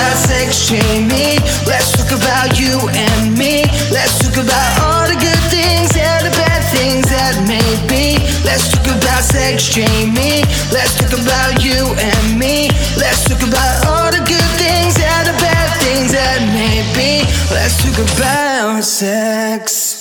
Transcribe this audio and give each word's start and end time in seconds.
about 0.00 0.16
sex, 0.16 0.66
Jamie. 0.66 1.36
Let's 1.68 1.92
talk 1.92 2.16
about 2.16 2.58
you 2.58 2.88
and 2.88 3.36
me. 3.36 3.68
Let's 3.92 4.16
talk 4.24 4.40
about 4.40 4.70
all 4.80 5.04
the 5.04 5.18
good 5.20 5.42
things 5.52 5.92
and 5.92 6.24
the 6.24 6.32
bad 6.40 6.64
things 6.72 7.04
that 7.12 7.36
may 7.44 7.68
be. 7.84 8.16
Let's 8.40 8.72
talk 8.72 8.88
about 8.96 9.22
sex, 9.22 9.68
Jamie. 9.68 10.40
Let's 10.72 10.96
talk 10.96 11.12
about 11.20 11.62
you 11.62 11.92
and 12.00 12.38
me. 12.38 12.72
Let's 12.96 13.28
talk 13.28 13.44
about 13.44 13.76
all 13.84 14.10
the 14.10 14.24
good 14.24 14.50
things 14.56 14.96
and 14.96 15.28
the 15.28 15.36
bad 15.36 15.68
things 15.84 16.12
that 16.16 16.48
may 16.48 16.80
be. 16.96 17.20
Let's 17.52 17.76
talk 17.84 18.00
about 18.16 18.82
sex. 18.82 20.00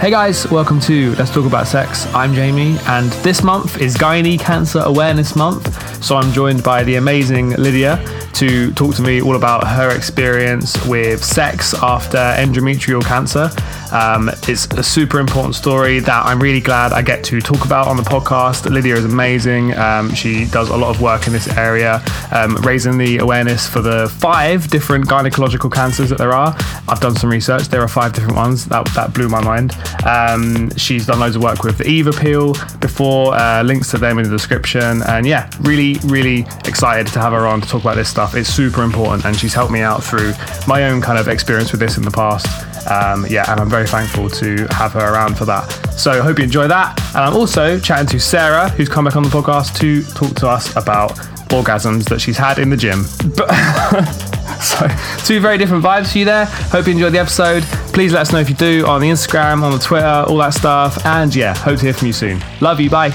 Hey 0.00 0.10
guys, 0.10 0.50
welcome 0.50 0.80
to 0.80 1.14
Let's 1.14 1.30
Talk 1.30 1.46
About 1.46 1.66
Sex. 1.66 2.06
I'm 2.12 2.34
Jamie, 2.34 2.76
and 2.88 3.10
this 3.22 3.42
month 3.42 3.80
is 3.80 3.96
Gynae 3.96 4.38
Cancer 4.38 4.80
Awareness 4.80 5.34
Month. 5.34 6.04
So 6.04 6.16
I'm 6.16 6.30
joined 6.32 6.62
by 6.62 6.82
the 6.82 6.96
amazing 6.96 7.50
Lydia 7.50 7.96
to 8.34 8.72
talk 8.72 8.94
to 8.96 9.02
me 9.02 9.22
all 9.22 9.36
about 9.36 9.66
her 9.66 9.94
experience 9.94 10.84
with 10.86 11.24
sex 11.24 11.74
after 11.74 12.18
endometrial 12.18 13.02
cancer. 13.04 13.50
Um, 13.94 14.28
it's 14.48 14.66
a 14.66 14.82
super 14.82 15.20
important 15.20 15.54
story 15.54 16.00
that 16.00 16.26
I'm 16.26 16.42
really 16.42 16.60
glad 16.60 16.92
I 16.92 17.00
get 17.00 17.22
to 17.24 17.40
talk 17.40 17.64
about 17.64 17.86
on 17.86 17.96
the 17.96 18.02
podcast. 18.02 18.68
Lydia 18.68 18.96
is 18.96 19.04
amazing. 19.04 19.74
Um, 19.76 20.12
she 20.14 20.46
does 20.46 20.68
a 20.68 20.76
lot 20.76 20.94
of 20.94 21.00
work 21.00 21.26
in 21.26 21.32
this 21.32 21.48
area, 21.56 22.02
um, 22.32 22.56
raising 22.56 22.98
the 22.98 23.18
awareness 23.18 23.68
for 23.68 23.80
the 23.80 24.08
five 24.18 24.68
different 24.68 25.06
gynecological 25.06 25.72
cancers 25.72 26.10
that 26.10 26.18
there 26.18 26.32
are. 26.32 26.54
I've 26.88 27.00
done 27.00 27.14
some 27.14 27.30
research. 27.30 27.68
There 27.68 27.82
are 27.82 27.88
five 27.88 28.12
different 28.12 28.36
ones. 28.36 28.66
That, 28.66 28.86
that 28.94 29.14
blew 29.14 29.28
my 29.28 29.42
mind. 29.42 29.72
Um, 30.04 30.70
she's 30.76 31.06
done 31.06 31.20
loads 31.20 31.36
of 31.36 31.42
work 31.42 31.62
with 31.62 31.78
the 31.78 31.88
Eve 31.88 32.08
Appeal 32.08 32.54
before. 32.80 33.34
Uh, 33.34 33.62
links 33.62 33.90
to 33.92 33.98
them 33.98 34.18
in 34.18 34.24
the 34.24 34.30
description. 34.30 35.02
And 35.06 35.24
yeah, 35.26 35.48
really, 35.60 35.98
really 36.04 36.40
excited 36.66 37.06
to 37.12 37.20
have 37.20 37.32
her 37.32 37.46
on 37.46 37.60
to 37.60 37.68
talk 37.68 37.82
about 37.82 37.96
this 37.96 38.08
stuff. 38.08 38.34
It's 38.34 38.48
super 38.48 38.82
important, 38.82 39.24
and 39.24 39.36
she's 39.36 39.54
helped 39.54 39.72
me 39.72 39.80
out 39.80 40.02
through 40.02 40.32
my 40.66 40.84
own 40.84 41.00
kind 41.00 41.18
of 41.18 41.28
experience 41.28 41.70
with 41.70 41.80
this 41.80 41.96
in 41.96 42.02
the 42.02 42.10
past. 42.10 42.73
Um, 42.90 43.26
yeah, 43.28 43.50
and 43.50 43.60
I'm 43.60 43.70
very 43.70 43.86
thankful 43.86 44.28
to 44.30 44.66
have 44.70 44.92
her 44.92 45.12
around 45.12 45.36
for 45.36 45.44
that. 45.46 45.70
So 45.96 46.22
hope 46.22 46.38
you 46.38 46.44
enjoy 46.44 46.68
that. 46.68 46.98
And 47.08 47.18
I'm 47.18 47.34
also 47.34 47.78
chatting 47.78 48.06
to 48.08 48.20
Sarah, 48.20 48.68
who's 48.70 48.88
come 48.88 49.04
back 49.04 49.16
on 49.16 49.22
the 49.22 49.28
podcast 49.28 49.78
to 49.80 50.02
talk 50.14 50.34
to 50.36 50.48
us 50.48 50.74
about 50.76 51.16
orgasms 51.50 52.08
that 52.08 52.20
she's 52.20 52.36
had 52.36 52.58
in 52.58 52.70
the 52.70 52.76
gym. 52.76 53.04
so 54.60 54.88
two 55.24 55.40
very 55.40 55.58
different 55.58 55.84
vibes 55.84 56.12
for 56.12 56.18
you 56.18 56.24
there. 56.24 56.46
Hope 56.46 56.86
you 56.86 56.92
enjoyed 56.92 57.12
the 57.12 57.18
episode. 57.18 57.62
Please 57.92 58.12
let 58.12 58.22
us 58.22 58.32
know 58.32 58.40
if 58.40 58.48
you 58.48 58.56
do 58.56 58.86
on 58.86 59.00
the 59.00 59.08
Instagram, 59.08 59.62
on 59.62 59.72
the 59.72 59.78
Twitter, 59.78 60.24
all 60.28 60.38
that 60.38 60.54
stuff. 60.54 61.04
And 61.04 61.34
yeah, 61.34 61.54
hope 61.54 61.78
to 61.78 61.84
hear 61.84 61.94
from 61.94 62.06
you 62.06 62.12
soon. 62.12 62.42
Love 62.60 62.80
you. 62.80 62.90
Bye. 62.90 63.10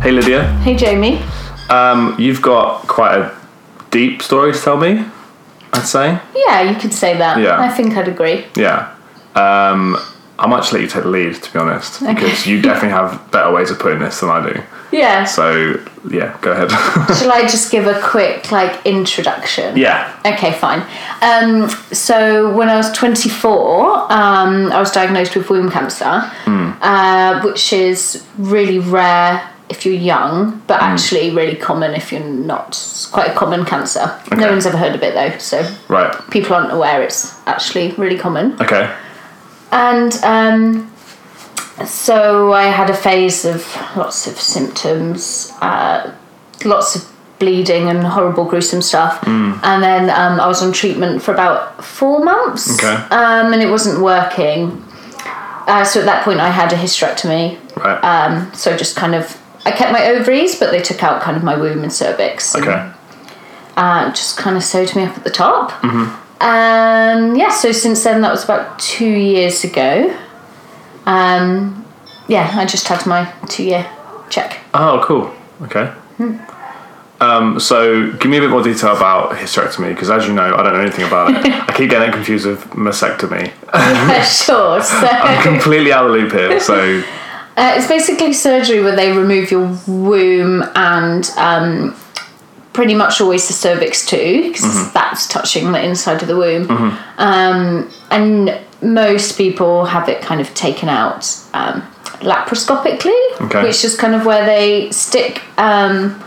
Hey 0.00 0.12
Lydia, 0.12 0.44
Hey 0.62 0.76
Jamie. 0.76 1.22
Um, 1.70 2.16
you've 2.18 2.42
got 2.42 2.86
quite 2.86 3.16
a 3.18 3.36
deep 3.90 4.22
story 4.22 4.52
to 4.52 4.58
tell 4.58 4.76
me. 4.76 5.04
I'd 5.72 5.86
say. 5.86 6.20
Yeah, 6.34 6.62
you 6.62 6.76
could 6.78 6.92
say 6.94 7.16
that. 7.18 7.38
Yeah. 7.40 7.60
I 7.60 7.68
think 7.68 7.96
I'd 7.96 8.06
agree. 8.08 8.44
Yeah. 8.56 8.94
Um, 9.34 9.96
I 10.38 10.46
might 10.46 10.58
just 10.58 10.72
let 10.72 10.82
you 10.82 10.88
take 10.88 11.02
the 11.02 11.08
lead, 11.08 11.34
to 11.34 11.52
be 11.52 11.58
honest, 11.58 12.00
because 12.00 12.46
you 12.46 12.60
definitely 12.62 12.90
have 12.90 13.30
better 13.32 13.52
ways 13.52 13.70
of 13.72 13.78
putting 13.80 13.98
this 13.98 14.20
than 14.20 14.30
I 14.30 14.52
do. 14.52 14.62
Yeah. 14.92 15.24
So 15.24 15.80
yeah, 16.08 16.38
go 16.42 16.52
ahead. 16.52 16.70
Shall 17.18 17.32
I 17.32 17.42
just 17.42 17.72
give 17.72 17.86
a 17.88 18.00
quick 18.00 18.52
like 18.52 18.84
introduction? 18.86 19.76
yeah. 19.76 20.16
Okay, 20.24 20.52
fine. 20.52 20.82
Um, 21.22 21.68
so 21.92 22.54
when 22.54 22.68
I 22.68 22.76
was 22.76 22.92
24, 22.92 24.12
um, 24.12 24.70
I 24.70 24.78
was 24.78 24.92
diagnosed 24.92 25.34
with 25.34 25.50
womb 25.50 25.70
cancer, 25.70 26.20
Hmm. 26.44 26.72
uh, 26.80 27.40
which 27.42 27.72
is 27.72 28.24
really 28.38 28.78
rare 28.78 29.50
if 29.68 29.84
you're 29.86 29.94
young, 29.94 30.62
but 30.66 30.78
Hmm. 30.80 30.86
actually 30.92 31.30
really 31.30 31.56
common 31.56 31.94
if 31.94 32.12
you're 32.12 32.20
not. 32.22 32.68
It's 32.68 33.06
quite 33.06 33.30
a 33.30 33.34
common 33.34 33.64
cancer. 33.64 34.12
Okay. 34.26 34.36
No 34.36 34.50
one's 34.50 34.66
ever 34.66 34.76
heard 34.76 34.94
of 34.94 35.02
it 35.02 35.14
though, 35.14 35.32
so 35.38 35.64
Right. 35.88 36.12
people 36.30 36.54
aren't 36.56 36.72
aware 36.72 37.02
it's 37.02 37.34
actually 37.46 37.94
really 37.96 38.18
common. 38.18 38.56
Okay. 38.60 38.88
And 39.72 40.12
um, 40.22 40.90
so 41.86 42.52
I 42.52 42.64
had 42.64 42.90
a 42.90 42.94
phase 42.94 43.44
of 43.44 43.66
lots 43.96 44.26
of 44.26 44.40
symptoms, 44.40 45.52
uh, 45.60 46.10
lots 46.64 46.94
of 46.96 47.04
bleeding 47.38 47.88
and 47.88 48.04
horrible, 48.06 48.44
gruesome 48.44 48.80
stuff. 48.82 49.18
And 49.26 49.82
then 49.82 50.08
um, 50.10 50.40
I 50.40 50.46
was 50.46 50.62
on 50.62 50.72
treatment 50.72 51.22
for 51.22 51.32
about 51.34 51.84
four 51.84 52.22
months. 52.22 52.74
Okay. 52.78 52.94
Um, 53.10 53.52
and 53.52 53.60
it 53.62 53.70
wasn't 53.70 54.00
working. 54.00 54.84
Uh, 55.66 55.82
so 55.84 56.00
at 56.00 56.06
that 56.06 56.24
point, 56.24 56.38
I 56.40 56.50
had 56.50 56.72
a 56.72 56.76
hysterectomy. 56.76 57.58
Right. 57.76 57.98
Um, 58.04 58.52
so 58.54 58.76
just 58.76 58.94
kind 58.96 59.14
of, 59.14 59.36
I 59.66 59.72
kept 59.72 59.92
my 59.92 60.06
ovaries, 60.08 60.58
but 60.58 60.70
they 60.70 60.82
took 60.82 61.02
out 61.02 61.22
kind 61.22 61.36
of 61.36 61.42
my 61.42 61.56
womb 61.56 61.82
and 61.82 61.92
cervix. 61.92 62.54
and, 62.54 62.94
uh, 63.76 64.10
just 64.10 64.36
kind 64.36 64.56
of 64.56 64.62
sewed 64.62 64.94
me 64.94 65.02
up 65.02 65.16
at 65.16 65.24
the 65.24 65.30
top. 65.30 65.70
Mm-hmm. 65.82 66.42
And 66.42 67.36
yeah, 67.38 67.50
so 67.50 67.72
since 67.72 68.04
then, 68.04 68.20
that 68.20 68.30
was 68.30 68.44
about 68.44 68.78
two 68.78 69.08
years 69.08 69.64
ago. 69.64 70.16
Um, 71.06 71.84
yeah, 72.28 72.50
I 72.54 72.66
just 72.66 72.86
had 72.88 73.06
my 73.06 73.32
two 73.48 73.64
year 73.64 73.90
check. 74.30 74.60
Oh, 74.74 75.02
cool. 75.04 75.34
Okay. 75.62 75.92
Um, 77.20 77.58
so 77.58 78.12
give 78.12 78.30
me 78.30 78.38
a 78.38 78.40
bit 78.40 78.50
more 78.50 78.62
detail 78.62 78.94
about 78.96 79.30
hysterectomy, 79.32 79.90
because 79.90 80.10
as 80.10 80.26
you 80.26 80.34
know, 80.34 80.54
I 80.54 80.62
don't 80.62 80.74
know 80.74 80.80
anything 80.80 81.06
about 81.06 81.30
it. 81.30 81.52
I 81.68 81.72
keep 81.72 81.90
getting 81.90 82.12
confused 82.12 82.46
with 82.46 82.62
mastectomy. 82.70 83.52
yeah, 83.72 84.22
sure. 84.24 84.82
So 84.82 84.96
I'm 85.06 85.42
completely 85.42 85.92
out 85.92 86.06
of 86.06 86.12
the 86.12 86.18
loop 86.18 86.32
here. 86.32 86.60
So 86.60 87.02
uh, 87.56 87.74
it's 87.76 87.86
basically 87.88 88.32
surgery 88.32 88.82
where 88.82 88.96
they 88.96 89.12
remove 89.12 89.50
your 89.50 89.76
womb 89.86 90.62
and 90.74 91.30
um, 91.36 91.94
pretty 92.72 92.94
much 92.94 93.20
always 93.20 93.46
the 93.46 93.52
cervix 93.52 94.04
too, 94.06 94.48
because 94.48 94.92
that's 94.92 95.28
touching 95.28 95.72
the 95.72 95.82
inside 95.82 96.20
of 96.22 96.28
the 96.28 96.36
womb. 96.36 96.68
Um, 97.18 97.90
and 98.10 98.58
most 98.82 99.36
people 99.38 99.84
have 99.86 100.08
it 100.08 100.20
kind 100.20 100.40
of 100.40 100.52
taken 100.54 100.88
out 100.88 101.24
um, 101.54 101.82
laparoscopically, 102.20 103.40
Okay. 103.42 103.62
which 103.62 103.84
is 103.84 103.96
kind 103.96 104.14
of 104.14 104.26
where 104.26 104.44
they 104.44 104.90
stick 104.90 105.40
um, 105.58 106.20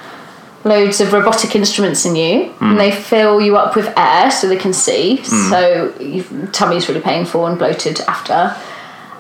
loads 0.64 1.00
of 1.02 1.14
robotic 1.14 1.56
instruments 1.56 2.06
in 2.06 2.16
you 2.16 2.54
and 2.60 2.80
they 2.80 2.92
fill 2.92 3.40
you 3.40 3.56
up 3.58 3.76
with 3.76 3.94
air 3.98 4.30
so 4.32 4.48
they 4.48 4.58
can 4.58 4.74
see. 4.74 5.24
So 5.24 5.94
your 6.00 6.26
tummy's 6.48 6.88
really 6.90 7.02
painful 7.02 7.46
and 7.48 7.58
bloated 7.58 8.00
after. 8.02 8.56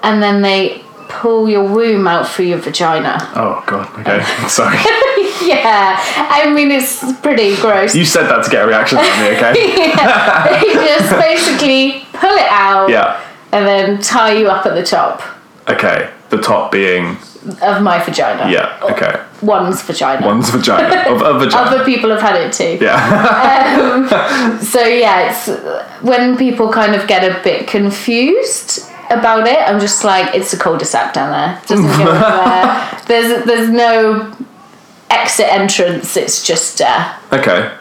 And 0.04 0.22
then 0.22 0.42
they 0.42 0.84
pull 1.10 1.50
your 1.50 1.64
womb 1.64 2.08
out 2.08 2.28
through 2.28 2.46
your 2.46 2.58
vagina. 2.60 3.18
oh 3.36 3.64
god. 3.66 3.88
Okay. 4.00 4.24
Sorry. 4.48 4.76
yeah, 5.48 5.96
I 6.30 6.52
mean, 6.54 6.72
it's 6.72 7.00
pretty 7.22 7.56
gross. 7.58 7.96
You 7.96 8.06
said 8.06 8.28
that 8.28 8.44
to 8.46 8.50
get 8.52 8.64
a 8.66 8.68
reaction 8.68 8.98
from 8.98 9.20
me. 9.22 9.36
Okay. 9.38 9.54
they 10.62 10.74
just 10.74 11.12
basically 11.20 12.06
pull 12.14 12.36
it 12.36 12.50
out 12.50 12.90
Yeah. 12.90 13.22
and 13.52 13.66
then 13.66 14.02
tie 14.02 14.34
you 14.34 14.48
up 14.50 14.66
at 14.66 14.74
the 14.76 14.84
top 14.84 15.22
Okay. 15.70 16.10
The 16.30 16.38
top 16.38 16.72
being 16.72 17.18
of 17.62 17.82
my 17.82 18.04
vagina. 18.04 18.52
yeah. 18.52 18.78
Okay. 18.82 19.22
One's 19.42 19.82
vagina. 19.82 20.26
One's 20.26 20.50
vagina 20.50 21.10
of 21.10 21.22
a 21.22 21.40
vagina. 21.40 21.70
Other 21.70 21.86
people 21.86 22.10
have 22.10 22.22
had 22.22 22.36
it 22.42 22.52
too. 22.54 22.78
Yeah. 22.84 22.98
Um, 23.94 24.60
so 24.62 24.82
yeah, 24.84 25.30
it's 25.30 25.48
when 26.02 26.38
people 26.38 26.72
kind 26.72 26.96
of 26.96 27.08
get 27.08 27.24
a 27.24 27.42
bit 27.44 27.68
confused 27.68 28.87
about 29.12 29.48
it. 29.48 29.58
I'm 29.60 29.80
just 29.80 30.04
like, 30.04 30.34
it's 30.36 30.54
a 30.54 30.58
cul-de-sac 30.58 31.14
down 31.14 31.32
there. 31.32 31.62
Doesn't 31.68 31.86
go 31.86 31.92
anywhere. 32.12 33.02
There's 33.08 33.46
there's 33.46 33.70
no 33.70 34.36
exit 35.10 35.48
entrance. 35.52 36.18
It's 36.18 36.46
just 36.46 36.82
uh, 36.82 37.14
okay. 37.32 37.76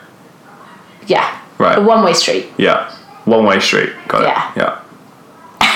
yeah, 1.06 1.40
Right. 1.58 1.78
a 1.78 1.80
one-way 1.80 2.12
street. 2.14 2.46
Yeah. 2.58 2.92
One 3.24 3.44
way 3.44 3.58
street. 3.58 3.92
Got 4.08 4.22
it. 4.22 4.26
Yeah. 4.28 4.52
Yeah. 4.56 4.82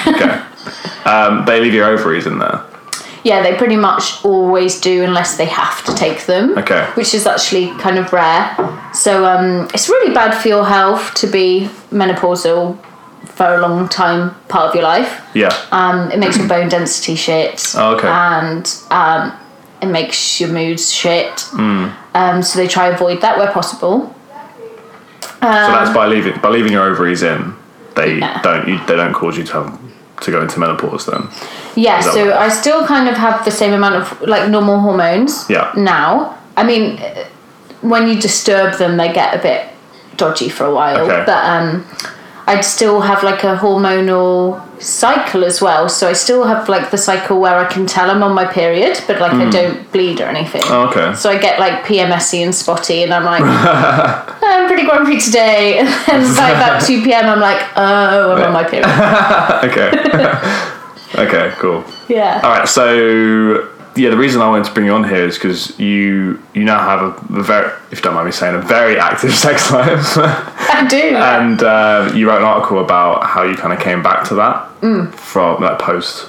Okay. 0.07 1.11
um, 1.11 1.45
they 1.47 1.61
leave 1.61 1.75
your 1.75 1.87
ovaries 1.87 2.27
in 2.27 2.39
there. 2.39 2.65
Yeah, 3.25 3.43
they 3.43 3.55
pretty 3.57 3.77
much 3.77 4.25
always 4.25 4.81
do 4.81 5.03
unless 5.05 5.37
they 5.37 5.45
have 5.47 5.85
to 5.85 5.95
take 5.95 6.25
them. 6.27 6.57
Okay. 6.57 6.87
Which 6.95 7.13
is 7.13 7.27
actually 7.27 7.69
kind 7.79 7.99
of 7.99 8.13
rare. 8.13 8.57
So 8.95 9.27
um, 9.27 9.69
it's 9.75 9.89
really 9.89 10.15
bad 10.15 10.41
for 10.41 10.49
your 10.49 10.65
health 10.65 11.13
to 11.15 11.27
be 11.27 11.69
menopausal 11.91 12.79
for 13.25 13.55
a 13.55 13.61
long 13.61 13.89
time 13.89 14.35
part 14.49 14.69
of 14.71 14.75
your 14.75 14.85
life. 14.85 15.23
Yeah. 15.35 15.51
Um, 15.73 16.11
it 16.11 16.19
makes 16.19 16.37
your 16.39 16.49
bone 16.49 16.69
density 16.69 17.15
shit. 17.17 17.73
Oh, 17.77 17.97
okay. 17.97 18.09
And 18.09 18.73
um, 18.91 19.33
it 19.83 19.87
makes 19.87 20.41
your 20.41 20.51
moods 20.51 20.93
shit. 20.93 21.41
Hmm. 21.51 21.89
Um, 22.15 22.43
so 22.43 22.59
they 22.59 22.69
try 22.69 22.89
to 22.89 22.95
avoid 22.95 23.21
that 23.23 23.39
where 23.39 23.51
possible. 23.53 24.15
so 25.21 25.29
that's 25.41 25.95
by 25.95 26.07
leaving 26.07 26.39
by 26.41 26.49
leaving 26.49 26.73
your 26.73 26.85
ovaries 26.85 27.23
in. 27.23 27.55
They 27.97 28.19
Yeah. 28.19 28.41
don't 28.43 28.69
you, 28.69 28.79
they 28.87 28.97
don't 28.97 29.13
cause 29.13 29.37
you 29.37 29.45
to 29.45 29.53
have 29.63 29.79
to 30.21 30.31
go 30.31 30.43
into 30.43 30.59
menopause 30.61 31.07
then. 31.07 31.29
Yeah, 31.77 32.01
so? 32.01 32.33
I 32.37 32.49
still 32.49 32.87
kind 32.87 33.09
of 33.09 33.17
have 33.17 33.45
the 33.45 33.51
same 33.51 33.73
amount 33.73 33.95
of 33.97 34.21
like 34.23 34.49
normal 34.51 34.81
hormones 34.81 35.47
Yeah. 35.49 35.73
now. 35.77 36.37
I 36.57 36.63
mean, 36.65 36.99
uh, 36.99 37.25
when 37.81 38.07
you 38.09 38.21
disturb 38.21 38.75
them, 38.79 38.97
they 38.97 39.13
get 39.13 39.35
a 39.35 39.39
bit 39.39 39.67
dodgy 40.17 40.49
for 40.51 40.65
a 40.67 40.75
while. 40.75 40.99
Okay. 40.99 41.23
But 41.25 41.45
um, 41.45 41.87
I'd 42.51 42.65
still 42.65 43.01
have 43.01 43.23
like 43.23 43.45
a 43.45 43.57
hormonal 43.57 44.61
cycle 44.83 45.45
as 45.45 45.63
well. 45.63 45.89
So 45.89 46.09
I 46.09 46.15
still 46.15 46.45
have 46.45 46.69
like 46.69 46.91
the 46.91 46.99
cycle 46.99 47.41
where 47.41 47.57
I 47.57 47.67
can 47.73 47.87
tell 47.87 48.11
I'm 48.11 48.25
on 48.25 48.35
my 48.35 48.45
period, 48.45 49.01
but 49.07 49.21
like 49.21 49.33
I 49.33 49.45
hmm. 49.45 49.51
don't 49.51 49.93
bleed 49.93 50.21
or 50.21 50.25
anything. 50.25 50.63
Oh, 50.65 50.89
okay. 50.89 51.15
So 51.15 51.31
I 51.31 51.39
get 51.39 51.61
like 51.61 51.85
PMSy 51.85 52.43
and 52.43 52.53
spotty, 52.53 53.05
and 53.05 53.15
I'm 53.15 53.25
like, 53.25 53.43
I'm 54.43 54.67
pretty 54.67 54.85
grumpy 54.85 55.21
today. 55.21 55.79
And 56.11 56.25
then 56.25 56.37
by 56.37 56.51
about 56.59 56.83
2 56.83 57.05
p.m., 57.05 57.27
I'm 57.27 57.41
like, 57.41 57.63
oh, 57.77 58.33
I'm 58.33 58.43
on 58.43 58.53
my 58.53 58.65
period. 58.65 58.89
Okay. 59.71 59.89
okay, 61.23 61.55
cool. 61.59 61.85
Yeah. 62.09 62.41
All 62.43 62.51
right, 62.51 62.69
so 62.69 63.69
yeah, 64.01 64.11
the 64.11 64.17
reason 64.17 64.41
I 64.43 64.49
wanted 64.49 64.65
to 64.67 64.73
bring 64.73 64.87
you 64.87 64.93
on 64.95 65.05
here 65.05 65.25
is 65.27 65.37
because 65.37 65.79
you 65.79 66.43
you 66.55 66.65
now 66.65 66.79
have 66.81 67.01
a, 67.03 67.39
a 67.39 67.43
very, 67.43 67.71
if 67.91 67.99
you 67.99 68.03
don't 68.03 68.15
mind 68.15 68.27
me 68.27 68.33
saying, 68.33 68.55
a 68.57 68.61
very 68.63 68.99
active 68.99 69.33
sex 69.47 69.71
life, 69.71 70.17
I 70.17 70.87
do. 70.89 70.97
and 71.17 71.63
uh, 71.63 72.11
you 72.15 72.29
wrote 72.29 72.39
an 72.39 72.45
article 72.45 72.81
about 72.81 73.25
how 73.25 73.43
you 73.43 73.55
kind 73.57 73.73
of 73.73 73.81
came 73.81 74.03
back 74.03 74.27
to 74.29 74.35
that 74.37 74.69
from 75.15 75.63
like 75.63 75.79
post 75.79 76.29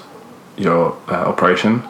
your 0.58 0.98
uh, 1.08 1.14
operation. 1.32 1.82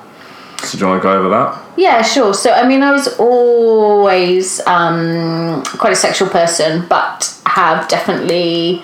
So 0.64 0.78
do 0.78 0.84
you 0.84 0.88
want 0.90 1.02
to 1.02 1.04
go 1.04 1.14
over 1.20 1.30
that? 1.30 1.60
Yeah, 1.76 2.04
sure. 2.04 2.36
So, 2.36 2.52
I 2.52 2.68
mean, 2.68 2.84
I 2.84 2.92
was 2.92 3.08
always 3.18 4.60
um, 4.68 5.64
quite 5.64 5.92
a 5.94 5.96
sexual 5.96 6.30
person, 6.30 6.86
but 6.88 7.36
have 7.48 7.88
definitely 7.88 8.84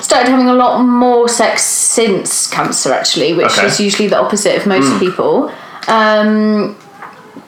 started 0.00 0.28
having 0.30 0.48
a 0.48 0.52
lot 0.54 0.82
more 0.82 1.26
sex 1.28 1.62
since 1.64 2.46
cancer, 2.48 2.92
actually, 2.92 3.32
which 3.32 3.46
Okay. 3.58 3.66
is 3.66 3.80
usually 3.80 4.08
the 4.08 4.18
opposite 4.18 4.56
of 4.58 4.66
most 4.66 4.98
people. 5.00 5.50
Um, 5.88 6.76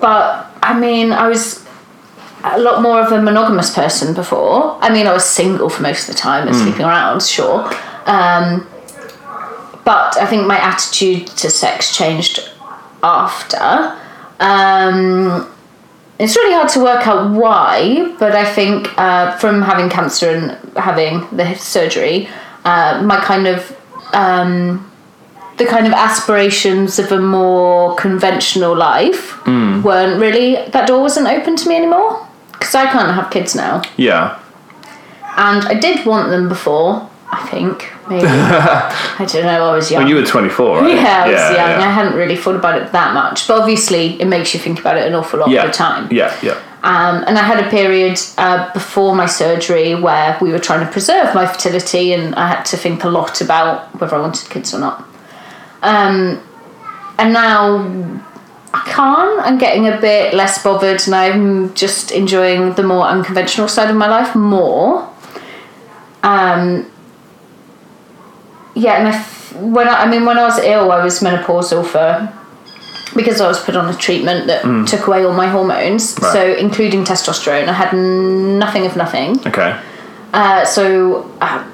but, 0.00 0.46
I 0.62 0.78
mean, 0.78 1.12
I 1.12 1.28
was 1.28 1.66
a 2.42 2.58
lot 2.58 2.82
more 2.82 3.00
of 3.00 3.12
a 3.12 3.20
monogamous 3.20 3.74
person 3.74 4.14
before. 4.14 4.78
I 4.80 4.90
mean, 4.90 5.06
I 5.06 5.12
was 5.12 5.24
single 5.24 5.68
for 5.68 5.82
most 5.82 6.08
of 6.08 6.14
the 6.14 6.20
time 6.20 6.48
and 6.48 6.56
sleeping 6.56 6.86
around, 6.86 7.22
sure. 7.22 7.70
Um, 8.06 8.66
but 9.84 10.16
I 10.16 10.26
think 10.26 10.46
my 10.46 10.58
attitude 10.58 11.26
to 11.28 11.50
sex 11.50 11.96
changed 11.96 12.50
after. 13.02 13.96
Um, 14.40 15.52
it's 16.18 16.36
really 16.36 16.54
hard 16.54 16.68
to 16.70 16.80
work 16.80 17.06
out 17.06 17.30
why, 17.30 18.14
but 18.18 18.32
I 18.32 18.44
think 18.44 18.88
uh, 18.98 19.36
from 19.38 19.62
having 19.62 19.88
cancer 19.88 20.30
and 20.30 20.76
having 20.76 21.26
the 21.36 21.54
surgery, 21.54 22.28
uh, 22.64 23.02
my 23.04 23.16
kind 23.20 23.46
of 23.46 23.76
um, 24.12 24.89
the 25.60 25.66
kind 25.66 25.86
of 25.86 25.92
aspirations 25.92 26.98
of 26.98 27.12
a 27.12 27.20
more 27.20 27.94
conventional 27.96 28.74
life 28.74 29.22
weren't 29.46 30.18
really 30.20 30.48
that 30.70 30.88
door 30.88 31.00
wasn't 31.02 31.26
open 31.28 31.54
to 31.54 31.68
me 31.68 31.76
anymore 31.76 32.26
because 32.52 32.74
I 32.74 32.86
can't 32.90 33.14
have 33.14 33.30
kids 33.30 33.54
now, 33.54 33.82
Yeah. 33.96 34.38
and 35.36 35.64
I 35.64 35.74
did 35.74 36.04
want 36.06 36.30
them 36.30 36.48
before. 36.48 37.08
I 37.32 37.46
think 37.46 37.88
maybe 38.08 38.26
I 38.28 39.24
don't 39.32 39.44
know. 39.44 39.70
I 39.70 39.76
was 39.76 39.90
young. 39.90 40.02
When 40.02 40.08
you 40.08 40.16
were 40.16 40.26
24, 40.26 40.80
right? 40.80 40.94
Yeah, 40.94 41.24
I 41.24 41.28
was 41.28 41.40
young. 41.40 41.70
yeah. 41.70 41.88
I 41.88 41.90
hadn't 41.98 42.16
really 42.16 42.36
thought 42.36 42.56
about 42.56 42.80
it 42.82 42.90
that 42.92 43.14
much, 43.14 43.46
but 43.46 43.60
obviously 43.60 44.20
it 44.20 44.26
makes 44.26 44.52
you 44.52 44.58
think 44.60 44.80
about 44.80 44.96
it 44.96 45.06
an 45.06 45.14
awful 45.14 45.38
lot 45.40 45.48
yeah. 45.50 45.62
of 45.64 45.70
the 45.70 45.76
time. 45.76 46.08
Yeah, 46.10 46.36
yeah. 46.42 46.58
Um, 46.82 47.22
and 47.28 47.38
I 47.38 47.42
had 47.42 47.64
a 47.64 47.68
period 47.70 48.18
uh, 48.38 48.72
before 48.72 49.14
my 49.14 49.26
surgery 49.26 49.94
where 49.94 50.36
we 50.40 50.50
were 50.50 50.58
trying 50.58 50.84
to 50.84 50.90
preserve 50.90 51.34
my 51.34 51.46
fertility, 51.46 52.12
and 52.14 52.34
I 52.34 52.48
had 52.48 52.62
to 52.72 52.76
think 52.76 53.04
a 53.04 53.08
lot 53.08 53.40
about 53.40 53.94
whether 54.00 54.16
I 54.16 54.20
wanted 54.20 54.48
kids 54.50 54.74
or 54.74 54.80
not. 54.80 55.06
Um, 55.82 56.40
and 57.18 57.32
now 57.32 58.22
I 58.74 58.80
can't. 58.86 59.40
I'm 59.46 59.58
getting 59.58 59.88
a 59.88 60.00
bit 60.00 60.34
less 60.34 60.62
bothered, 60.62 61.02
and 61.06 61.14
I'm 61.14 61.74
just 61.74 62.10
enjoying 62.12 62.74
the 62.74 62.82
more 62.82 63.04
unconventional 63.06 63.68
side 63.68 63.90
of 63.90 63.96
my 63.96 64.08
life 64.08 64.34
more. 64.34 65.08
Um, 66.22 66.90
yeah, 68.74 68.98
and 68.98 69.08
I 69.08 69.18
when 69.60 69.88
I, 69.88 70.02
I 70.04 70.10
mean 70.10 70.24
when 70.24 70.38
I 70.38 70.44
was 70.44 70.58
ill, 70.58 70.92
I 70.92 71.02
was 71.04 71.20
menopausal 71.20 71.84
for 71.86 72.32
because 73.16 73.40
I 73.40 73.48
was 73.48 73.60
put 73.62 73.74
on 73.74 73.92
a 73.92 73.96
treatment 73.96 74.46
that 74.46 74.62
took 74.86 75.06
away 75.08 75.24
all 75.24 75.32
my 75.32 75.48
hormones, 75.48 76.14
Mm. 76.14 76.22
Right. 76.22 76.32
so 76.32 76.54
including 76.54 77.04
testosterone. 77.04 77.68
I 77.68 77.72
had 77.72 77.92
nothing 77.92 78.86
of 78.86 78.96
nothing. 78.96 79.40
Okay. 79.46 79.76
Uh, 80.32 80.64
so 80.64 81.28
uh, 81.40 81.64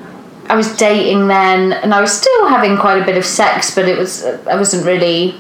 I 0.49 0.57
was 0.57 0.77
dating 0.77 1.29
then, 1.29 1.73
and 1.73 1.93
I 1.95 2.01
was 2.01 2.13
still 2.13 2.49
having 2.49 2.77
quite 2.77 3.01
a 3.03 3.05
bit 3.05 3.17
of 3.17 3.25
sex, 3.25 3.75
but 3.75 3.87
it 3.89 3.99
was 3.99 4.25
I 4.25 4.57
wasn't 4.57 4.87
really 4.87 5.35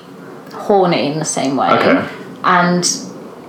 horny 0.53 1.13
in 1.13 1.19
the 1.19 1.25
same 1.25 1.57
way. 1.57 1.71
Okay. 1.71 2.09
And 2.45 2.83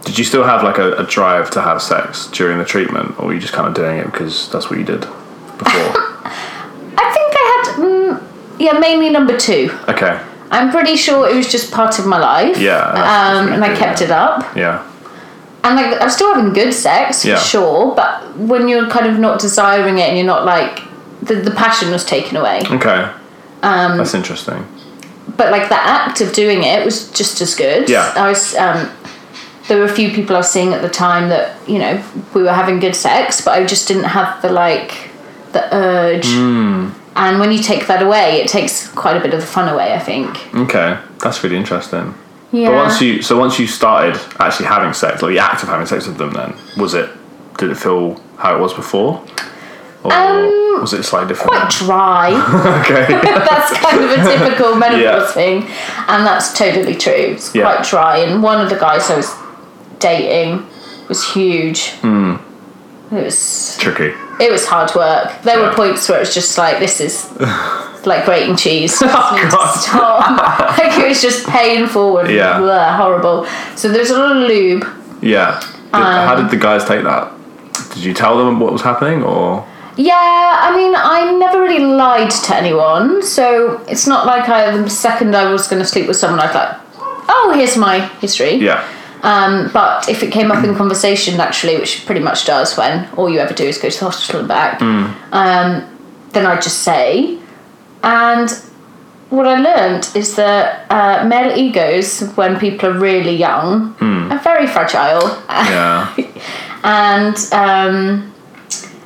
Did 0.06 0.18
you 0.18 0.24
still 0.26 0.44
have 0.44 0.64
like 0.64 0.78
a, 0.78 0.94
a 0.98 1.06
drive 1.06 1.50
to 1.52 1.62
have 1.62 1.82
sex 1.82 2.28
during 2.28 2.58
the 2.60 2.66
treatment, 2.66 3.20
or 3.20 3.28
were 3.28 3.34
you 3.34 3.40
just 3.40 3.54
kind 3.54 3.68
of 3.68 3.74
doing 3.74 3.98
it 4.00 4.06
because 4.06 4.50
that's 4.52 4.70
what 4.70 4.80
you 4.80 4.86
did 4.86 5.02
before? 5.02 5.92
I 7.00 7.12
think 7.14 7.30
I 7.36 7.44
had 7.54 7.76
mm, 7.84 8.60
yeah 8.60 8.80
mainly 8.80 9.10
number 9.10 9.38
two. 9.38 9.70
okay. 9.88 10.20
I'm 10.50 10.72
pretty 10.72 10.96
sure 10.96 11.28
it 11.30 11.36
was 11.36 11.52
just 11.52 11.74
part 11.74 12.00
of 12.00 12.06
my 12.06 12.18
life. 12.18 12.58
Yeah, 12.58 12.92
that's- 12.94 13.38
Um, 13.38 13.52
and 13.52 13.64
I 13.66 13.70
do, 13.74 13.76
kept 13.76 14.00
yeah. 14.00 14.06
it 14.08 14.12
up. 14.12 14.56
Yeah. 14.56 14.84
And 15.66 15.76
like 15.76 16.02
I'm 16.02 16.10
still 16.10 16.34
having 16.34 16.54
good 16.54 16.74
sex 16.74 17.24
for 17.24 17.28
Yeah. 17.30 17.40
sure, 17.40 17.94
but 17.96 18.38
when 18.38 18.70
you're 18.70 18.88
kind 18.90 19.08
of 19.08 19.20
not 19.20 19.40
desiring 19.42 19.98
it 19.98 20.08
and 20.08 20.16
you're 20.18 20.26
not 20.26 20.46
like 20.46 20.84
the, 21.22 21.36
the 21.36 21.52
passion 21.52 21.92
was 21.92 22.06
taken 22.06 22.38
away. 22.38 22.62
Okay. 22.70 23.12
Um, 23.64 23.98
That's 23.98 24.14
interesting. 24.14 24.66
But 25.36 25.52
like 25.52 25.70
the 25.70 25.76
act 25.76 26.22
of 26.22 26.34
doing 26.34 26.64
it 26.64 26.86
was 26.86 27.12
just 27.12 27.42
as 27.42 27.56
good. 27.56 27.90
Yeah. 27.90 28.14
I 28.16 28.30
was 28.30 28.56
um 28.56 28.90
there 29.68 29.78
were 29.78 29.86
a 29.86 29.94
few 29.94 30.12
people 30.12 30.36
I 30.36 30.40
was 30.40 30.50
seeing 30.50 30.74
at 30.74 30.82
the 30.82 30.90
time 30.90 31.30
that, 31.30 31.58
you 31.68 31.78
know, 31.78 32.04
we 32.34 32.42
were 32.42 32.54
having 32.54 32.80
good 32.80 32.96
sex, 32.96 33.42
but 33.42 33.52
I 33.52 33.66
just 33.66 33.88
didn't 33.88 34.06
have 34.06 34.42
the 34.42 34.50
like 34.50 35.10
the 35.52 35.76
urge. 35.76 36.28
Hmm. 36.28 36.90
And 37.16 37.40
when 37.40 37.52
you 37.52 37.58
take 37.58 37.88
that 37.88 38.04
away, 38.04 38.42
it 38.42 38.48
takes 38.48 38.88
quite 38.90 39.18
a 39.18 39.20
bit 39.20 39.34
of 39.34 39.42
the 39.42 39.48
fun 39.48 39.68
away, 39.74 39.94
I 39.94 40.00
think. 40.00 40.54
Okay, 40.54 41.00
that's 41.20 41.44
really 41.44 41.58
interesting. 41.58 42.14
Yeah. 42.52 42.70
But 42.70 42.76
once 42.76 43.02
you, 43.02 43.22
so 43.24 43.38
once 43.38 43.60
you 43.60 43.68
started 43.68 44.22
actually 44.40 44.68
having 44.68 44.94
sex, 44.94 45.22
like 45.22 45.32
the 45.32 45.40
act 45.40 45.64
of 45.64 45.70
having 45.70 45.88
sex 45.88 46.08
with 46.08 46.18
them, 46.18 46.32
then 46.32 46.56
was 46.78 46.94
it? 46.94 47.10
Did 47.58 47.72
it 47.72 47.76
feel 47.76 48.22
how 48.38 48.56
it 48.56 48.60
was 48.60 48.74
before, 48.74 49.26
or 50.14 50.82
was 50.82 50.94
it 50.94 51.04
slightly 51.04 51.28
different? 51.30 51.54
Um, 51.54 51.60
quite 51.62 51.72
dry. 51.72 52.82
okay. 52.82 53.20
that's 53.22 53.74
kind 53.80 54.04
of 54.04 54.12
a 54.12 54.16
typical 54.38 54.76
menopause 54.76 55.02
Yeah. 55.02 55.32
thing, 55.32 55.64
and 56.08 56.26
that's 56.26 56.58
totally 56.58 56.96
true. 56.96 57.14
It's 57.36 57.54
Yeah. 57.54 57.64
quite 57.64 57.84
dry. 57.86 58.18
And 58.20 58.42
one 58.44 58.62
of 58.62 58.70
the 58.70 58.78
guys 58.78 59.10
I 59.10 59.18
was 59.18 59.34
dating 60.00 60.66
was 61.08 61.24
huge. 61.34 61.92
Hmm. 62.02 62.36
It 63.12 63.24
was 63.24 63.78
Tricky. 63.80 64.14
it 64.40 64.52
was 64.52 64.66
hard 64.68 64.94
work. 64.94 65.32
There 65.44 65.58
Yeah. 65.60 65.70
were 65.70 65.74
points 65.76 66.08
where 66.10 66.18
it 66.18 66.22
was 66.22 66.34
just 66.34 66.58
like 66.58 66.80
this 66.80 67.00
is 67.00 67.32
like 68.06 68.26
grating 68.26 68.56
cheese. 68.58 69.00
To 69.00 69.08
stop. 69.08 70.78
like 70.78 70.98
it 71.00 71.08
was 71.08 71.22
just 71.22 71.48
painful 71.48 72.18
and 72.20 72.30
Yeah. 72.30 72.98
horrible. 72.98 73.48
So 73.76 73.88
there's 73.88 74.10
a 74.12 74.18
lot 74.20 74.36
of 74.38 74.44
lube. 74.44 74.86
Yeah. 75.22 75.60
Did, 75.94 76.04
how 76.04 76.36
did 76.36 76.50
the 76.50 76.58
guys 76.58 76.84
take 76.86 77.04
that? 77.06 77.32
Did 77.94 78.04
you 78.04 78.14
tell 78.14 78.38
them 78.38 78.60
what 78.60 78.72
was 78.74 78.82
happening, 78.82 79.24
or 79.24 79.66
Yeah, 79.98 80.14
I 80.62 80.76
mean, 80.76 80.94
I 80.96 81.32
never 81.38 81.60
really 81.62 81.84
lied 81.84 82.30
to 82.30 82.56
anyone, 82.56 83.24
so 83.24 83.84
it's 83.88 84.06
not 84.06 84.26
like 84.28 84.48
I 84.48 84.78
the 84.78 84.90
second 84.90 85.36
I 85.36 85.52
was 85.52 85.68
going 85.68 85.82
to 85.82 85.88
sleep 85.88 86.08
with 86.08 86.18
someone, 86.18 86.40
I'd 86.40 86.54
like, 86.54 86.78
oh, 87.28 87.54
here's 87.56 87.76
my 87.78 88.00
history. 88.20 88.56
yeah? 88.56 88.88
Um, 89.24 89.72
but 89.74 90.08
if 90.08 90.22
it 90.22 90.32
came 90.32 90.52
up 90.52 90.64
in 90.64 90.76
conversation, 90.76 91.36
naturally, 91.38 91.78
which 91.78 92.06
pretty 92.06 92.22
much 92.22 92.46
does 92.46 92.78
when 92.78 93.10
all 93.16 93.28
you 93.30 93.40
ever 93.40 93.54
do 93.54 93.64
is 93.66 93.78
go 93.80 93.90
to 93.90 94.00
the 94.00 94.06
hospital 94.06 94.42
and 94.42 94.48
back, 94.48 94.80
um, 94.82 95.98
then 96.34 96.46
I'd 96.46 96.62
just 96.62 96.84
say. 96.84 97.40
And 98.04 98.50
what 99.32 99.48
I 99.48 99.60
learned 99.60 100.10
is 100.16 100.36
that 100.36 100.86
uh, 100.92 101.26
male 101.28 101.58
egos, 101.58 102.22
when 102.36 102.60
people 102.60 102.90
are 102.90 103.00
really 103.00 103.36
young, 103.36 103.96
are 104.32 104.40
very 104.40 104.68
fragile. 104.68 105.28
Yeah. 105.50 106.16
and 106.84 107.36
um, 107.52 108.34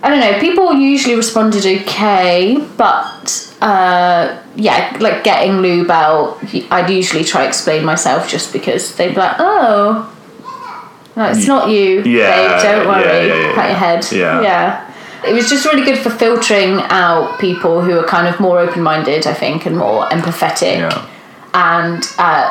I 0.03 0.09
don't 0.09 0.19
know. 0.19 0.39
People 0.39 0.73
usually 0.73 1.15
responded 1.15 1.65
okay, 1.65 2.57
but 2.75 3.55
uh, 3.61 4.41
yeah, 4.55 4.97
like 4.99 5.23
getting 5.23 5.57
lube 5.57 5.91
out, 5.91 6.39
I'd 6.71 6.89
usually 6.89 7.23
try 7.23 7.43
to 7.43 7.47
explain 7.47 7.85
myself 7.85 8.27
just 8.27 8.51
because 8.51 8.95
they'd 8.95 9.09
be 9.09 9.15
like, 9.15 9.35
"Oh, 9.37 10.11
no, 11.15 11.25
it's 11.29 11.45
not 11.45 11.69
you, 11.69 12.01
Yeah, 12.03 12.57
babe. 12.57 12.63
Don't 12.63 12.85
yeah, 12.85 12.87
worry, 12.87 13.27
yeah, 13.27 13.47
yeah, 13.47 13.55
pat 13.55 13.69
your 13.69 13.77
head." 13.77 14.07
yeah. 14.11 14.41
yeah. 14.41 14.87
It 15.23 15.33
was 15.33 15.47
just 15.47 15.65
really 15.65 15.85
good 15.85 15.99
for 15.99 16.09
filtering 16.09 16.79
out 16.89 17.39
people 17.39 17.81
who 17.81 17.99
are 17.99 18.03
kind 18.07 18.27
of 18.27 18.39
more 18.39 18.57
open-minded, 18.59 19.27
I 19.27 19.35
think, 19.35 19.67
and 19.67 19.77
more 19.77 20.05
empathetic. 20.05 20.79
Yeah. 20.79 21.07
And 21.53 22.03
uh, 22.17 22.49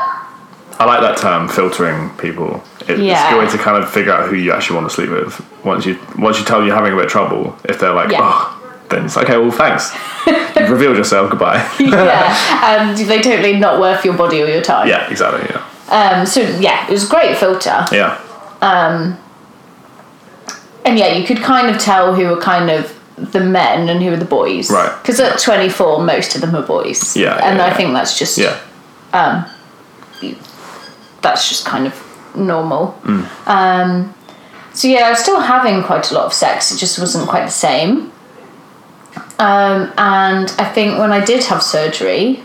I 0.78 0.85
like 0.85 1.00
that 1.00 1.16
term, 1.19 1.49
filtering 1.49 2.11
people. 2.11 2.62
It, 2.82 2.99
It's 3.00 3.20
a 3.20 3.30
good 3.30 3.38
way 3.44 3.50
to 3.50 3.58
kind 3.58 3.82
of 3.82 3.90
figure 3.90 4.12
out 4.12 4.28
who 4.28 4.37
you 4.37 4.52
actually 4.52 4.76
want 4.76 4.88
to 4.88 4.94
sleep 4.94 5.10
with. 5.10 5.64
Once 5.64 5.84
you 5.87 5.99
once 6.18 6.38
you 6.38 6.44
tell 6.44 6.64
you're 6.64 6.75
having 6.75 6.92
a 6.92 6.96
bit 6.96 7.06
of 7.06 7.10
trouble, 7.10 7.56
if 7.64 7.78
they're 7.78 7.92
like, 7.92 8.10
Yeah. 8.10 8.18
oh, 8.22 8.56
then 8.88 9.04
it's 9.06 9.16
okay. 9.16 9.37
Well, 9.38 9.50
thanks. 9.50 9.92
You've 10.58 10.70
revealed 10.70 10.96
yourself. 10.96 11.30
Goodbye. 11.30 11.56
yeah, 11.80 12.34
and 12.64 12.96
they 13.10 13.20
totally 13.20 13.56
not 13.58 13.80
worth 13.80 14.04
your 14.04 14.14
body 14.14 14.42
or 14.42 14.46
your 14.46 14.62
time. 14.62 14.88
yeah, 14.88 15.08
exactly. 15.10 15.46
Yeah, 15.50 15.64
Um, 16.20 16.26
so 16.26 16.40
yeah, 16.58 16.87
it 16.88 16.90
was 16.92 17.04
a 17.06 17.08
great 17.08 17.37
filter. 17.37 17.84
yeah, 17.92 18.18
Um, 18.62 19.18
and 20.84 20.99
yeah, 20.99 21.12
you 21.14 21.26
could 21.26 21.38
kind 21.38 21.68
of 21.75 21.78
tell 21.80 22.14
who 22.14 22.26
were 22.28 22.40
kind 22.40 22.70
of 22.70 22.96
the 23.16 23.40
men 23.40 23.88
and 23.90 24.02
who 24.02 24.10
were 24.10 24.16
the 24.16 24.25
boys. 24.25 24.70
Right. 24.70 24.90
Because 25.02 25.20
at 25.20 25.38
24, 25.38 26.02
most 26.02 26.34
of 26.34 26.40
them 26.40 26.54
are 26.56 26.62
boys. 26.62 27.14
Yeah, 27.16 27.34
And 27.46 27.58
yeah, 27.58 27.64
I 27.64 27.68
yeah. 27.68 27.76
think 27.76 27.92
that's 27.92 28.18
just 28.18 28.38
Yeah. 28.38 28.58
Um, 29.12 29.44
that's 31.22 31.49
just 31.49 31.66
kind 31.66 31.87
of 31.87 31.92
normal. 32.34 32.99
Mm. 33.02 33.46
Um, 33.46 34.14
so 34.72 34.88
yeah, 34.88 35.06
I 35.06 35.10
was 35.10 35.18
still 35.18 35.40
having 35.40 35.82
quite 35.82 36.10
a 36.10 36.14
lot 36.14 36.26
of 36.26 36.32
sex. 36.32 36.72
It 36.72 36.78
just 36.78 36.99
wasn't 36.99 37.28
quite 37.28 37.44
the 37.44 37.52
same. 37.52 38.12
Um, 39.38 39.92
and 39.96 40.52
I 40.58 40.70
think 40.72 40.99
when 40.99 41.12
I 41.12 41.25
did 41.25 41.44
have 41.44 41.62
surgery, 41.62 42.42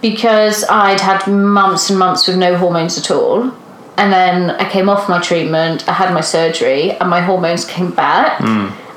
because 0.00 0.64
I'd 0.64 1.00
had 1.00 1.26
months 1.26 1.90
and 1.90 1.98
months 1.98 2.26
with 2.28 2.36
no 2.36 2.56
hormones 2.56 2.96
at 2.98 3.10
all, 3.10 3.52
and 3.96 4.12
then 4.12 4.50
I 4.52 4.68
came 4.68 4.88
off 4.88 5.08
my 5.08 5.20
treatment, 5.20 5.88
I 5.88 5.92
had 5.92 6.12
my 6.12 6.20
surgery, 6.20 6.92
and 6.92 7.08
my 7.10 7.20
hormones 7.20 7.64
came 7.64 7.90
back. 7.90 8.40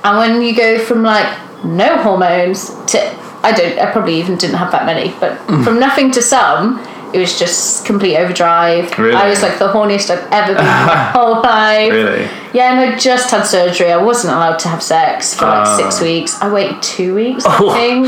And 0.03 0.17
when 0.17 0.41
you 0.41 0.55
go 0.55 0.79
from 0.79 1.03
like 1.03 1.27
no 1.63 1.97
hormones 2.01 2.69
to 2.87 2.99
I 3.43 3.51
don't 3.51 3.79
I 3.79 3.91
probably 3.91 4.15
even 4.15 4.37
didn't 4.37 4.57
have 4.57 4.71
that 4.71 4.85
many, 4.85 5.13
but 5.19 5.37
from 5.63 5.79
nothing 5.79 6.11
to 6.11 6.21
some, 6.21 6.79
it 7.13 7.19
was 7.19 7.37
just 7.39 7.85
complete 7.85 8.17
overdrive. 8.17 8.97
Really? 8.97 9.15
I 9.15 9.29
was 9.29 9.41
like 9.41 9.57
the 9.59 9.67
horniest 9.71 10.09
I've 10.09 10.27
ever 10.31 10.53
been 10.53 10.65
in 10.65 10.85
my 10.85 10.95
whole 11.13 11.41
life. 11.41 11.91
Really? 11.91 12.23
Yeah, 12.53 12.71
and 12.71 12.79
I 12.93 12.97
just 12.97 13.29
had 13.31 13.43
surgery. 13.43 13.91
I 13.91 13.97
wasn't 13.97 14.33
allowed 14.33 14.59
to 14.59 14.67
have 14.69 14.81
sex 14.83 15.33
for 15.35 15.45
like 15.45 15.67
Ah. 15.67 15.77
six 15.77 16.01
weeks. 16.01 16.41
I 16.41 16.49
waited 16.51 16.81
two 16.81 17.15
weeks, 17.15 17.45
I 17.45 17.57
Oh. 17.59 17.73
think. 17.73 18.05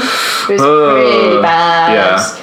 It 0.50 0.54
was 0.54 0.62
Ugh. 0.62 0.94
really 0.96 1.42
bad. 1.42 1.94
Yeah. 1.94 2.36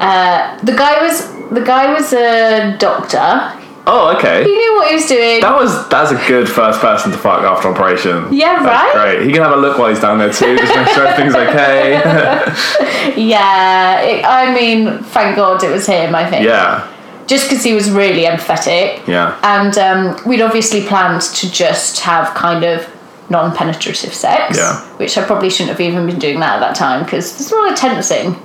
Uh, 0.00 0.58
the 0.64 0.72
guy 0.72 1.00
was 1.02 1.28
the 1.50 1.60
guy 1.62 1.92
was 1.92 2.12
a 2.12 2.76
doctor. 2.78 3.52
Oh, 3.86 4.16
okay. 4.16 4.44
He 4.44 4.50
knew 4.50 4.74
what 4.76 4.88
he 4.88 4.94
was 4.94 5.06
doing. 5.06 5.40
That 5.42 5.54
was 5.54 5.86
that's 5.88 6.10
a 6.10 6.28
good 6.28 6.48
first 6.48 6.80
person 6.80 7.12
to 7.12 7.18
fuck 7.18 7.42
after 7.42 7.68
operation. 7.68 8.32
Yeah, 8.32 8.62
That's 8.62 8.94
right? 8.96 9.16
Great. 9.18 9.26
He 9.26 9.32
can 9.32 9.42
have 9.42 9.52
a 9.52 9.56
look 9.56 9.78
while 9.78 9.90
he's 9.90 10.00
down 10.00 10.18
there 10.18 10.32
too. 10.32 10.56
Just 10.56 10.74
make 10.74 10.88
sure 10.88 11.06
everything's 11.06 11.34
okay. 11.34 11.92
yeah, 13.16 14.00
it, 14.00 14.24
I 14.24 14.54
mean, 14.54 15.02
thank 15.04 15.36
God 15.36 15.62
it 15.62 15.70
was 15.70 15.86
him. 15.86 16.14
I 16.14 16.28
think. 16.28 16.44
yeah. 16.46 16.90
Just 17.26 17.48
because 17.48 17.64
he 17.64 17.72
was 17.74 17.90
really 17.90 18.24
empathetic. 18.24 19.06
Yeah. 19.06 19.38
And 19.42 19.76
um, 19.78 20.18
we'd 20.28 20.42
obviously 20.42 20.82
planned 20.86 21.22
to 21.22 21.50
just 21.50 22.00
have 22.00 22.34
kind 22.34 22.64
of 22.64 22.86
non-penetrative 23.30 24.12
sex. 24.12 24.58
Yeah. 24.58 24.80
Which 24.98 25.16
I 25.16 25.24
probably 25.24 25.48
shouldn't 25.48 25.70
have 25.70 25.80
even 25.80 26.06
been 26.06 26.18
doing 26.18 26.40
that 26.40 26.56
at 26.56 26.60
that 26.60 26.76
time 26.76 27.02
because 27.04 27.38
there's 27.38 27.50
a 27.50 27.56
lot 27.56 27.72
of 27.72 27.78
tensing. 27.78 28.36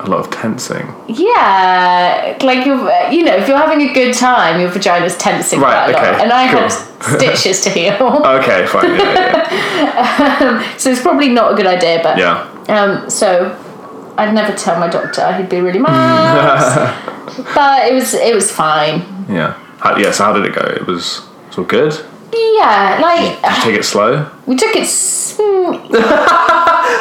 A 0.00 0.06
lot 0.08 0.20
of 0.20 0.30
tensing. 0.30 0.94
Yeah, 1.08 2.38
like 2.42 2.64
you're, 2.64 2.78
you 3.10 3.24
know, 3.24 3.34
if 3.34 3.48
you're 3.48 3.56
having 3.58 3.88
a 3.88 3.92
good 3.92 4.14
time, 4.14 4.60
your 4.60 4.70
vagina's 4.70 5.16
tensing 5.16 5.60
Right, 5.60 5.92
quite 5.92 6.08
a 6.08 6.12
lot. 6.12 6.20
And 6.20 6.32
I 6.32 6.52
cool. 6.52 6.60
had 6.60 7.18
stitches 7.18 7.60
to 7.62 7.70
heal, 7.70 7.94
Okay, 8.24 8.66
fine. 8.66 8.90
Yeah, 8.94 9.50
yeah. 9.50 10.76
so 10.76 10.90
it's 10.90 11.02
probably 11.02 11.30
not 11.30 11.52
a 11.52 11.56
good 11.56 11.66
idea. 11.66 12.00
But 12.02 12.16
yeah. 12.18 12.48
um, 12.68 13.10
so 13.10 13.56
I'd 14.16 14.32
never 14.34 14.56
tell 14.56 14.78
my 14.78 14.88
doctor; 14.88 15.32
he'd 15.32 15.48
be 15.48 15.60
really 15.60 15.80
mad. 15.80 16.94
but 17.54 17.88
it 17.88 17.94
was 17.94 18.14
it 18.14 18.34
was 18.34 18.52
fine. 18.52 19.02
Yeah. 19.28 19.54
How, 19.80 19.96
yeah. 19.96 20.12
So 20.12 20.24
how 20.24 20.32
did 20.32 20.44
it 20.44 20.54
go? 20.54 20.62
It 20.62 20.86
was 20.86 21.26
it 21.42 21.48
was 21.48 21.58
all 21.58 21.64
good. 21.64 21.94
Yeah, 22.32 22.98
like 23.00 23.40
Did 23.42 23.56
you 23.56 23.62
take 23.72 23.80
it 23.80 23.84
slow? 23.84 24.30
we 24.46 24.56
took 24.56 24.74
it. 24.76 24.82
s- 24.82 25.36
mm, 25.38 25.72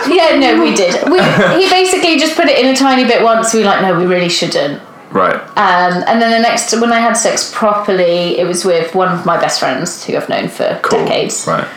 yeah, 0.08 0.38
no, 0.40 0.62
we 0.64 0.74
did. 0.76 0.94
We, 1.10 1.20
he 1.64 1.70
basically 1.70 2.18
just 2.18 2.36
put 2.36 2.46
it 2.46 2.58
in 2.64 2.68
a 2.74 2.76
tiny 2.76 3.04
bit 3.06 3.24
once. 3.24 3.54
We 3.54 3.60
were 3.62 3.66
like, 3.66 3.82
no, 3.82 3.98
we 3.98 4.06
really 4.06 4.30
shouldn't. 4.30 4.82
Right. 5.12 5.36
Um, 5.36 6.04
and 6.08 6.22
then 6.22 6.32
the 6.32 6.40
next, 6.40 6.72
when 6.80 6.92
I 6.92 7.00
had 7.00 7.14
sex 7.14 7.52
properly, 7.54 8.38
it 8.40 8.46
was 8.48 8.66
with 8.66 8.94
one 8.96 9.08
of 9.14 9.26
my 9.26 9.40
best 9.40 9.60
friends 9.60 10.04
who 10.06 10.16
I've 10.18 10.30
known 10.30 10.48
for 10.50 10.80
Cool. 10.84 11.06
decades. 11.06 11.46
Right. 11.48 11.68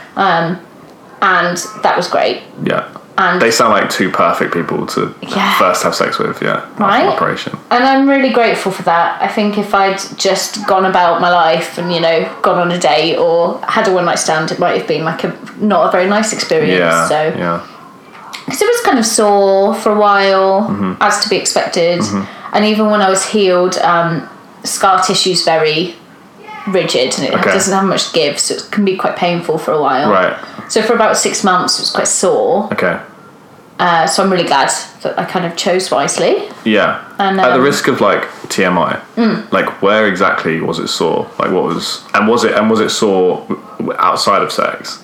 And 1.23 1.57
that 1.83 1.95
was 1.97 2.09
great. 2.09 2.43
Yeah. 2.65 2.89
And 3.21 3.41
They 3.43 3.51
sound 3.51 3.73
like 3.73 3.91
two 3.91 4.11
perfect 4.11 4.51
people 4.55 4.87
to 4.95 5.15
Yeah. 5.21 5.53
first 5.59 5.83
have 5.83 5.95
sex 5.95 6.19
with. 6.19 6.41
Yeah. 6.43 6.61
Right? 6.79 7.07
operation. 7.07 7.53
and 7.71 7.85
I'm 7.85 8.09
really 8.09 8.31
grateful 8.31 8.73
for 8.73 8.83
that. 8.85 9.09
I 9.21 9.29
think 9.37 9.59
if 9.59 9.75
I'd 9.75 10.01
just 10.17 10.67
gone 10.67 10.87
about 10.87 11.21
my 11.21 11.31
life 11.31 11.77
and, 11.79 11.93
you 11.95 12.01
know, 12.01 12.19
gone 12.43 12.59
on 12.59 12.71
a 12.73 12.79
date 12.79 13.17
or 13.17 13.61
had 13.77 13.87
a 13.89 13.93
one 13.93 14.05
night 14.07 14.19
stand, 14.19 14.51
it 14.51 14.59
might 14.59 14.77
have 14.79 14.87
been 14.89 15.05
like 15.05 15.23
a 15.25 15.31
not 15.59 15.89
a 15.89 15.91
very 15.97 16.09
nice 16.17 16.33
experience. 16.33 16.79
Yeah. 16.79 17.09
So 17.09 17.21
Yeah. 17.45 17.61
because 18.47 18.63
it 18.63 18.69
was 18.75 18.81
kind 18.89 18.99
of 18.99 19.07
sore 19.07 19.75
for 19.75 19.91
a 19.93 19.99
while, 20.09 20.63
Mm-hmm. 20.71 20.93
as 21.01 21.21
to 21.23 21.29
be 21.29 21.37
expected. 21.37 22.01
And 22.55 22.65
even 22.65 22.91
when 22.91 23.01
I 23.03 23.09
was 23.11 23.23
healed, 23.35 23.79
um, 23.93 24.29
scar 24.65 24.97
tissue's 25.03 25.43
very 25.45 25.95
rigid 26.67 27.15
and 27.19 27.25
it 27.29 27.35
Okay. 27.35 27.53
doesn't 27.53 27.75
have 27.75 27.85
much 27.85 28.13
give, 28.13 28.39
so 28.39 28.55
it 28.55 28.65
can 28.71 28.85
be 28.85 28.97
quite 28.97 29.17
painful 29.17 29.57
for 29.59 29.73
a 29.73 29.81
while. 29.81 30.11
Right. 30.11 30.35
So 30.69 30.83
for 30.83 30.95
about 30.95 31.17
six 31.17 31.43
months, 31.45 31.79
it 31.79 31.83
was 31.83 31.91
quite 31.91 32.09
sore. 32.09 32.69
Okay. 32.73 32.97
Uh, 33.81 34.07
so 34.07 34.23
I'm 34.23 34.31
really 34.31 34.45
glad 34.47 34.69
that 35.03 35.19
I 35.19 35.25
kind 35.25 35.47
of 35.47 35.57
chose 35.57 35.91
wisely. 35.91 36.51
Yeah. 36.67 37.03
And, 37.19 37.41
At 37.41 37.49
the 37.49 37.55
um, 37.55 37.63
risk 37.63 37.89
of 37.89 38.03
like 38.03 38.25
TMI, 38.53 39.01
like 39.53 39.81
where 39.81 40.07
exactly 40.07 40.61
was 40.61 40.79
it 40.79 40.89
sore? 40.89 41.25
Like 41.39 41.51
what 41.51 41.65
was 41.65 42.05
and 42.13 42.29
was 42.29 42.45
it 42.45 42.53
and 42.53 42.69
was 42.69 42.81
it 42.81 42.91
sore 42.91 43.47
outside 43.99 44.43
of 44.43 44.53
sex? 44.53 45.03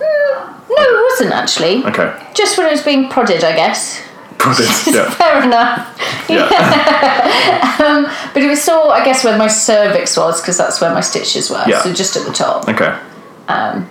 No, 0.00 0.82
it 0.82 1.10
wasn't 1.10 1.32
actually. 1.34 1.84
Okay. 1.84 2.10
Just 2.34 2.56
when 2.56 2.66
it 2.66 2.70
was 2.72 2.82
being 2.82 3.10
prodded, 3.10 3.44
I 3.44 3.54
guess. 3.54 4.00
Brilliant. 4.38 4.86
yeah. 4.86 5.10
Fair 5.10 5.42
enough. 5.44 6.00
Yeah. 6.28 6.48
But 8.32 8.42
it 8.42 8.48
was 8.48 8.62
sore, 8.62 8.92
I 8.94 9.04
guess, 9.04 9.22
where 9.24 9.36
my 9.36 9.46
cervix 9.46 10.16
was, 10.16 10.40
because 10.40 10.56
that's 10.56 10.80
where 10.80 10.92
my 10.94 11.00
stitches 11.02 11.50
were. 11.50 11.62
Yeah. 11.66 11.82
So 11.82 11.92
just 11.92 12.16
at 12.16 12.24
the 12.26 12.32
top. 12.32 12.66
Okay. 12.66 12.98
Um, 13.48 13.88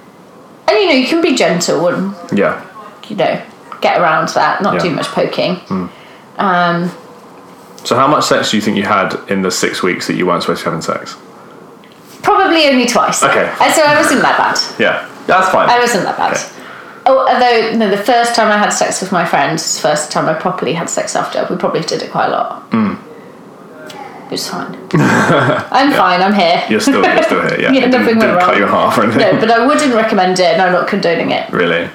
And 0.67 0.77
you 0.79 0.87
know, 0.87 0.93
you 0.95 1.05
can 1.07 1.21
be 1.21 1.35
gentle 1.35 1.87
and 1.89 2.15
Yeah. 2.37 2.59
you 3.07 3.15
know, 3.15 3.39
get 3.83 3.99
around 4.01 4.29
that, 4.29 4.61
not 4.61 4.73
Yeah. 4.75 4.79
too 4.79 4.89
much 4.91 5.07
poking. 5.07 5.55
Hmm. 5.69 5.85
Um, 6.37 6.91
so 7.83 7.95
how 7.95 8.07
much 8.07 8.23
sex 8.25 8.49
do 8.51 8.57
you 8.57 8.61
think 8.61 8.77
you 8.77 8.83
had 8.83 9.13
in 9.27 9.41
the 9.43 9.51
six 9.51 9.83
weeks 9.83 10.07
that 10.07 10.15
you 10.15 10.25
weren't 10.25 10.41
supposed 10.43 10.61
to 10.63 10.65
be 10.65 10.71
having 10.71 10.81
sex? 10.81 11.15
Probably 12.23 12.67
only 12.69 12.85
twice. 12.87 13.21
Okay. 13.23 13.51
And 13.61 13.73
so 13.73 13.83
I 13.83 13.95
wasn't 14.01 14.21
that 14.21 14.37
bad. 14.37 14.57
Yeah. 14.79 15.07
That's 15.27 15.49
fine. 15.49 15.69
I 15.69 15.79
wasn't 15.79 16.03
that 16.05 16.17
bad. 16.17 16.31
Okay. 16.37 16.47
Oh, 17.05 17.27
although 17.27 17.77
no, 17.77 17.89
the 17.89 17.97
first 18.11 18.33
time 18.33 18.49
I 18.49 18.57
had 18.57 18.69
sex 18.69 19.01
with 19.01 19.11
my 19.11 19.25
friends, 19.25 19.77
first 19.79 20.09
time 20.11 20.29
I 20.29 20.33
properly 20.33 20.71
had 20.73 20.89
sex 20.89 21.15
after, 21.17 21.45
we 21.49 21.57
probably 21.57 21.81
did 21.81 22.01
it 22.01 22.11
quite 22.11 22.27
a 22.27 22.31
lot. 22.31 22.61
Hmm. 22.71 22.93
It 24.27 24.31
was 24.31 24.47
fine. 24.49 24.73
I'm 24.93 25.91
fine. 25.91 26.21
I'm 26.21 26.33
here. 26.33 26.63
You're 26.69 26.79
still 26.79 27.03
you're 27.03 27.23
still 27.23 27.41
here. 27.49 27.59
Yeah. 27.63 27.71
Yeah, 27.73 27.79
It 27.85 27.91
didn't, 27.91 27.91
nothing 27.91 28.17
went 28.17 28.21
didn't 28.21 28.39
cut 28.39 28.55
you 28.57 28.63
in 28.63 28.69
half 28.69 28.97
or 28.97 29.03
anything. 29.03 29.19
No, 29.35 29.39
but 29.41 29.51
I 29.51 29.67
wouldn't 29.67 29.93
recommend 29.93 30.39
it, 30.39 30.53
and 30.53 30.61
I'm 30.61 30.71
not 30.71 30.87
condoning 30.87 31.31
it. 31.31 31.51
really. 31.51 31.89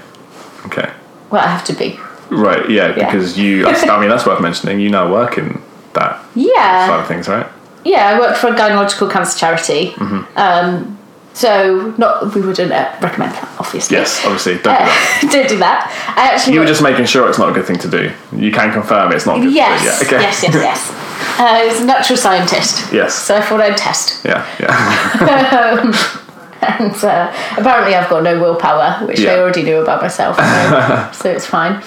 Okay. 0.67 0.91
Well, 1.31 1.43
I 1.43 1.49
have 1.49 1.65
to 1.65 1.73
be. 1.73 1.99
Right. 2.31 2.69
Yeah. 2.71 2.95
Yeah. 2.97 3.07
Because 3.07 3.39
you. 3.39 3.67
I 3.67 4.01
mean, 4.01 4.09
that's 4.09 4.27
worth 4.27 4.41
mentioning. 4.41 4.81
You 4.81 4.91
now 4.91 5.11
work 5.11 5.39
in 5.39 5.61
that 5.95 6.21
side 6.23 6.31
Yeah, 6.35 7.01
of 7.01 7.09
things, 7.09 7.29
right? 7.29 7.47
yeah. 7.85 8.09
I 8.09 8.19
work 8.19 8.37
for 8.37 8.49
a 8.49 8.55
gynecological 8.55 9.11
cancer 9.11 9.39
charity. 9.39 9.93
Mm-hmm. 9.93 10.39
Um, 10.39 10.99
so 11.35 11.95
not 11.99 12.35
we 12.35 12.41
wouldn't 12.41 12.73
uh, 12.73 12.97
recommend 13.01 13.33
that, 13.33 13.49
obviously. 13.61 13.97
Yes. 13.97 14.25
Obviously. 14.25 14.55
Don't 14.55 14.65
do 14.65 14.85
that. 14.85 15.21
Uh, 15.25 15.29
don't 15.33 15.49
do 15.49 15.59
that. 15.59 16.15
I 16.17 16.35
actually 16.35 16.55
You 16.55 16.61
were 16.61 16.67
just 16.67 16.83
making 16.83 17.07
sure 17.07 17.29
it's 17.29 17.39
not 17.39 17.49
a 17.49 17.53
good 17.53 17.65
thing 17.65 17.79
to 17.79 17.89
do. 17.89 18.13
You 18.37 18.51
can 18.51 18.73
confirm 18.73 19.13
it's 19.13 19.25
not 19.27 19.41
good 19.41 19.53
Yes. 19.53 20.03
Okay. 20.03 20.21
yes, 20.21 20.43
yes, 20.43 20.55
yes. 20.55 21.05
Uh, 21.39 21.45
I 21.45 21.67
was 21.67 21.81
a 21.81 21.85
natural 21.85 22.17
scientist. 22.17 22.93
Yes. 22.93 23.15
So 23.15 23.37
I 23.37 23.41
thought 23.41 23.61
I'd 23.61 23.77
test. 23.77 24.25
Yeah. 24.25 24.45
Yeah. 24.59 25.93
And 26.61 26.93
uh, 27.05 27.33
apparently 27.57 27.95
I've 27.95 28.09
got 28.11 28.23
no 28.23 28.41
willpower, 28.41 29.07
which 29.07 29.21
Yeah. 29.21 29.33
I 29.35 29.39
already 29.39 29.63
knew 29.63 29.79
about 29.79 30.03
myself. 30.03 30.37
So, 30.37 31.11
so 31.25 31.31
it's 31.31 31.47
fine. 31.47 31.83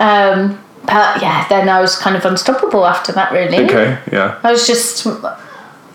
Um, 0.00 0.58
but 0.86 1.20
yeah, 1.22 1.46
then 1.48 1.68
I 1.68 1.80
was 1.80 1.96
kind 1.96 2.16
of 2.16 2.24
unstoppable 2.24 2.86
after 2.86 3.12
that, 3.12 3.32
really. 3.32 3.64
okay. 3.64 3.98
Yeah. 4.12 4.38
I 4.42 4.50
was 4.52 4.66
just. 4.66 5.06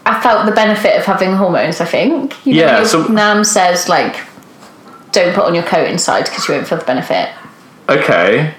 I 0.06 0.20
felt 0.22 0.46
the 0.48 0.52
benefit 0.52 0.98
of 0.98 1.06
having 1.06 1.34
hormones, 1.34 1.82
I 1.82 1.86
think. 1.86 2.34
You 2.46 2.56
know, 2.56 2.60
Yeah, 2.62 2.84
so- 2.84 3.08
Nam 3.08 3.44
says, 3.44 3.88
like, 3.90 4.16
don't 5.12 5.34
put 5.36 5.44
on 5.46 5.54
your 5.54 5.64
coat 5.64 5.88
inside 5.88 6.26
because 6.26 6.48
you 6.48 6.56
won't 6.56 6.68
feel 6.68 6.78
the 6.80 6.86
benefit. 6.86 7.30
Okay. 7.90 8.54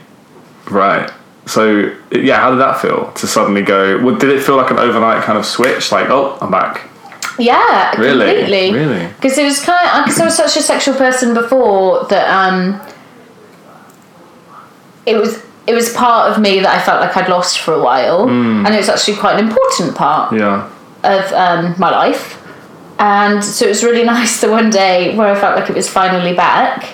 Right. 0.69 1.11
So 1.47 1.97
yeah, 2.13 2.37
how 2.39 2.51
did 2.51 2.61
that 2.61 2.81
feel 2.81 3.11
to 3.13 3.27
suddenly 3.27 3.63
go? 3.63 3.99
Well, 4.05 4.17
did 4.17 4.31
it 4.31 4.43
feel 4.43 4.57
like 4.57 4.71
an 4.71 4.79
overnight 4.79 5.23
kind 5.25 5.39
of 5.39 5.45
switch? 5.47 5.91
Like, 5.91 6.09
oh, 6.11 6.39
I'm 6.41 6.51
back. 6.51 6.89
Yeah, 7.41 7.97
Really? 7.99 8.27
completely. 8.37 8.73
Really? 8.79 9.07
Because 9.17 9.39
it 9.39 9.45
was 9.45 9.61
kind 9.65 9.89
of 9.99 10.05
because 10.05 10.21
I 10.21 10.25
was 10.27 10.37
such 10.37 10.57
a 10.57 10.63
sexual 10.63 10.95
person 10.95 11.33
before 11.35 12.05
that 12.11 12.29
um, 12.29 12.81
it 15.07 15.17
was 15.17 15.43
it 15.67 15.75
was 15.75 15.93
part 15.93 16.31
of 16.31 16.41
me 16.41 16.61
that 16.61 16.75
I 16.75 16.83
felt 16.83 17.01
like 17.01 17.17
I'd 17.17 17.29
lost 17.29 17.61
for 17.61 17.75
a 17.75 17.83
while, 17.83 18.29
and 18.29 18.67
it 18.69 18.77
was 18.77 18.89
actually 18.89 19.17
quite 19.17 19.39
an 19.39 19.49
important 19.49 19.95
part 19.97 20.33
Yeah. 20.35 20.69
of 21.05 21.33
um, 21.33 21.75
my 21.79 21.91
life. 21.91 22.37
And 22.99 23.43
so 23.43 23.67
it 23.67 23.69
was 23.69 23.85
really 23.85 24.05
nice 24.17 24.41
the 24.41 24.51
one 24.51 24.71
day 24.71 25.15
where 25.17 25.29
I 25.29 25.39
felt 25.39 25.59
like 25.59 25.71
it 25.71 25.77
was 25.77 25.89
finally 25.89 26.35
back. 26.35 26.89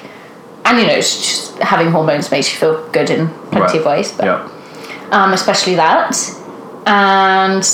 And 0.64 0.78
you 0.78 0.86
know, 0.86 0.92
it's 0.94 1.16
just 1.16 1.58
having 1.58 1.90
hormones 1.90 2.30
makes 2.30 2.52
you 2.52 2.58
feel 2.58 2.88
good 2.90 3.08
in 3.08 3.28
plenty 3.50 3.60
Right. 3.60 3.74
of 3.80 3.86
ways, 3.86 4.12
but 4.12 4.26
Yeah. 4.26 4.48
um, 5.10 5.32
especially 5.32 5.76
that. 5.76 6.16
And 6.86 7.64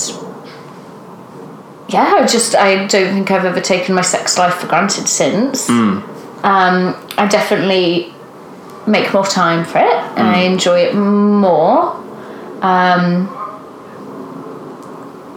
yeah, 1.93 2.15
I 2.17 2.25
just 2.25 2.55
I 2.55 2.87
don't 2.87 3.13
think 3.13 3.29
I've 3.31 3.45
ever 3.45 3.61
taken 3.61 3.93
my 3.95 4.01
sex 4.01 4.37
life 4.37 4.55
for 4.55 4.67
granted 4.67 5.07
since. 5.07 5.69
Um, 5.69 6.95
I 7.17 7.27
definitely 7.29 8.13
make 8.85 9.13
more 9.13 9.25
time 9.25 9.63
for 9.63 9.77
it 9.77 9.93
and 10.17 10.27
I 10.27 10.39
enjoy 10.39 10.79
it 10.81 10.93
more. 10.95 11.93
Um, 12.61 13.29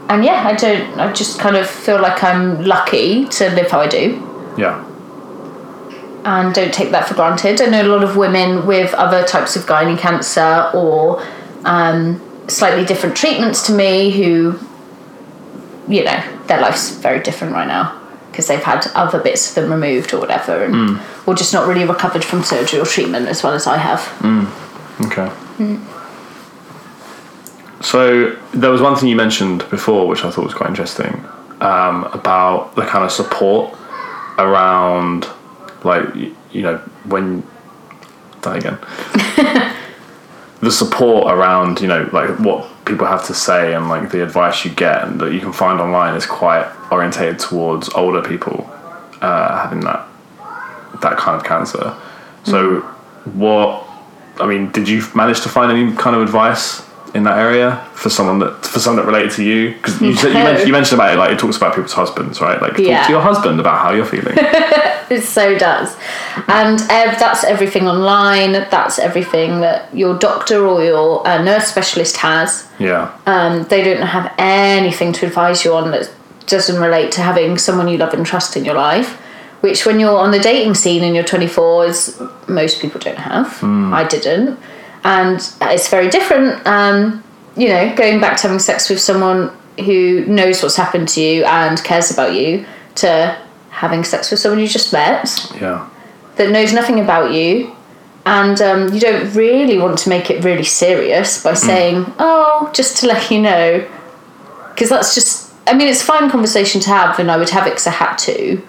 and 0.09 0.25
yeah, 0.25 0.47
I 0.47 0.55
don't. 0.55 0.99
I 1.01 1.13
just 1.13 1.39
kind 1.41 1.57
of 1.57 1.69
feel 1.69 2.01
like 2.01 2.23
I'm 2.23 2.65
lucky 2.65 3.27
to 3.27 3.51
live 3.51 3.71
how 3.71 3.81
I 3.81 3.89
do, 3.89 4.55
Yeah. 4.57 4.85
and 6.25 6.55
don't 6.55 6.73
take 6.73 6.91
that 6.93 7.09
for 7.09 7.15
granted. 7.15 7.61
I 7.61 7.67
know 7.67 7.83
a 7.83 7.91
lot 7.95 8.05
of 8.05 8.17
women 8.17 8.67
with 8.67 8.95
other 8.95 9.25
types 9.25 9.57
of 9.57 9.67
gynae 9.67 9.99
cancer 9.99 10.71
or 10.75 11.21
um, 11.65 12.21
slightly 12.49 12.85
different 12.85 13.17
treatments 13.17 13.67
to 13.67 13.73
me 13.73 14.11
who, 14.13 14.53
you 15.89 16.05
know, 16.05 16.23
their 16.47 16.61
life's 16.61 16.91
very 16.97 17.21
different 17.21 17.53
right 17.53 17.67
now 17.69 18.01
because 18.31 18.49
they've 18.49 18.63
had 18.63 18.87
other 18.95 19.19
bits 19.19 19.49
of 19.49 19.55
them 19.55 19.73
removed 19.73 20.13
or 20.13 20.21
whatever, 20.21 20.63
and 20.65 21.01
or 21.27 21.35
just 21.35 21.55
not 21.55 21.67
really 21.67 21.85
recovered 21.87 22.23
from 22.25 22.43
surgery 22.43 22.79
or 22.79 22.85
treatment 22.85 23.29
as 23.29 23.43
well 23.43 23.55
as 23.55 23.67
I 23.67 23.79
have. 23.79 24.01
Okay. 25.07 25.31
So 27.81 28.37
there 28.53 28.71
was 28.71 28.83
one 28.83 28.97
thing 28.97 29.09
you 29.09 29.17
mentioned 29.17 29.69
before, 29.71 30.07
which 30.07 30.25
I 30.25 30.31
thought 30.31 30.45
was 30.45 30.55
quite 30.55 30.69
interesting, 30.69 31.25
um, 31.61 32.05
about 32.05 32.75
the 32.75 32.83
kind 32.83 33.05
of 33.05 33.13
support 33.13 33.75
around, 34.39 35.27
like 35.85 36.05
you 36.15 36.63
know, 36.63 36.77
when 37.05 37.43
that 38.43 38.57
again, 38.57 38.79
the 40.61 40.71
support 40.71 41.33
around 41.33 41.81
you 41.81 41.89
know 41.89 42.09
like 42.13 42.39
what 42.39 42.69
people 42.87 43.07
have 43.07 43.27
to 43.27 43.35
say 43.35 43.75
and 43.75 43.89
like 43.89 44.11
the 44.11 44.23
advice 44.23 44.65
you 44.65 44.71
get 44.71 45.03
and 45.05 45.21
that 45.21 45.33
you 45.33 45.41
can 45.41 45.53
find 45.53 45.81
online 45.81 46.15
is 46.15 46.25
quite 46.25 46.71
orientated 46.91 47.39
towards 47.39 47.89
older 47.91 48.23
people 48.23 48.71
uh, 49.21 49.63
having 49.63 49.81
that 49.81 50.07
that 51.03 51.19
kind 51.19 51.37
of 51.37 51.45
cancer. 51.45 51.95
So 52.45 52.81
what 53.35 53.87
I 54.39 54.47
mean, 54.47 54.71
did 54.71 54.89
you 54.89 55.03
manage 55.15 55.41
to 55.43 55.49
find 55.49 55.73
any 55.73 55.95
kind 55.97 56.15
of 56.17 56.23
advice 56.23 56.86
in 57.15 57.23
that 57.25 57.39
area 57.39 57.77
for 57.95 58.11
someone 58.11 58.39
that 58.41 58.65
for 58.65 58.79
someone 58.79 59.05
that 59.05 59.11
related 59.11 59.33
to 59.33 59.45
you? 59.45 59.75
Because 59.75 60.01
you, 60.01 60.09
you, 60.09 60.35
mentioned, 60.35 60.67
you 60.67 60.73
mentioned 60.73 61.01
about 61.01 61.15
it, 61.15 61.19
like 61.19 61.31
it 61.31 61.39
talks 61.39 61.57
about 61.57 61.75
people's 61.75 61.93
husbands, 61.93 62.41
right? 62.41 62.61
Like 62.61 62.73
talk 62.73 62.81
Yeah. 62.81 63.07
to 63.07 63.13
your 63.13 63.23
husband 63.23 63.61
about 63.61 63.79
how 63.81 63.93
you're 63.93 64.05
feeling. 64.07 64.37
It 65.09 65.23
so 65.23 65.57
does. 65.57 65.97
And 66.49 66.81
uh, 66.81 67.15
that's 67.17 67.45
everything 67.45 67.87
online, 67.87 68.51
that's 68.53 68.99
everything 68.99 69.61
that 69.61 69.95
your 69.95 70.19
doctor 70.19 70.67
or 70.67 70.83
your 70.83 71.25
uh, 71.25 71.41
nurse 71.43 71.67
specialist 71.69 72.17
has. 72.17 72.69
yeah, 72.81 73.17
Um, 73.25 73.63
they 73.69 73.85
don't 73.85 74.03
have 74.03 74.33
anything 74.37 75.13
to 75.13 75.27
advise 75.27 75.65
you 75.65 75.75
on 75.75 75.93
that 75.93 76.11
doesn't 76.49 76.81
relate 76.83 77.13
to 77.13 77.21
having 77.23 77.57
someone 77.57 77.87
you 77.87 77.99
love 77.99 78.15
and 78.15 78.27
trust 78.27 78.57
in 78.57 78.65
your 78.65 78.75
life. 78.75 79.11
Which, 79.61 79.87
when 79.87 80.01
you're 80.01 80.19
on 80.19 80.33
the 80.33 80.41
dating 80.41 80.75
scene 80.75 81.05
and 81.05 81.15
you're 81.15 81.25
24, 81.25 81.87
is 81.87 82.21
most 82.49 82.81
people 82.83 82.99
don't 83.01 83.19
have. 83.19 83.63
I 83.63 84.03
didn't, 84.05 84.59
and 85.07 85.55
it's 85.63 85.89
very 85.89 86.11
different. 86.11 86.67
Um, 86.67 87.23
you 87.57 87.69
know, 87.69 87.95
going 87.95 88.21
back 88.21 88.37
to 88.39 88.43
having 88.43 88.59
sex 88.59 88.91
with 88.91 89.01
someone 89.01 89.57
who 89.79 90.27
knows 90.27 90.63
what's 90.63 90.77
happened 90.77 91.09
to 91.11 91.21
you 91.21 91.45
and 91.45 91.83
cares 91.85 92.11
about 92.11 92.35
you, 92.35 92.67
to 92.97 93.41
having 93.71 94.03
sex 94.03 94.31
with 94.31 94.41
someone 94.41 94.59
you 94.59 94.67
just 94.67 94.93
met 94.93 95.53
yeah, 95.61 95.89
that 96.37 96.51
knows 96.51 96.73
nothing 96.73 96.99
about 97.01 97.33
you. 97.33 97.73
And 98.25 98.61
um, 98.61 98.93
you 98.93 98.99
don't 98.99 99.33
really 99.35 99.79
want 99.79 99.99
to 99.99 100.09
make 100.09 100.31
it 100.31 100.43
really 100.43 100.65
serious 100.65 101.41
by 101.45 101.55
saying 101.55 102.05
oh 102.19 102.69
just 102.75 102.97
to 102.99 103.07
let 103.07 103.31
you 103.31 103.41
know. 103.41 103.89
Because 104.71 104.91
that's 104.91 105.15
just 105.15 105.55
i 105.69 105.73
mean 105.73 105.89
it's 105.89 106.03
a 106.03 106.05
fine 106.05 106.29
conversation 106.31 106.81
to 106.81 106.89
have 106.91 107.19
and 107.19 107.31
i 107.31 107.37
would 107.37 107.49
have 107.49 107.67
it 107.67 107.71
because 107.71 107.87
i 107.87 107.91
had 107.91 108.17
to. 108.17 108.61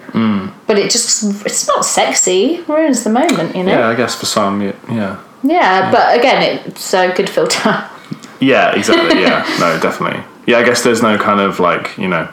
But 0.68 0.78
it 0.78 0.90
just 0.90 1.24
it's 1.44 1.66
not 1.66 1.84
sexy. 1.84 2.62
Ruins 2.68 3.02
the 3.02 3.10
moment 3.10 3.56
you 3.56 3.64
know? 3.64 3.72
Yeah. 3.72 3.88
I 3.88 3.94
guess 3.96 4.14
for 4.14 4.26
some, 4.26 4.62
yeah, 4.62 5.20
yeah, 5.42 5.50
Yeah, 5.52 5.90
but 5.90 6.18
again 6.18 6.60
it's 6.66 6.92
a 6.94 7.12
good 7.14 7.28
filter 7.30 7.88
yeah, 8.40 8.74
exactly. 8.74 9.20
Yeah, 9.22 9.44
no, 9.58 9.78
definitely. 9.80 10.22
Yeah, 10.46 10.58
I 10.58 10.62
guess 10.62 10.82
there's 10.84 11.02
no 11.02 11.18
kind 11.18 11.40
of 11.40 11.58
like 11.60 11.96
you 11.98 12.08
know 12.08 12.28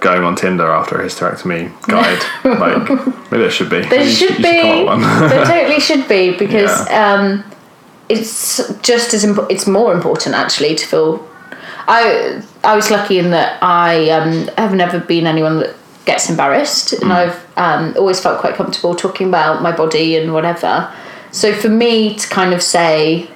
going 0.00 0.24
on 0.24 0.36
Tinder 0.36 0.66
after 0.70 1.00
a 1.00 1.04
hysterectomy 1.04 1.70
guide. 1.86 2.22
like 2.44 2.88
maybe 3.30 3.42
there 3.42 3.50
should 3.50 3.70
be. 3.70 3.80
There 3.82 4.06
should 4.06 4.38
you 4.38 4.44
be. 4.44 4.84
one. 4.84 5.00
there 5.00 5.44
totally 5.54 5.80
should 5.80 6.08
be 6.08 6.36
because 6.36 6.86
Yeah. 6.88 7.14
um, 7.14 7.44
it's 8.08 8.56
just 8.82 9.14
as 9.14 9.24
impo- 9.24 9.50
it's 9.50 9.66
more 9.66 9.92
important 9.92 10.34
actually 10.34 10.74
to 10.74 10.86
feel. 10.86 11.28
I 11.86 12.42
I 12.64 12.76
was 12.76 12.90
lucky 12.90 13.18
in 13.18 13.30
that 13.30 13.62
I 13.62 14.10
um, 14.10 14.48
have 14.58 14.74
never 14.74 14.98
been 15.00 15.26
anyone 15.26 15.60
that 15.60 15.74
gets 16.04 16.28
embarrassed, 16.28 16.92
and 16.92 17.12
I've 17.12 17.38
um, 17.56 17.94
always 17.96 18.20
felt 18.20 18.40
quite 18.40 18.54
comfortable 18.54 18.94
talking 18.94 19.28
about 19.28 19.62
my 19.62 19.72
body 19.72 20.16
and 20.16 20.32
whatever. 20.32 20.92
So 21.30 21.54
for 21.54 21.68
me 21.68 22.14
to 22.16 22.28
kind 22.28 22.54
of 22.54 22.62
say, 22.62 23.30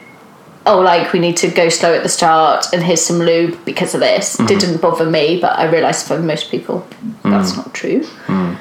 oh, 0.67 0.81
like 0.81 1.13
we 1.13 1.19
need 1.19 1.37
to 1.39 1.49
go 1.49 1.69
slow 1.69 1.95
at 1.95 2.03
the 2.03 2.09
start, 2.09 2.67
and 2.73 2.83
here's 2.83 3.03
some 3.03 3.19
lube 3.19 3.65
because 3.65 3.95
of 3.95 4.01
this, 4.01 4.37
mm-hmm. 4.37 4.47
didn't 4.47 4.81
bother 4.81 5.09
me, 5.09 5.41
but 5.41 5.59
I 5.59 5.71
realised 5.71 6.07
for 6.07 6.19
most 6.19 6.51
people 6.51 6.87
that's 7.23 7.53
mm. 7.53 7.57
not 7.59 7.75
true. 7.75 8.01
Mm. 8.27 8.59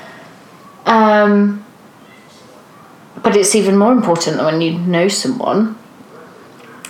Um, 0.85 1.65
but 3.21 3.35
it's 3.35 3.55
even 3.55 3.77
more 3.77 3.91
important 3.91 4.37
when 4.37 4.61
you 4.61 4.79
know 4.79 5.07
someone. 5.07 5.77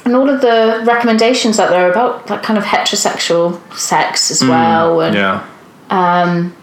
And 0.03 0.15
all 0.15 0.29
of 0.29 0.41
the 0.41 0.83
recommendations 0.87 1.59
out 1.59 1.69
there 1.69 1.91
about 1.91 2.27
like 2.29 2.41
kind 2.41 2.57
of 2.57 2.65
heterosexual 2.65 3.61
sex 3.75 4.31
as 4.31 4.41
mm, 4.41 4.49
well, 4.49 5.01
and 5.01 5.15
yeah, 5.15 5.47
um, 5.91 6.55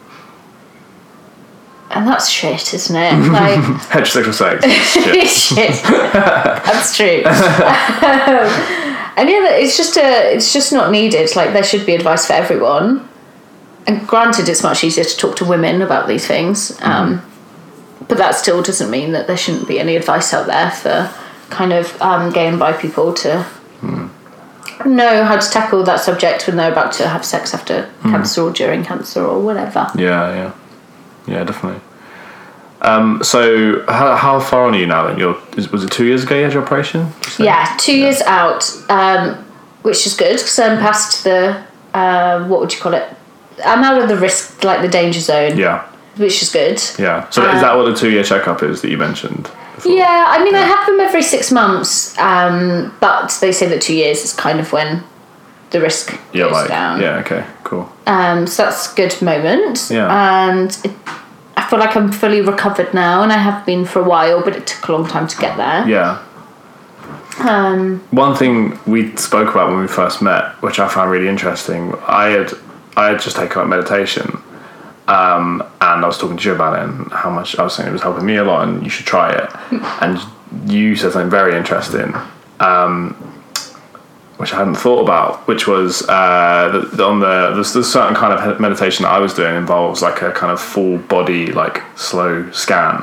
and 1.90 2.06
that's 2.06 2.28
shit, 2.28 2.74
isn't 2.74 2.96
it? 2.96 3.12
Like 3.32 3.60
heterosexual 3.90 4.34
sex. 4.34 4.64
Shit. 4.92 5.16
it's 5.16 5.38
shit. 5.48 5.82
that's 5.82 6.96
true. 6.96 7.06
and 9.16 9.28
yeah, 9.28 9.40
that- 9.40 9.58
it's 9.60 9.76
just 9.76 9.96
a, 9.96 10.34
it's 10.34 10.52
just 10.52 10.72
not 10.72 10.90
needed. 10.92 11.34
Like 11.36 11.52
there 11.52 11.64
should 11.64 11.86
be 11.86 11.94
advice 11.94 12.26
for 12.26 12.34
everyone. 12.34 13.08
And 13.86 14.06
granted, 14.06 14.48
it's 14.48 14.62
much 14.62 14.84
easier 14.84 15.04
to 15.04 15.16
talk 15.16 15.36
to 15.36 15.44
women 15.46 15.80
about 15.80 16.08
these 16.08 16.26
things. 16.26 16.78
Um, 16.82 17.22
but 18.06 18.18
that 18.18 18.34
still 18.34 18.62
doesn't 18.62 18.90
mean 18.90 19.12
that 19.12 19.26
there 19.26 19.36
shouldn't 19.36 19.66
be 19.68 19.80
any 19.80 19.96
advice 19.96 20.32
out 20.34 20.46
there 20.46 20.70
for 20.70 21.10
kind 21.50 21.72
of 21.72 22.00
um, 22.02 22.30
gay 22.32 22.46
and 22.46 22.58
bi 22.58 22.72
people 22.74 23.12
to 23.14 23.46
know 24.86 25.24
how 25.24 25.36
to 25.38 25.50
tackle 25.50 25.82
that 25.84 26.00
subject 26.00 26.46
when 26.46 26.56
they're 26.56 26.70
about 26.70 26.92
to 26.92 27.08
have 27.08 27.24
sex 27.24 27.52
after 27.54 27.90
cancer 28.02 28.42
or 28.42 28.50
during 28.52 28.84
cancer 28.84 29.24
or 29.24 29.40
whatever. 29.40 29.90
Yeah, 29.96 30.34
yeah, 30.34 30.52
yeah, 31.28 31.44
definitely. 31.44 31.80
Um, 32.80 33.22
so 33.24 33.84
how, 33.88 34.14
how 34.16 34.40
far 34.40 34.66
on 34.66 34.74
are 34.74 34.78
you 34.78 34.86
now? 34.86 35.06
Then 35.08 35.18
you're 35.18 35.36
was 35.72 35.84
it 35.84 35.90
two 35.90 36.04
years 36.04 36.22
ago 36.24 36.36
you 36.36 36.44
had 36.44 36.52
your 36.52 36.62
operation? 36.62 37.06
Did 37.20 37.24
you 37.26 37.30
say? 37.32 37.44
Yeah, 37.44 37.76
two 37.78 37.96
years 37.96 38.20
out, 38.22 38.70
um, 38.88 39.34
which 39.82 40.06
is 40.06 40.14
good 40.14 40.34
because 40.36 40.58
I'm 40.58 40.78
past 40.78 41.24
the 41.24 41.64
uh, 41.94 42.46
what 42.46 42.60
would 42.60 42.72
you 42.72 42.80
call 42.80 42.94
it? 42.94 43.08
I'm 43.64 43.82
out 43.82 44.00
of 44.00 44.08
the 44.08 44.16
risk, 44.16 44.62
like 44.62 44.82
the 44.82 44.88
danger 44.88 45.18
zone, 45.18 45.58
Yeah, 45.58 45.82
which 46.16 46.40
is 46.42 46.52
good. 46.52 46.80
yeah. 46.98 47.28
So 47.30 47.42
is 47.52 47.60
that 47.60 47.76
what 47.76 47.84
the 47.84 47.94
two 47.96 48.10
year 48.10 48.22
checkup 48.22 48.62
is 48.62 48.82
that 48.82 48.90
you 48.90 48.96
mentioned? 48.98 49.50
Before? 49.74 49.92
Yeah, 49.92 50.26
I 50.28 50.44
mean, 50.44 50.54
I 50.54 50.60
have 50.60 50.86
them 50.86 51.00
every 51.00 51.22
six 51.22 51.50
months, 51.50 52.16
um, 52.18 52.94
but 53.00 53.36
they 53.40 53.50
say 53.50 53.66
that 53.68 53.82
two 53.82 53.94
years 53.94 54.22
is 54.24 54.32
kind 54.32 54.60
of 54.60 54.72
when 54.72 55.02
the 55.70 55.80
risk 55.80 56.12
Yeah, 56.32 56.44
goes 56.44 56.52
like 56.52 56.68
down. 56.68 57.00
yeah, 57.00 57.18
okay, 57.18 57.44
cool. 57.68 57.92
Um, 58.06 58.46
so 58.46 58.64
that's 58.64 58.92
a 58.92 58.96
good 58.96 59.20
moment. 59.20 59.88
Yeah. 59.90 60.08
And 60.48 60.70
it, 60.84 60.92
I 61.56 61.68
feel 61.68 61.78
like 61.78 61.96
I'm 61.96 62.10
fully 62.10 62.40
recovered 62.40 62.94
now, 62.94 63.22
and 63.22 63.32
I 63.32 63.36
have 63.36 63.66
been 63.66 63.84
for 63.84 64.00
a 64.00 64.04
while, 64.04 64.42
but 64.42 64.56
it 64.56 64.66
took 64.66 64.88
a 64.88 64.92
long 64.92 65.06
time 65.06 65.26
to 65.26 65.36
get 65.36 65.56
there. 65.56 65.86
Yeah. 65.86 66.24
Um, 67.40 68.00
One 68.10 68.34
thing 68.34 68.78
we 68.86 69.14
spoke 69.16 69.50
about 69.50 69.70
when 69.70 69.80
we 69.80 69.86
first 69.86 70.22
met, 70.22 70.60
which 70.62 70.78
I 70.78 70.88
found 70.88 71.10
really 71.10 71.28
interesting, 71.28 71.94
I 72.06 72.28
had 72.28 72.52
I 72.96 73.10
had 73.10 73.20
just 73.20 73.36
taken 73.36 73.60
up 73.60 73.68
meditation, 73.68 74.42
um, 75.06 75.62
and 75.80 76.04
I 76.04 76.06
was 76.06 76.18
talking 76.18 76.36
to 76.36 76.48
you 76.48 76.54
about 76.54 76.78
it 76.78 76.88
and 76.88 77.12
how 77.12 77.30
much 77.30 77.56
I 77.58 77.62
was 77.62 77.74
saying 77.74 77.88
it 77.88 77.92
was 77.92 78.02
helping 78.02 78.26
me 78.26 78.36
a 78.36 78.44
lot, 78.44 78.66
and 78.66 78.82
you 78.82 78.90
should 78.90 79.06
try 79.06 79.30
it. 79.30 79.50
and 80.02 80.18
you 80.70 80.96
said 80.96 81.12
something 81.12 81.30
very 81.30 81.56
interesting, 81.56 82.14
um, 82.60 83.14
which 84.38 84.52
I 84.54 84.58
hadn't 84.58 84.76
thought 84.76 85.00
about, 85.02 85.46
which 85.48 85.66
was 85.66 86.02
uh, 86.08 86.88
on 87.00 87.18
the 87.20 87.52
there's, 87.54 87.72
there's 87.72 87.92
certain 87.92 88.14
kind 88.14 88.32
of 88.32 88.60
meditation 88.60 89.02
that 89.02 89.10
I 89.10 89.18
was 89.18 89.34
doing 89.34 89.56
involves 89.56 90.00
like 90.00 90.22
a 90.22 90.30
kind 90.30 90.52
of 90.52 90.60
full 90.60 90.98
body 90.98 91.50
like 91.52 91.82
slow 91.96 92.48
scan 92.52 93.02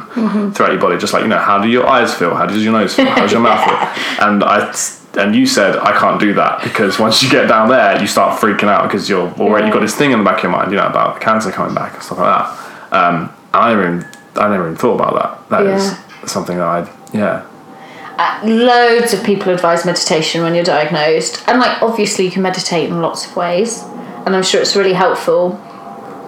throughout 0.54 0.72
your 0.72 0.82
body, 0.82 0.98
just 0.98 1.12
like 1.14 1.24
you 1.24 1.28
know 1.28 1.38
how 1.38 1.62
do 1.62 1.68
your 1.70 1.86
eyes 1.88 2.14
feel, 2.14 2.34
how 2.34 2.46
does 2.46 2.64
your 2.64 2.72
nose 2.74 2.96
feel, 2.96 3.06
how 3.06 3.18
does 3.22 3.34
your 3.34 3.42
mouth 3.42 3.64
feel, 3.66 3.76
and 4.28 4.44
I 4.44 4.74
and 5.18 5.36
you 5.36 5.46
said 5.46 5.76
I 5.78 5.98
can't 5.98 6.20
do 6.20 6.34
that 6.36 6.64
because 6.64 7.00
once 7.00 7.22
you 7.22 7.30
get 7.30 7.48
down 7.48 7.70
there 7.70 8.00
you 8.02 8.08
start 8.08 8.40
freaking 8.40 8.70
out 8.70 8.84
because 8.90 9.10
you're 9.10 9.30
already 9.34 9.68
you've 9.68 9.74
got 9.74 9.82
this 9.82 9.96
thing 9.96 10.12
in 10.12 10.20
the 10.20 10.26
back 10.26 10.38
of 10.38 10.44
your 10.44 10.52
mind, 10.54 10.72
you 10.72 10.78
know 10.78 10.88
about 10.88 11.16
the 11.16 11.20
cancer 11.22 11.52
coming 11.52 11.76
back 11.76 11.94
and 11.94 12.04
stuff 12.04 12.18
like 12.18 12.28
that. 12.28 12.94
Um, 12.98 13.16
and 13.54 13.64
I 13.64 13.70
never 13.70 13.84
even 13.84 14.06
I 14.36 14.48
never 14.50 14.66
even 14.68 14.78
thought 14.78 14.96
about 15.02 15.50
that. 15.50 15.50
That 15.50 15.66
is 15.76 15.84
Yeah. 15.92 16.26
something 16.28 16.58
that 16.58 16.66
I 16.68 16.90
yeah 17.14 17.46
loads 18.46 19.14
of 19.14 19.24
people 19.24 19.52
advise 19.54 19.86
meditation 19.86 20.42
when 20.44 20.56
you're 20.56 20.64
diagnosed 20.64 21.44
and 21.48 21.60
like 21.60 21.82
obviously 21.82 22.26
you 22.26 22.32
can 22.32 22.42
meditate 22.42 22.90
in 22.90 23.02
lots 23.02 23.26
of 23.26 23.36
ways 23.36 23.84
and 24.26 24.36
i'm 24.36 24.44
sure 24.44 24.62
it's 24.62 24.76
really 24.76 24.94
helpful 24.94 25.54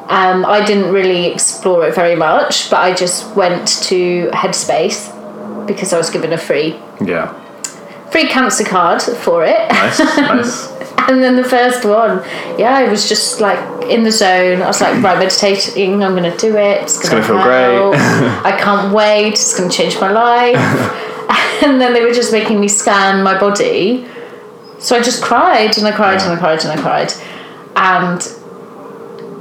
um, 0.09 0.45
i 0.45 0.63
didn't 0.65 0.91
really 0.91 1.27
explore 1.27 1.87
it 1.87 1.95
very 1.95 2.15
much 2.15 2.69
but 2.69 2.79
i 2.79 2.93
just 2.93 3.35
went 3.35 3.67
to 3.83 4.29
headspace 4.33 5.13
because 5.67 5.91
I 5.91 5.97
was 5.97 6.09
given 6.09 6.31
a 6.33 6.37
free 6.37 6.77
Yeah. 7.01 7.33
free 8.09 8.27
cancer 8.27 8.63
card 8.63 9.01
for 9.01 9.43
it. 9.43 9.69
Nice. 9.69 9.99
nice. 9.99 10.73
And 11.09 11.23
then 11.23 11.35
the 11.37 11.43
first 11.43 11.85
one, 11.85 12.21
yeah, 12.57 12.73
I 12.73 12.89
was 12.89 13.07
just 13.07 13.39
like 13.39 13.59
in 13.89 14.03
the 14.03 14.11
zone. 14.11 14.61
I 14.61 14.67
was 14.67 14.81
like, 14.81 15.01
right, 15.01 15.17
meditating, 15.17 16.03
I'm 16.03 16.15
going 16.15 16.29
to 16.29 16.37
do 16.37 16.57
it. 16.57 16.81
It's 16.81 16.97
going 16.97 17.21
gonna 17.21 17.21
to 17.21 17.27
feel 17.27 17.41
great. 17.43 17.99
I 18.45 18.57
can't 18.59 18.93
wait. 18.93 19.33
It's 19.33 19.57
going 19.57 19.69
to 19.69 19.75
change 19.77 19.99
my 20.01 20.11
life. 20.11 20.57
and 21.63 21.81
then 21.81 21.93
they 21.93 22.03
were 22.03 22.13
just 22.13 22.31
making 22.31 22.59
me 22.59 22.67
scan 22.67 23.23
my 23.23 23.37
body. 23.39 24.07
So 24.79 24.95
I 24.95 25.01
just 25.01 25.23
cried 25.23 25.77
and 25.77 25.87
I 25.87 25.91
cried 25.91 26.21
and 26.21 26.31
I 26.31 26.37
cried 26.37 26.63
and 26.63 26.79
I 26.79 26.81
cried. 26.81 27.11
And 27.75 28.21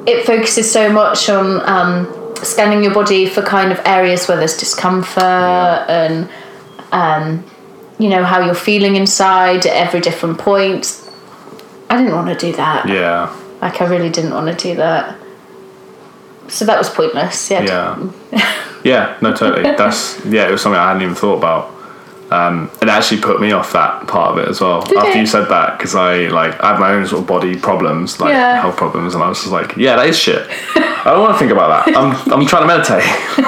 it 0.08 0.24
focuses 0.24 0.70
so 0.70 0.90
much 0.90 1.28
on 1.28 1.60
um, 1.68 2.34
scanning 2.42 2.82
your 2.82 2.94
body 2.94 3.26
for 3.28 3.42
kind 3.42 3.72
of 3.72 3.80
areas 3.84 4.28
where 4.28 4.36
there's 4.36 4.56
discomfort 4.56 5.20
and 5.20 6.28
um, 6.92 7.44
you 7.98 8.08
know 8.08 8.24
how 8.24 8.44
you're 8.44 8.54
feeling 8.54 8.96
inside 8.96 9.66
at 9.66 9.74
every 9.74 10.00
different 10.00 10.38
point. 10.38 11.02
I 11.90 11.96
didn't 11.96 12.14
want 12.14 12.28
to 12.28 12.46
do 12.46 12.56
that. 12.56 12.88
Yeah. 12.88 13.34
Like 13.60 13.80
I 13.80 13.86
really 13.86 14.10
didn't 14.10 14.32
want 14.32 14.46
to 14.46 14.68
do 14.68 14.76
that. 14.76 15.18
So 16.48 16.64
that 16.64 16.78
was 16.78 16.88
pointless. 16.90 17.50
Yeah. 17.50 17.62
Yeah. 17.62 18.66
yeah, 18.84 19.18
no, 19.20 19.34
totally. 19.34 19.62
That's 19.62 20.24
yeah, 20.24 20.48
it 20.48 20.52
was 20.52 20.62
something 20.62 20.78
I 20.78 20.88
hadn't 20.88 21.02
even 21.02 21.14
thought 21.14 21.38
about. 21.38 21.75
Um, 22.30 22.70
it 22.82 22.88
actually 22.88 23.20
put 23.20 23.40
me 23.40 23.52
off 23.52 23.72
that 23.72 24.08
part 24.08 24.32
of 24.32 24.38
it 24.38 24.48
as 24.48 24.60
well. 24.60 24.82
Did 24.82 24.96
After 24.98 25.10
it? 25.10 25.16
you 25.20 25.26
said 25.26 25.44
that, 25.48 25.78
because 25.78 25.94
I 25.94 26.26
like 26.28 26.60
I 26.60 26.70
have 26.72 26.80
my 26.80 26.92
own 26.92 27.06
sort 27.06 27.20
of 27.22 27.26
body 27.28 27.56
problems, 27.56 28.18
like 28.20 28.30
Yeah. 28.32 28.60
health 28.60 28.76
problems, 28.76 29.14
and 29.14 29.22
I 29.22 29.28
was 29.28 29.38
just 29.38 29.52
like, 29.52 29.76
yeah, 29.76 29.94
that 29.96 30.06
is 30.08 30.18
shit. 30.18 30.44
I 30.74 31.10
don't 31.12 31.20
want 31.22 31.34
to 31.34 31.38
think 31.38 31.52
about 31.52 31.86
that. 31.86 31.96
I'm 31.96 32.10
I'm 32.32 32.46
trying 32.46 32.62
to 32.62 32.66
meditate. 32.66 33.04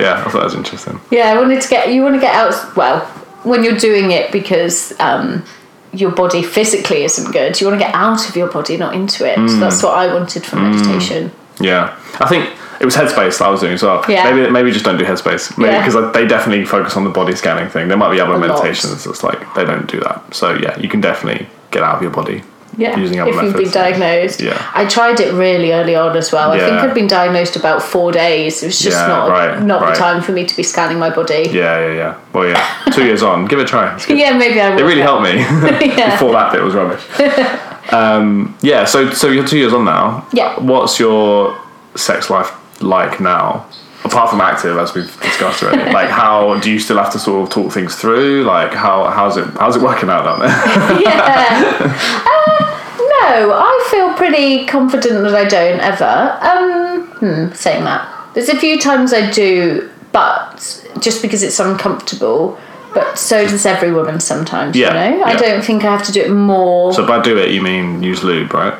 yeah, 0.00 0.14
I 0.26 0.30
thought 0.30 0.32
that 0.32 0.44
was 0.44 0.54
interesting. 0.54 0.98
Yeah, 1.10 1.32
I 1.32 1.38
wanted 1.38 1.60
to 1.60 1.68
get 1.68 1.92
you 1.92 2.02
want 2.02 2.14
to 2.14 2.20
get 2.20 2.34
out 2.34 2.76
well, 2.76 3.00
when 3.42 3.62
you're 3.64 3.76
doing 3.76 4.10
it 4.12 4.32
because 4.32 4.98
um 5.00 5.44
your 5.92 6.10
body 6.10 6.42
physically 6.42 7.04
isn't 7.04 7.32
good. 7.32 7.60
You 7.60 7.68
want 7.68 7.78
to 7.80 7.84
get 7.86 7.94
out 7.94 8.28
of 8.28 8.34
your 8.34 8.50
body, 8.50 8.76
not 8.76 8.94
into 8.94 9.30
it. 9.30 9.38
Mm. 9.38 9.60
That's 9.60 9.82
what 9.82 9.94
I 9.96 10.12
wanted 10.12 10.44
from 10.44 10.70
meditation. 10.72 11.30
Yeah, 11.60 11.96
I 12.18 12.28
think 12.28 12.50
it 12.80 12.84
was 12.84 12.94
Headspace 12.94 13.38
that 13.38 13.46
I 13.46 13.50
was 13.50 13.60
doing 13.60 13.74
as 13.74 13.82
well. 13.82 14.04
Yeah. 14.08 14.30
Maybe 14.30 14.50
maybe 14.50 14.70
just 14.72 14.84
don't 14.84 14.98
do 14.98 15.04
Headspace. 15.04 15.56
Maybe 15.58 15.72
Yeah. 15.72 15.86
because 15.86 16.12
they 16.12 16.26
definitely 16.26 16.64
focus 16.64 16.96
on 16.96 17.04
the 17.04 17.10
body 17.10 17.34
scanning 17.34 17.68
thing. 17.68 17.88
There 17.88 17.96
might 17.96 18.10
be 18.12 18.20
other 18.20 18.34
A 18.34 18.38
lot. 18.38 18.62
that's 18.62 19.22
like 19.22 19.54
they 19.54 19.64
don't 19.64 19.86
do 19.86 20.00
that. 20.00 20.34
So 20.34 20.54
yeah, 20.54 20.78
you 20.78 20.88
can 20.88 21.00
definitely 21.00 21.46
get 21.70 21.82
out 21.82 21.96
of 21.96 22.02
your 22.02 22.10
body 22.10 22.42
Yeah, 22.76 22.96
using 22.98 23.20
other 23.20 23.30
if 23.30 23.36
you've 23.36 23.52
methods. 23.52 23.72
been 23.72 23.82
diagnosed. 23.82 24.40
Yeah. 24.40 24.60
I 24.74 24.84
tried 24.86 25.20
it 25.20 25.32
really 25.34 25.72
early 25.72 25.94
on 25.96 26.16
as 26.16 26.32
well. 26.32 26.52
I 26.52 26.58
think 26.58 26.72
Yeah. 26.72 26.82
I'd 26.84 26.94
been 26.94 27.06
diagnosed 27.06 27.56
about 27.56 27.82
four 27.82 28.10
days. 28.12 28.62
It 28.62 28.66
was 28.66 28.78
just 28.80 28.96
Yeah, 28.96 29.06
not 29.06 29.28
right, 29.30 29.62
not 29.62 29.82
right. 29.82 29.94
the 29.94 29.98
time 30.00 30.22
for 30.22 30.32
me 30.32 30.44
to 30.44 30.56
be 30.56 30.62
scanning 30.62 30.98
my 30.98 31.10
body. 31.10 31.48
Yeah, 31.52 31.78
yeah, 31.86 31.92
yeah. 31.94 32.14
Well, 32.32 32.46
yeah. 32.48 32.60
Two 32.92 33.04
years 33.04 33.22
on, 33.22 33.46
give 33.46 33.58
it 33.58 33.62
a 33.62 33.66
try. 33.66 33.96
Yeah, 34.08 34.36
maybe 34.36 34.60
I. 34.60 34.76
It 34.76 34.82
really 34.82 35.02
helped 35.02 35.22
me. 35.24 35.36
Before 36.10 36.32
that 36.32 36.52
bit 36.52 36.62
was 36.62 36.74
rubbish. 36.74 37.02
um, 37.92 38.56
yeah. 38.62 38.84
So 38.84 39.10
so 39.10 39.28
you're 39.28 39.46
two 39.46 39.58
years 39.58 39.72
on 39.72 39.84
now. 39.84 40.26
Yeah. 40.32 40.58
What's 40.58 40.98
your 40.98 41.56
sex 41.96 42.28
life 42.30 42.50
like 42.80 43.20
now? 43.20 43.66
Apart 44.04 44.30
from 44.30 44.40
active, 44.42 44.76
as 44.76 44.94
we've 44.94 45.18
discussed 45.22 45.62
already, 45.62 45.90
like 46.00 46.10
how 46.10 46.58
do 46.60 46.70
you 46.70 46.78
still 46.78 46.98
have 46.98 47.10
to 47.12 47.18
sort 47.18 47.42
of 47.48 47.52
talk 47.54 47.72
things 47.72 47.96
through? 47.96 48.44
Like 48.44 48.72
how 48.72 49.04
how's 49.10 49.36
it 49.36 49.46
how's 49.58 49.76
it 49.76 49.82
working 49.82 50.10
out 50.10 50.24
down 50.24 50.40
there? 50.40 51.00
yeah. 51.00 52.20
Uh, 52.46 52.70
no, 52.98 53.52
I 53.54 53.88
feel 53.90 54.12
pretty 54.14 54.66
confident 54.66 55.22
that 55.22 55.34
I 55.34 55.44
don't 55.44 55.80
ever. 55.80 56.38
Um, 56.42 57.06
hmm, 57.18 57.54
saying 57.54 57.84
that. 57.84 58.06
There's 58.34 58.48
a 58.50 58.56
few 58.56 58.78
times 58.78 59.12
I 59.14 59.30
do, 59.30 59.90
but 60.12 60.84
just 61.00 61.22
because 61.22 61.42
it's 61.42 61.58
uncomfortable. 61.58 62.58
But 62.92 63.18
so 63.18 63.46
does 63.46 63.66
every 63.66 63.92
woman 63.92 64.20
sometimes, 64.20 64.76
Yeah, 64.76 64.88
you 64.88 65.10
know? 65.10 65.18
Yeah. 65.18 65.24
I 65.26 65.36
don't 65.36 65.64
think 65.64 65.84
I 65.84 65.90
have 65.90 66.04
to 66.06 66.12
do 66.12 66.22
it 66.22 66.30
more. 66.30 66.92
so 66.92 67.04
by 67.06 67.20
do 67.22 67.36
it, 67.38 67.50
you 67.50 67.60
mean 67.60 68.02
use 68.02 68.22
lube, 68.22 68.52
right? 68.54 68.74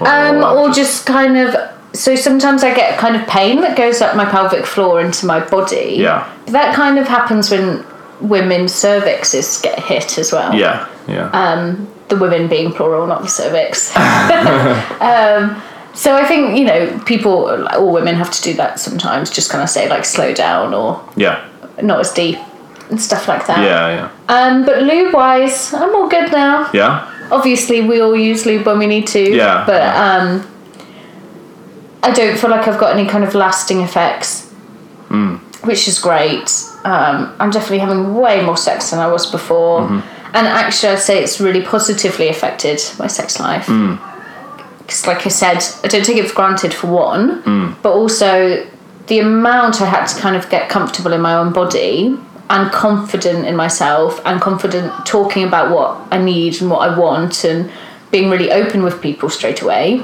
Or, 0.00 0.08
um, 0.08 0.42
or 0.58 0.70
just 0.72 1.04
kind 1.06 1.36
of. 1.36 1.54
So 1.96 2.14
sometimes 2.14 2.62
I 2.62 2.74
get 2.74 2.94
a 2.94 2.96
kind 2.98 3.16
of 3.16 3.26
pain 3.26 3.60
that 3.62 3.76
goes 3.76 4.00
up 4.00 4.16
my 4.16 4.24
pelvic 4.24 4.66
floor 4.66 5.00
into 5.00 5.26
my 5.26 5.40
body. 5.40 5.96
Yeah. 5.98 6.32
But 6.44 6.52
that 6.52 6.74
kind 6.74 6.98
of 6.98 7.08
happens 7.08 7.50
when 7.50 7.84
women's 8.20 8.72
cervixes 8.72 9.62
get 9.62 9.78
hit 9.78 10.18
as 10.18 10.32
well. 10.32 10.54
yeah, 10.54 10.88
yeah. 11.08 11.28
um, 11.30 11.88
the 12.08 12.16
women 12.16 12.48
being 12.48 12.72
plural, 12.72 13.06
not 13.06 13.22
the 13.22 13.28
cervix. 13.28 13.94
um, 13.96 15.60
so 15.94 16.14
I 16.14 16.24
think 16.26 16.58
you 16.58 16.64
know 16.64 16.98
people, 17.06 17.66
all 17.74 17.92
women 17.92 18.14
have 18.14 18.30
to 18.30 18.42
do 18.42 18.54
that 18.54 18.78
sometimes. 18.80 19.30
Just 19.30 19.50
kind 19.50 19.62
of 19.62 19.68
say 19.70 19.88
like 19.88 20.04
slow 20.04 20.32
down 20.32 20.72
or 20.74 21.02
yeah, 21.16 21.46
not 21.82 22.00
as 22.00 22.12
deep 22.12 22.38
and 22.90 23.00
stuff 23.00 23.26
like 23.28 23.46
that. 23.48 23.58
yeah, 23.60 24.10
yeah, 24.28 24.34
Um, 24.34 24.64
but 24.64 24.82
lube 24.82 25.12
wise, 25.12 25.74
I'm 25.74 25.94
all 25.94 26.08
good 26.08 26.30
now. 26.32 26.70
yeah. 26.72 27.12
Obviously, 27.32 27.80
we 27.80 28.00
all 28.00 28.14
use 28.16 28.46
lube 28.46 28.64
when 28.66 28.78
we 28.78 28.86
need 28.86 29.08
to. 29.08 29.34
Yeah, 29.34 29.64
But 29.66 29.82
um, 29.96 30.46
I 32.02 32.10
don't 32.12 32.38
feel 32.38 32.50
like 32.50 32.66
I've 32.68 32.78
got 32.78 32.96
any 32.96 33.08
kind 33.08 33.24
of 33.24 33.34
lasting 33.34 33.80
effects, 33.80 34.50
Mm. 35.10 35.38
which 35.64 35.86
is 35.88 35.98
great. 35.98 36.50
Um, 36.84 37.32
I'm 37.40 37.50
definitely 37.50 37.78
having 37.78 38.14
way 38.16 38.42
more 38.42 38.56
sex 38.56 38.90
than 38.90 39.00
I 39.00 39.06
was 39.06 39.26
before. 39.30 39.80
Mm-hmm. 39.82 40.00
And 40.34 40.46
actually, 40.46 40.92
I'd 40.92 40.98
say 41.00 41.22
it's 41.22 41.40
really 41.40 41.62
positively 41.62 42.28
affected 42.28 42.80
my 42.98 43.06
sex 43.06 43.40
life. 43.40 43.66
Mm. 43.66 43.98
Because, 44.78 45.06
like 45.06 45.26
I 45.26 45.30
said, 45.30 45.58
I 45.84 45.88
don't 45.88 46.04
take 46.04 46.16
it 46.18 46.28
for 46.28 46.34
granted 46.34 46.72
for 46.74 46.88
one, 46.88 47.42
Mm. 47.42 47.74
but 47.82 47.92
also 47.92 48.64
the 49.06 49.18
amount 49.20 49.80
I 49.80 49.86
had 49.86 50.06
to 50.06 50.20
kind 50.20 50.36
of 50.36 50.48
get 50.50 50.68
comfortable 50.68 51.12
in 51.12 51.20
my 51.20 51.34
own 51.34 51.52
body 51.52 52.16
and 52.50 52.70
confident 52.72 53.46
in 53.46 53.56
myself 53.56 54.20
and 54.24 54.40
confident 54.40 54.92
talking 55.06 55.44
about 55.44 55.70
what 55.70 55.96
I 56.12 56.18
need 56.18 56.60
and 56.60 56.70
what 56.70 56.88
I 56.88 56.96
want 56.96 57.44
and 57.44 57.70
being 58.10 58.30
really 58.30 58.50
open 58.52 58.82
with 58.84 59.00
people 59.00 59.28
straight 59.30 59.62
away. 59.62 60.02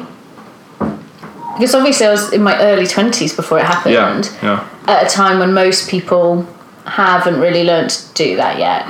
Because 1.55 1.75
obviously, 1.75 2.07
I 2.07 2.11
was 2.11 2.33
in 2.33 2.43
my 2.43 2.59
early 2.61 2.85
20s 2.85 3.35
before 3.37 3.59
it 3.59 3.65
happened 3.65 3.95
Yeah, 3.95 4.23
yeah. 4.43 4.69
at 4.87 5.07
a 5.07 5.09
time 5.09 5.39
when 5.39 5.53
most 5.53 5.89
people 5.89 6.47
haven't 6.85 7.39
really 7.39 7.65
learned 7.65 7.91
to 7.91 8.15
do 8.15 8.37
that 8.37 8.59
yet. 8.59 8.87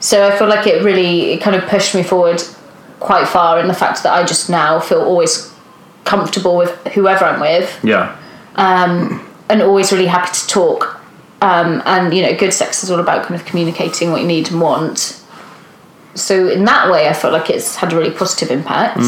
So 0.00 0.26
I 0.26 0.36
feel 0.36 0.48
like 0.48 0.66
it 0.66 0.82
really 0.82 1.32
it 1.32 1.40
kind 1.42 1.54
of 1.54 1.68
pushed 1.68 1.94
me 1.94 2.02
forward 2.02 2.42
quite 3.00 3.26
far 3.28 3.60
in 3.60 3.68
the 3.68 3.74
fact 3.74 4.02
that 4.02 4.12
I 4.12 4.24
just 4.24 4.48
now 4.50 4.80
feel 4.80 5.02
always 5.02 5.52
comfortable 6.04 6.56
with 6.56 6.70
whoever 6.94 7.24
I'm 7.24 7.40
with 7.40 7.78
Yeah, 7.84 8.16
Um, 8.56 9.26
and 9.48 9.62
always 9.62 9.92
really 9.92 10.06
happy 10.06 10.32
to 10.32 10.46
talk. 10.46 11.00
Um, 11.42 11.82
and 11.86 12.12
you 12.14 12.22
know, 12.22 12.34
good 12.36 12.52
sex 12.52 12.82
is 12.82 12.90
all 12.90 12.98
about 13.00 13.24
kind 13.26 13.38
of 13.38 13.46
communicating 13.46 14.10
what 14.10 14.20
you 14.22 14.26
need 14.26 14.50
and 14.50 14.60
want. 14.60 15.20
So 16.14 16.48
in 16.48 16.64
that 16.64 16.90
way, 16.90 17.08
I 17.08 17.12
feel 17.12 17.30
like 17.30 17.48
it's 17.50 17.76
had 17.76 17.92
a 17.92 17.96
really 17.96 18.10
positive 18.10 18.50
impact. 18.50 18.98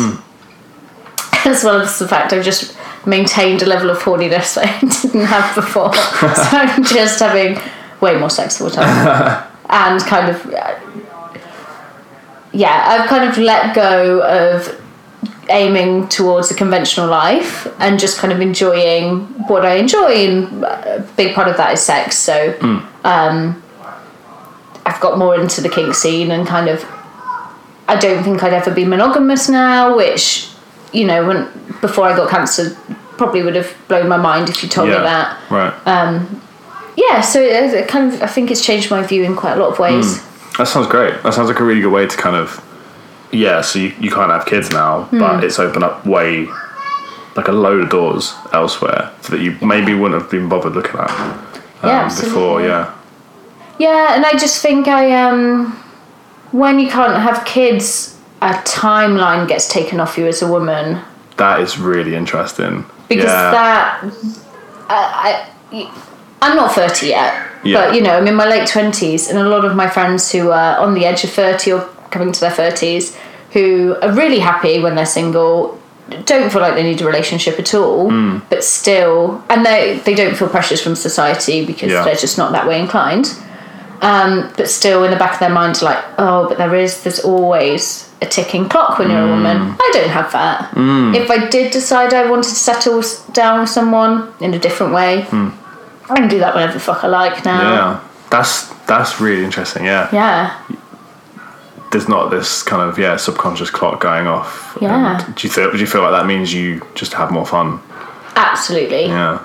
As 1.47 1.65
well 1.65 1.81
as 1.81 1.99
the 1.99 2.07
fact 2.07 2.33
I've 2.33 2.45
just 2.45 2.77
maintained 3.07 3.63
a 3.63 3.67
level 3.67 3.91
of 3.91 3.99
horniness 3.99 4.55
that 4.55 4.67
I 4.67 4.81
didn't 5.03 5.27
have 5.27 5.55
before. 5.55 5.93
so 5.95 6.03
I'm 6.57 6.85
just 6.85 7.19
having 7.19 7.59
way 8.01 8.19
more 8.19 8.31
sex 8.31 8.61
all 8.61 8.69
the 8.69 8.77
time, 8.77 9.45
and 9.69 10.01
kind 10.03 10.31
of 10.31 10.47
uh, 10.53 10.79
yeah, 12.53 12.85
I've 12.87 13.09
kind 13.09 13.29
of 13.29 13.39
let 13.39 13.75
go 13.75 14.21
of 14.23 14.79
aiming 15.49 16.09
towards 16.09 16.51
a 16.51 16.55
conventional 16.55 17.09
life 17.09 17.67
and 17.81 17.99
just 17.99 18.19
kind 18.19 18.33
of 18.33 18.41
enjoying 18.41 19.21
what 19.49 19.65
I 19.65 19.75
enjoy, 19.77 20.29
and 20.29 20.65
a 20.65 21.09
big 21.17 21.35
part 21.35 21.49
of 21.49 21.57
that 21.57 21.73
is 21.73 21.81
sex. 21.81 22.19
So 22.19 22.57
um, 23.05 23.63
I've 24.87 25.01
got 25.01 25.19
more 25.19 25.35
into 25.35 25.61
the 25.61 25.69
kink 25.69 25.95
scene 25.95 26.31
and 26.31 26.47
kind 26.47 26.69
of. 26.69 26.85
I 27.89 27.97
don't 27.97 28.23
think 28.23 28.43
I'd 28.43 28.53
ever 28.55 28.71
be 28.71 28.85
monogamous 28.85 29.49
now, 29.49 29.97
which 29.97 30.52
you 30.93 31.07
know, 31.07 31.27
when 31.27 31.45
before 31.81 32.05
I 32.05 32.17
got 32.17 32.31
cancer, 32.31 32.77
probably 33.17 33.43
would 33.43 33.57
have 33.57 33.75
blown 33.89 34.09
my 34.09 34.17
mind 34.17 34.49
if 34.49 34.63
you 34.63 34.69
told 34.69 34.89
yeah. 34.89 34.99
me 34.99 35.03
that. 35.05 35.51
Right. 35.51 36.23
Yeah, 36.97 37.23
so 37.23 37.41
it, 37.41 37.73
it 37.73 37.89
kind 37.89 38.13
of 38.13 38.23
I 38.23 38.27
think 38.27 38.51
it's 38.51 38.65
changed 38.65 38.91
my 38.91 39.03
view 39.03 39.25
in 39.25 39.35
quite 39.35 39.57
a 39.57 39.61
lot 39.61 39.73
of 39.73 39.79
ways. 39.79 40.23
That 40.59 40.69
sounds 40.69 40.87
great. 40.87 41.23
That 41.23 41.33
sounds 41.33 41.49
like 41.49 41.59
a 41.61 41.65
really 41.65 41.81
good 41.81 41.93
way 41.93 42.07
to 42.07 42.17
kind 42.17 42.37
of, 42.37 42.63
yeah. 43.33 43.63
So 43.63 43.79
you, 43.79 43.95
you 43.99 44.11
can't 44.11 44.31
have 44.31 44.45
kids 44.45 44.71
now, 44.71 45.05
Hmm. 45.05 45.19
but 45.19 45.45
it's 45.45 45.59
opened 45.59 45.85
up 45.85 46.05
way, 46.07 46.47
like 47.35 47.49
a 47.49 47.53
load 47.53 47.81
of 47.83 47.89
doors 47.89 48.35
elsewhere 48.53 49.11
that 49.31 49.41
you 49.41 49.57
maybe 49.63 49.95
wouldn't 49.95 50.21
have 50.21 50.31
been 50.31 50.49
bothered 50.51 50.75
looking 50.75 51.01
at 51.01 51.11
um, 51.11 51.47
Yeah, 51.83 52.09
before. 52.09 52.61
Yeah, 52.61 52.95
Yeah, 53.79 54.15
and 54.15 54.27
I 54.27 54.33
just 54.33 54.61
think 54.61 54.87
I 54.89 55.13
um 55.23 55.73
when 56.51 56.79
you 56.79 56.89
can't 56.91 57.17
have 57.23 57.47
kids, 57.47 58.19
a 58.43 58.53
timeline 58.65 59.47
gets 59.47 59.67
taken 59.69 60.01
off 60.01 60.19
you 60.19 60.27
as 60.27 60.43
a 60.43 60.49
woman 60.49 61.01
that 61.37 61.61
is 61.61 61.79
really 61.79 62.15
interesting. 62.15 62.85
because 63.09 63.25
yeah. 63.25 63.51
that 63.51 64.05
I, 64.89 65.49
I 65.73 65.93
I'm 66.43 66.57
not 66.57 66.73
30 66.75 67.07
yet, 67.07 67.33
Yeah. 67.65 67.79
but 67.87 67.95
you 67.95 68.03
know 68.03 68.15
I'm 68.19 68.27
in 68.27 68.35
my 68.35 68.47
late 68.49 68.69
20s, 68.69 69.31
and 69.31 69.39
a 69.39 69.49
lot 69.49 69.65
of 69.65 69.75
my 69.77 69.89
friends 69.89 70.31
who 70.33 70.51
are 70.51 70.77
on 70.79 70.95
the 70.95 71.05
edge 71.07 71.25
of 71.25 71.31
30 71.31 71.73
or 71.73 71.81
coming 72.11 72.33
to 72.33 72.41
their 72.41 72.51
30s 72.51 73.17
who 73.53 73.97
are 74.03 74.13
really 74.13 74.39
happy 74.41 74.81
when 74.81 74.95
they're 74.97 75.07
single. 75.07 75.79
Don't 76.25 76.51
feel 76.53 76.61
like 76.61 76.75
they 76.75 76.83
need 76.83 77.01
a 77.01 77.07
relationship 77.07 77.59
at 77.59 77.75
all, 77.75 78.11
hmm. 78.11 78.39
but 78.51 78.65
still, 78.65 79.43
and 79.49 79.65
they 79.65 80.01
they 80.05 80.15
don't 80.15 80.37
feel 80.37 80.49
pressures 80.49 80.81
from 80.83 80.95
society 80.97 81.65
because 81.65 81.91
Yeah. 81.93 82.05
they're 82.05 82.23
just 82.27 82.37
not 82.39 82.53
that 82.53 82.67
way 82.67 82.81
inclined. 82.81 83.27
Um, 84.03 84.53
but 84.57 84.69
still, 84.69 85.05
in 85.05 85.13
the 85.13 85.17
back 85.17 85.35
of 85.35 85.39
their 85.39 85.49
mind, 85.49 85.81
like, 85.81 86.05
oh, 86.19 86.49
but 86.49 86.59
there 86.59 86.75
is, 86.75 87.05
there's 87.05 87.21
always 87.21 88.13
a 88.21 88.27
ticking 88.27 88.69
clock 88.69 88.99
when 88.99 89.11
you're 89.11 89.23
a 89.23 89.29
woman. 89.29 89.59
Mm. 89.59 89.77
I 89.81 89.91
don't 89.93 90.11
have 90.11 90.33
that. 90.33 90.71
Mm. 90.73 91.15
If 91.15 91.31
I 91.31 91.49
did 91.49 91.73
decide 91.73 92.13
I 92.13 92.29
wanted 92.29 92.49
to 92.49 92.55
settle 92.57 93.03
down 93.33 93.61
with 93.61 93.69
someone 93.69 94.33
in 94.41 94.55
a 94.55 94.59
different 94.59 94.93
way, 94.93 95.23
hmm. 95.23 95.51
I 96.11 96.17
can 96.17 96.29
do 96.29 96.41
that 96.41 96.55
whenever 96.55 96.75
the 96.75 96.81
fuck 96.81 97.05
I 97.05 97.07
like 97.07 97.45
now. 97.45 97.61
Yeah, 97.61 98.09
that's 98.31 98.69
that's 98.87 99.21
really 99.21 99.45
interesting. 99.45 99.85
Yeah, 99.85 100.09
Yeah. 100.13 100.61
there's 101.93 102.09
not 102.09 102.31
this 102.31 102.63
kind 102.63 102.83
of 102.83 102.99
yeah 102.99 103.17
subconscious 103.17 103.71
clock 103.71 104.01
going 104.01 104.27
off. 104.27 104.77
Yeah. 104.81 105.25
And 105.25 105.35
do 105.37 105.47
you 105.47 105.53
feel 105.53 105.71
do 105.71 105.79
you 105.79 105.87
feel 105.87 106.03
like 106.03 106.13
that 106.13 106.27
means 106.27 106.53
you 106.53 106.85
just 106.95 107.13
have 107.15 107.31
more 107.31 107.47
fun? 107.47 107.81
Absolutely. 108.35 109.07
Yeah. 109.07 109.39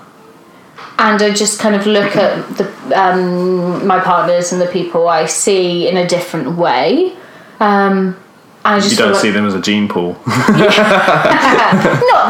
And 1.00 1.22
I 1.22 1.32
just 1.34 1.60
kind 1.60 1.76
of 1.76 1.86
look 1.86 2.16
at 2.16 2.58
the 2.58 2.66
um, 3.00 3.86
my 3.86 4.00
partners 4.00 4.52
and 4.52 4.62
the 4.62 4.68
people 4.68 5.08
I 5.08 5.26
see 5.26 5.88
in 5.88 5.98
a 5.98 6.08
different 6.08 6.58
way. 6.58 7.16
Um, 7.60 8.16
I 8.66 8.80
just 8.80 8.92
You 8.92 8.98
don't 8.98 9.12
like, 9.14 9.22
see 9.22 9.32
them 9.32 9.46
as 9.46 9.54
a 9.54 9.62
gene 9.62 9.88
pool. 9.88 10.14
not 10.28 10.38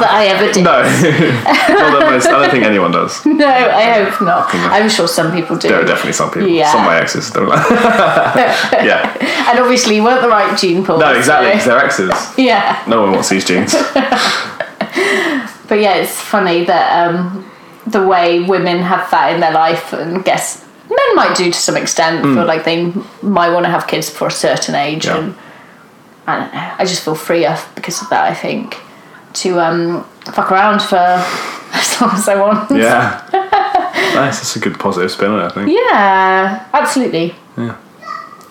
that 0.01 0.09
I 0.11 0.27
ever 0.27 0.51
did. 0.53 0.63
no, 0.63 0.81
not 0.83 1.99
that 1.99 2.07
most, 2.11 2.27
I 2.27 2.31
don't 2.31 2.51
think 2.51 2.63
anyone 2.63 2.91
does. 2.91 3.25
No, 3.25 3.47
I 3.47 4.03
hope 4.03 4.21
not. 4.21 4.53
I'm 4.53 4.87
sure 4.87 5.07
some 5.07 5.31
people 5.31 5.57
do. 5.57 5.69
There 5.69 5.81
are 5.81 5.85
definitely 5.85 6.13
some 6.13 6.29
people. 6.29 6.47
Yeah. 6.49 6.71
Some 6.71 6.81
of 6.81 6.85
my 6.87 6.97
exes 6.99 7.31
don't 7.31 7.47
like. 7.49 7.67
yeah. 8.85 9.17
and 9.49 9.59
obviously, 9.59 9.95
you 9.95 10.03
weren't 10.03 10.21
the 10.21 10.29
right 10.29 10.55
gene 10.59 10.85
pool. 10.85 10.99
No, 10.99 11.11
exactly. 11.15 11.59
so- 11.59 11.69
they're 11.71 11.83
exes. 11.83 12.13
yeah, 12.37 12.83
No 12.87 13.01
one 13.01 13.13
wants 13.13 13.29
these 13.29 13.43
genes. 13.43 13.73
but 13.73 15.79
yeah, 15.79 15.95
it's 15.95 16.19
funny 16.21 16.65
that 16.65 17.07
um, 17.09 17.46
the 17.91 18.05
way 18.05 18.41
women 18.41 18.79
have 18.79 19.09
that 19.11 19.33
in 19.33 19.39
their 19.39 19.51
life, 19.53 19.93
and 19.93 20.23
guess 20.25 20.63
men 20.89 21.15
might 21.15 21.35
do 21.37 21.51
to 21.51 21.57
some 21.57 21.77
extent. 21.77 22.23
Feel 22.23 22.45
like 22.45 22.63
they 22.65 22.91
might 23.21 23.51
want 23.51 23.65
to 23.65 23.69
have 23.71 23.87
kids 23.87 24.09
before 24.09 24.27
a 24.27 24.31
certain 24.31 24.75
age, 24.75 25.05
Yeah. 25.05 25.17
and 25.17 25.35
I 26.27 26.39
don't 26.39 26.53
know. 26.53 26.73
I 26.79 26.85
just 26.85 27.03
feel 27.03 27.15
freer 27.15 27.57
because 27.75 28.01
of 28.01 28.09
that. 28.09 28.23
I 28.25 28.33
think 28.33 28.77
to 29.33 29.59
um, 29.59 30.03
fuck 30.33 30.51
around 30.51 30.81
for 30.81 30.95
as 31.73 32.01
long 32.01 32.11
as 32.11 32.27
I 32.27 32.35
want. 32.35 32.71
Yeah. 32.71 33.23
nice. 33.33 34.37
That's 34.39 34.55
a 34.55 34.59
good 34.59 34.79
positive 34.79 35.11
spin 35.11 35.31
on 35.31 35.39
it, 35.39 35.45
I 35.45 35.49
think. 35.49 35.69
Yeah, 35.71 36.67
absolutely. 36.73 37.35
Yeah. 37.57 37.77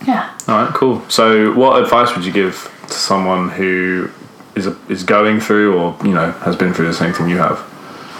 Yeah. 0.06 0.38
All 0.48 0.62
right, 0.62 0.74
cool. 0.74 1.02
So, 1.08 1.52
what 1.54 1.82
advice 1.82 2.14
would 2.14 2.24
you 2.24 2.32
give 2.32 2.70
to 2.88 2.92
someone 2.94 3.48
who 3.50 4.10
is 4.54 4.66
a, 4.66 4.76
is 4.88 5.02
going 5.02 5.40
through, 5.40 5.76
or 5.78 5.96
you 6.04 6.12
know, 6.14 6.30
has 6.32 6.54
been 6.56 6.72
through 6.72 6.86
the 6.86 6.94
same 6.94 7.12
thing 7.12 7.28
you 7.28 7.38
have? 7.38 7.58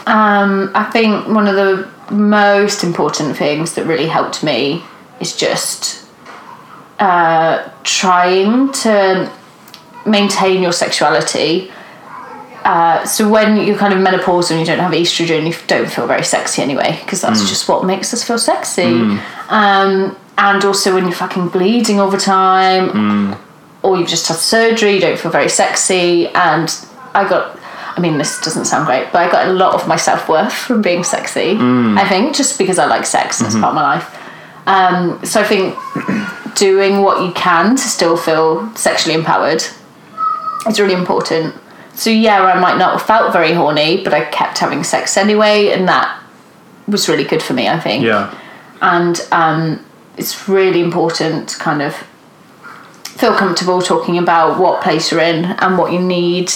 Um, 0.06 0.70
I 0.74 0.84
think 0.84 1.28
one 1.28 1.48
of 1.48 1.56
the 1.56 1.88
most 2.14 2.84
important 2.84 3.36
things 3.36 3.74
that 3.74 3.84
really 3.86 4.06
helped 4.06 4.44
me 4.44 4.84
is 5.20 5.36
just 5.36 6.08
uh, 7.00 7.68
trying 7.82 8.72
to 8.72 9.30
maintain 10.06 10.62
your 10.62 10.72
sexuality. 10.72 11.70
Uh, 12.64 13.04
so 13.04 13.28
when 13.28 13.56
you're 13.66 13.76
kind 13.76 13.92
of 13.92 14.00
menopause 14.00 14.50
and 14.50 14.58
you 14.60 14.66
don't 14.66 14.78
have 14.78 14.92
estrogen, 14.92 15.46
you 15.46 15.54
don't 15.66 15.90
feel 15.90 16.06
very 16.06 16.24
sexy 16.24 16.62
anyway, 16.62 16.98
because 17.04 17.20
that's 17.20 17.48
just 17.48 17.68
what 17.68 17.84
makes 17.84 18.12
us 18.14 18.22
feel 18.24 18.38
sexy. 18.38 18.82
Um, 19.48 20.16
and 20.38 20.64
also 20.64 20.94
when 20.94 21.04
you're 21.04 21.12
fucking 21.12 21.48
bleeding 21.48 22.00
all 22.00 22.10
the 22.10 22.18
time, 22.18 23.36
or 23.82 23.96
you've 23.96 24.08
just 24.08 24.26
had 24.28 24.36
surgery, 24.36 24.94
you 24.94 25.00
don't 25.00 25.18
feel 25.18 25.30
very 25.30 25.48
sexy. 25.48 26.28
And 26.28 26.74
I 27.14 27.28
got, 27.28 27.55
I 27.96 28.00
mean, 28.00 28.18
this 28.18 28.40
doesn't 28.42 28.66
sound 28.66 28.86
great, 28.86 29.10
but 29.12 29.22
I 29.26 29.30
got 29.30 29.48
a 29.48 29.52
lot 29.52 29.74
of 29.74 29.88
my 29.88 29.96
self 29.96 30.28
worth 30.28 30.52
from 30.52 30.82
being 30.82 31.02
sexy. 31.02 31.56
I 31.58 32.06
think 32.08 32.34
just 32.36 32.58
because 32.58 32.78
I 32.78 32.84
like 32.86 33.06
sex, 33.06 33.38
that's 33.38 33.54
part 33.54 33.68
of 33.70 33.74
my 33.74 33.82
life. 33.94 34.22
Um, 34.66 35.24
so 35.24 35.40
I 35.40 35.44
think 35.44 35.74
doing 36.56 37.02
what 37.02 37.22
you 37.24 37.32
can 37.32 37.76
to 37.76 37.82
still 37.82 38.16
feel 38.16 38.74
sexually 38.76 39.14
empowered 39.14 39.62
is 40.68 40.78
really 40.80 40.94
important. 40.94 41.54
So 41.94 42.10
yeah, 42.10 42.42
I 42.42 42.58
might 42.60 42.76
not 42.76 42.92
have 42.98 43.02
felt 43.06 43.32
very 43.32 43.54
horny, 43.54 44.02
but 44.04 44.12
I 44.12 44.24
kept 44.26 44.58
having 44.58 44.84
sex 44.84 45.16
anyway, 45.16 45.68
and 45.70 45.88
that 45.88 46.22
was 46.86 47.08
really 47.08 47.24
good 47.24 47.42
for 47.42 47.54
me. 47.54 47.68
I 47.68 47.80
think 47.80 48.04
Yeah. 48.04 48.34
and 48.82 49.26
um, 49.32 49.84
it's 50.18 50.48
really 50.48 50.80
important 50.80 51.48
to 51.48 51.58
kind 51.58 51.80
of 51.80 51.94
feel 53.04 53.34
comfortable 53.34 53.80
talking 53.80 54.18
about 54.18 54.58
what 54.60 54.82
place 54.82 55.10
you're 55.10 55.22
in 55.22 55.46
and 55.46 55.78
what 55.78 55.90
you 55.92 55.98
need 55.98 56.52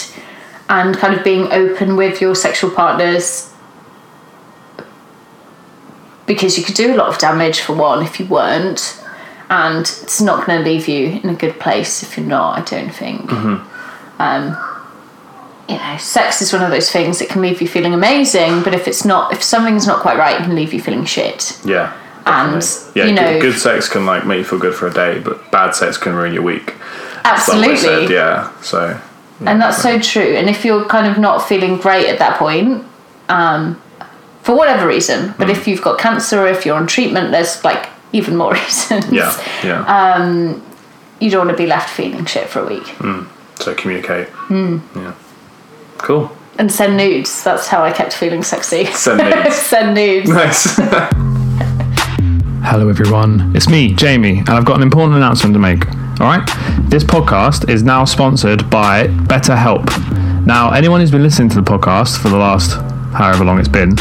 and 0.71 0.97
kind 0.97 1.13
of 1.15 1.23
being 1.23 1.53
open 1.53 1.97
with 1.97 2.21
your 2.23 2.35
sexual 2.35 2.71
partners 2.71 3.53
because 6.27 6.57
you 6.57 6.65
could 6.65 6.77
do 6.77 6.95
a 6.95 6.97
lot 6.97 7.09
of 7.09 7.19
damage 7.19 7.61
for 7.61 7.75
one 7.75 8.03
if 8.05 8.19
you 8.21 8.27
weren't 8.27 8.97
and 9.51 9.81
it's 9.81 10.21
not 10.21 10.47
going 10.47 10.63
to 10.63 10.71
leave 10.71 10.87
you 10.87 11.21
in 11.23 11.29
a 11.29 11.35
good 11.35 11.59
place 11.59 12.03
if 12.03 12.17
you're 12.17 12.27
not 12.27 12.57
i 12.59 12.63
don't 12.63 12.91
think 12.95 13.31
um, 14.21 14.57
you 15.69 15.77
know 15.77 15.97
sex 15.99 16.41
is 16.41 16.53
one 16.53 16.63
of 16.63 16.71
those 16.71 16.91
things 16.91 17.19
that 17.19 17.29
can 17.29 17.43
leave 17.43 17.61
you 17.61 17.67
feeling 17.67 17.93
amazing 17.93 18.63
but 18.63 18.73
if 18.73 18.87
it's 18.87 19.05
not 19.05 19.33
if 19.33 19.43
something's 19.43 19.87
not 19.87 20.01
quite 20.01 20.17
right 20.17 20.41
it 20.41 20.45
can 20.45 20.55
leave 20.55 20.73
you 20.73 20.81
feeling 20.81 21.05
shit 21.05 21.59
Yeah. 21.65 21.93
and 22.27 22.63
yeah, 22.95 23.07
you 23.07 23.13
know 23.13 23.33
good, 23.41 23.43
good 23.53 23.59
sex 23.59 23.89
can 23.89 24.07
like 24.07 24.25
make 24.25 24.39
you 24.39 24.45
feel 24.45 24.59
good 24.61 24.75
for 24.75 24.87
a 24.87 24.93
day, 24.93 25.19
but 25.19 25.51
bad 25.51 25.75
sex 25.75 25.97
can 25.97 26.15
ruin 26.15 26.33
your 26.33 26.43
week. 26.43 26.75
That's 27.25 27.49
what 27.49 27.59
they 27.61 27.73
absolutely 27.73 28.07
said, 28.07 28.11
yeah. 28.11 28.61
So. 28.61 29.01
And 29.47 29.61
that's 29.61 29.81
so 29.83 29.99
true 29.99 30.35
and 30.37 30.49
if 30.51 30.65
you're 30.65 30.85
kind 30.87 31.07
of 31.11 31.19
not 31.19 31.39
feeling 31.49 31.77
great 31.79 32.07
at 32.09 32.19
that 32.19 32.39
point 32.39 32.85
um, 33.29 33.81
for 34.43 34.55
whatever 34.57 34.87
reason 34.87 35.35
but 35.39 35.47
Mm. 35.49 35.53
if 35.53 35.67
you've 35.69 35.83
got 35.83 35.99
cancer 35.99 36.41
or 36.43 36.47
if 36.49 36.65
you're 36.67 36.77
on 36.77 36.87
treatment 36.87 37.31
there's 37.31 37.63
like 37.65 37.89
even 38.13 38.37
more 38.37 38.53
reasons 38.61 39.11
Yeah. 39.13 39.33
Yeah. 39.65 39.83
Uh, 39.83 40.59
you 41.21 41.31
don't 41.31 41.47
want 41.47 41.57
to 41.57 41.63
be 41.63 41.67
left 41.69 41.91
feeling 41.91 42.25
shit 42.27 42.49
for 42.49 42.61
a 42.61 42.67
week 42.67 42.87
so 43.61 43.75
communicate. 43.75 44.29
Hmm. 44.29 44.79
Yeah. 44.97 45.15
Cool. 45.99 46.31
and 46.59 46.71
send 46.73 46.97
nudes 46.97 47.43
that's 47.45 47.67
how 47.69 47.83
i 47.83 47.93
kept 47.93 48.13
feeling 48.15 48.43
sexy 48.43 48.87
Send 48.87 49.19
nudes. 49.45 49.55
send 49.57 49.95
nudes 49.95 50.29
Nice. 50.31 50.79
Hello, 52.63 52.89
everyone. 52.89 53.53
It's 53.57 53.69
me, 53.69 53.95
Jamie, 53.95 54.39
and 54.41 54.51
I've 54.51 54.65
got 54.67 54.77
an 54.77 54.83
important 54.83 55.17
announcement 55.17 55.55
to 55.55 55.59
make. 55.59 55.83
All 56.21 56.27
right? 56.27 56.47
This 56.91 57.03
podcast 57.03 57.71
is 57.71 57.83
now 57.83 58.05
sponsored 58.05 58.69
by 58.69 59.07
BetterHelp. 59.07 59.87
Now, 60.45 60.71
anyone 60.71 61.01
who's 61.01 61.11
been 61.11 61.23
listening 61.23 61.49
to 61.49 61.57
the 61.57 61.63
podcast 61.63 62.21
for 62.21 62.29
the 62.29 62.37
last 62.37 62.73
however 63.15 63.43
long 63.43 63.59
it's 63.59 63.69
been 63.69 63.97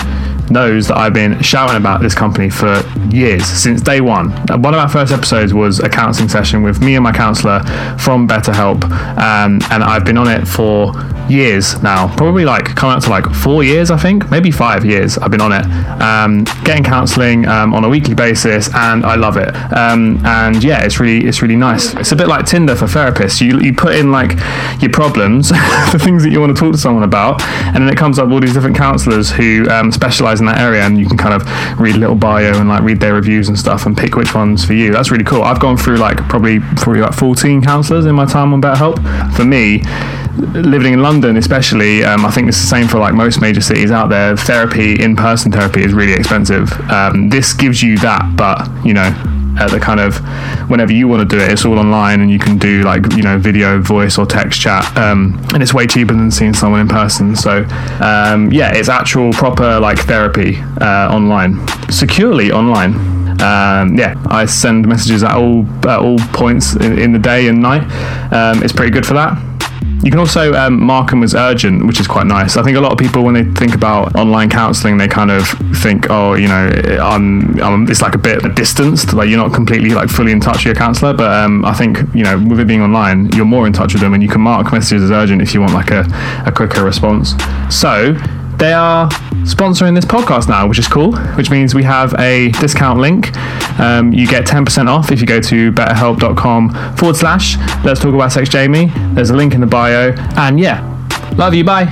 knows 0.49 0.87
that 0.87 0.97
I've 0.97 1.13
been 1.13 1.41
shouting 1.41 1.77
about 1.77 2.01
this 2.01 2.15
company 2.15 2.49
for 2.49 2.83
years, 3.09 3.45
since 3.45 3.81
day 3.81 4.01
one. 4.01 4.31
One 4.61 4.73
of 4.73 4.79
our 4.79 4.89
first 4.89 5.11
episodes 5.11 5.53
was 5.53 5.79
a 5.79 5.89
counselling 5.89 6.29
session 6.29 6.63
with 6.63 6.81
me 6.81 6.95
and 6.95 7.03
my 7.03 7.11
counsellor 7.11 7.59
from 7.97 8.27
BetterHelp, 8.27 8.83
um, 9.17 9.59
and 9.71 9.83
I've 9.83 10.05
been 10.05 10.17
on 10.17 10.27
it 10.27 10.47
for 10.47 10.93
years 11.29 11.81
now, 11.83 12.13
probably 12.15 12.45
like 12.45 12.65
coming 12.75 12.95
up 12.95 13.03
to 13.03 13.09
like 13.09 13.25
four 13.25 13.63
years, 13.63 13.91
I 13.91 13.97
think, 13.97 14.29
maybe 14.31 14.51
five 14.51 14.83
years. 14.83 15.17
I've 15.17 15.31
been 15.31 15.41
on 15.41 15.51
it, 15.51 15.65
um, 16.01 16.43
getting 16.63 16.83
counselling 16.83 17.47
um, 17.47 17.73
on 17.73 17.83
a 17.83 17.89
weekly 17.89 18.15
basis, 18.15 18.73
and 18.73 19.05
I 19.05 19.15
love 19.15 19.37
it. 19.37 19.53
Um, 19.73 20.23
and 20.25 20.63
yeah, 20.63 20.83
it's 20.83 20.99
really 20.99 21.27
it's 21.27 21.41
really 21.41 21.55
nice. 21.55 21.93
It's 21.95 22.11
a 22.11 22.15
bit 22.15 22.27
like 22.27 22.45
Tinder 22.45 22.75
for 22.75 22.85
therapists. 22.85 23.41
You 23.41 23.59
you 23.59 23.73
put 23.73 23.95
in 23.95 24.11
like 24.11 24.31
your 24.81 24.91
problems, 24.91 25.49
the 25.91 25.99
things 26.01 26.23
that 26.23 26.31
you 26.31 26.39
want 26.39 26.55
to 26.55 26.59
talk 26.59 26.71
to 26.73 26.77
someone 26.77 27.03
about, 27.03 27.41
and 27.41 27.77
then 27.77 27.89
it 27.89 27.97
comes 27.97 28.19
up 28.19 28.25
with 28.25 28.33
all 28.33 28.39
these 28.39 28.53
different 28.53 28.75
counsellors 28.75 29.29
who 29.29 29.67
um, 29.69 29.91
in 30.39 30.45
that 30.47 30.59
area, 30.59 30.83
and 30.83 30.99
you 30.99 31.07
can 31.07 31.17
kind 31.17 31.33
of 31.33 31.79
read 31.79 31.95
a 31.95 31.97
little 31.97 32.15
bio 32.15 32.59
and 32.59 32.69
like 32.69 32.83
read 32.83 32.99
their 32.99 33.13
reviews 33.13 33.49
and 33.49 33.57
stuff, 33.57 33.85
and 33.85 33.97
pick 33.97 34.15
which 34.15 34.33
ones 34.33 34.65
for 34.65 34.73
you. 34.73 34.91
That's 34.91 35.11
really 35.11 35.23
cool. 35.23 35.43
I've 35.43 35.59
gone 35.59 35.77
through 35.77 35.97
like 35.97 36.17
probably 36.29 36.59
probably 36.59 37.01
like 37.01 37.13
14 37.13 37.61
counsellors 37.61 38.05
in 38.05 38.15
my 38.15 38.25
time 38.25 38.53
on 38.53 38.61
BetterHelp. 38.61 38.99
For 39.35 39.45
me, 39.45 39.81
living 40.53 40.93
in 40.93 41.01
London, 41.01 41.37
especially, 41.37 42.03
um, 42.03 42.25
I 42.25 42.31
think 42.31 42.47
it's 42.47 42.59
the 42.59 42.67
same 42.67 42.87
for 42.87 42.99
like 42.99 43.13
most 43.13 43.41
major 43.41 43.61
cities 43.61 43.91
out 43.91 44.09
there. 44.09 44.35
Therapy, 44.35 45.01
in-person 45.01 45.51
therapy, 45.51 45.83
is 45.83 45.93
really 45.93 46.13
expensive. 46.13 46.71
Um, 46.89 47.29
this 47.29 47.53
gives 47.53 47.81
you 47.81 47.97
that, 47.99 48.35
but 48.35 48.67
you 48.85 48.93
know, 48.93 49.13
at 49.57 49.71
the 49.71 49.79
kind 49.79 49.99
of 49.99 50.17
whenever 50.69 50.91
you 50.91 51.07
want 51.07 51.27
to 51.27 51.37
do 51.37 51.41
it, 51.41 51.51
it's 51.51 51.65
all 51.65 51.79
online, 51.79 52.21
and 52.21 52.29
you 52.29 52.39
can 52.39 52.57
do 52.57 52.83
like 52.83 53.13
you 53.13 53.23
know 53.23 53.37
video, 53.37 53.81
voice, 53.81 54.17
or 54.17 54.25
text 54.25 54.59
chat, 54.61 54.85
um, 54.97 55.39
and 55.53 55.63
it's 55.63 55.73
way 55.73 55.87
cheaper 55.87 56.13
than 56.13 56.31
seeing 56.31 56.53
someone 56.53 56.81
in 56.81 56.87
person. 56.87 57.35
So 57.35 57.63
um, 58.01 58.51
yeah, 58.51 58.73
it's 58.73 58.89
actual 58.89 59.31
proper 59.33 59.79
like 59.79 59.99
therapy 59.99 60.57
uh, 60.81 61.13
online, 61.13 61.59
securely 61.89 62.51
online. 62.51 62.93
Um, 63.41 63.97
yeah, 63.97 64.21
I 64.27 64.45
send 64.45 64.87
messages 64.87 65.23
at 65.23 65.35
all 65.35 65.65
at 65.87 65.99
all 65.99 66.19
points 66.33 66.75
in, 66.75 66.99
in 66.99 67.13
the 67.13 67.19
day 67.19 67.47
and 67.47 67.61
night. 67.61 67.83
Um, 68.33 68.61
it's 68.63 68.73
pretty 68.73 68.91
good 68.91 69.05
for 69.05 69.13
that. 69.13 69.48
You 70.03 70.11
can 70.11 70.19
also 70.19 70.53
um, 70.53 70.81
mark 70.81 71.09
them 71.09 71.23
as 71.23 71.35
urgent, 71.35 71.85
which 71.85 71.99
is 71.99 72.07
quite 72.07 72.25
nice. 72.25 72.55
I 72.55 72.63
think 72.63 72.77
a 72.77 72.81
lot 72.81 72.91
of 72.91 72.97
people, 72.97 73.23
when 73.23 73.33
they 73.33 73.43
think 73.43 73.75
about 73.75 74.15
online 74.15 74.49
counselling, 74.49 74.97
they 74.97 75.07
kind 75.07 75.29
of 75.29 75.47
think, 75.81 76.09
oh, 76.09 76.35
you 76.35 76.47
know, 76.47 76.69
I'm, 77.01 77.59
I'm, 77.61 77.89
it's 77.89 78.01
like 78.01 78.15
a 78.15 78.17
bit 78.17 78.55
distanced, 78.55 79.13
like 79.13 79.29
you're 79.29 79.37
not 79.37 79.53
completely 79.53 79.89
like 79.89 80.09
fully 80.09 80.31
in 80.31 80.39
touch 80.39 80.57
with 80.57 80.65
your 80.67 80.75
counsellor. 80.75 81.13
But 81.13 81.31
um, 81.43 81.65
I 81.65 81.73
think 81.73 81.99
you 82.15 82.23
know, 82.23 82.37
with 82.39 82.59
it 82.59 82.67
being 82.67 82.81
online, 82.81 83.29
you're 83.33 83.45
more 83.45 83.67
in 83.67 83.73
touch 83.73 83.93
with 83.93 84.01
them, 84.01 84.13
and 84.13 84.23
you 84.23 84.29
can 84.29 84.41
mark 84.41 84.71
messages 84.71 85.03
as 85.03 85.11
urgent 85.11 85.41
if 85.41 85.53
you 85.53 85.59
want 85.59 85.73
like 85.73 85.91
a, 85.91 86.05
a 86.45 86.51
quicker 86.51 86.83
response. 86.83 87.33
So 87.69 88.15
they 88.59 88.73
are 88.73 89.09
sponsoring 89.45 89.95
this 89.95 90.05
podcast 90.05 90.49
now, 90.49 90.67
which 90.67 90.79
is 90.79 90.87
cool. 90.87 91.15
Which 91.35 91.49
means 91.49 91.73
we 91.73 91.83
have 91.83 92.13
a 92.19 92.51
discount 92.59 92.99
link. 92.99 93.35
Um, 93.79 94.11
you 94.11 94.27
get 94.27 94.45
10% 94.45 94.87
off 94.87 95.11
if 95.11 95.21
you 95.21 95.27
go 95.27 95.39
to 95.39 95.71
betterhelp.com 95.71 96.95
forward 96.97 97.15
slash 97.15 97.57
Let's 97.85 98.01
Talk 98.01 98.13
About 98.13 98.31
Sex 98.31 98.49
Jamie. 98.49 98.91
There's 99.13 99.29
a 99.29 99.35
link 99.35 99.53
in 99.53 99.61
the 99.61 99.67
bio. 99.67 100.13
And 100.35 100.59
yeah, 100.59 100.81
love 101.37 101.53
you. 101.53 101.63
Bye. 101.63 101.85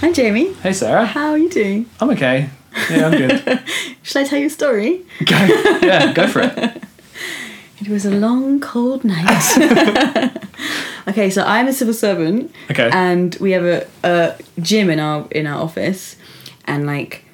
Hi, 0.00 0.12
Jamie. 0.12 0.54
Hey, 0.54 0.72
Sarah. 0.72 1.04
How 1.04 1.30
are 1.30 1.38
you 1.38 1.50
doing? 1.50 1.86
I'm 2.00 2.10
okay. 2.10 2.48
Yeah, 2.90 3.06
I'm 3.08 3.18
good. 3.18 3.62
Shall 4.02 4.22
I 4.22 4.24
tell 4.24 4.38
you 4.38 4.46
a 4.46 4.50
story? 4.50 5.04
go, 5.24 5.36
yeah, 5.82 6.12
go 6.12 6.26
for 6.28 6.40
it. 6.40 6.82
It 7.80 7.88
was 7.88 8.04
a 8.04 8.10
long, 8.10 8.58
cold 8.58 9.04
night. 9.04 9.24
okay, 11.08 11.30
so 11.30 11.42
I'm 11.42 11.66
a 11.68 11.72
civil 11.72 11.94
servant. 11.94 12.52
Okay. 12.70 12.90
And 12.92 13.34
we 13.40 13.52
have 13.52 13.64
a, 13.64 13.86
a 14.04 14.38
gym 14.60 14.90
in 14.90 14.98
our 15.00 15.26
in 15.30 15.46
our 15.46 15.60
office, 15.62 16.16
and 16.66 16.86
like 16.86 17.24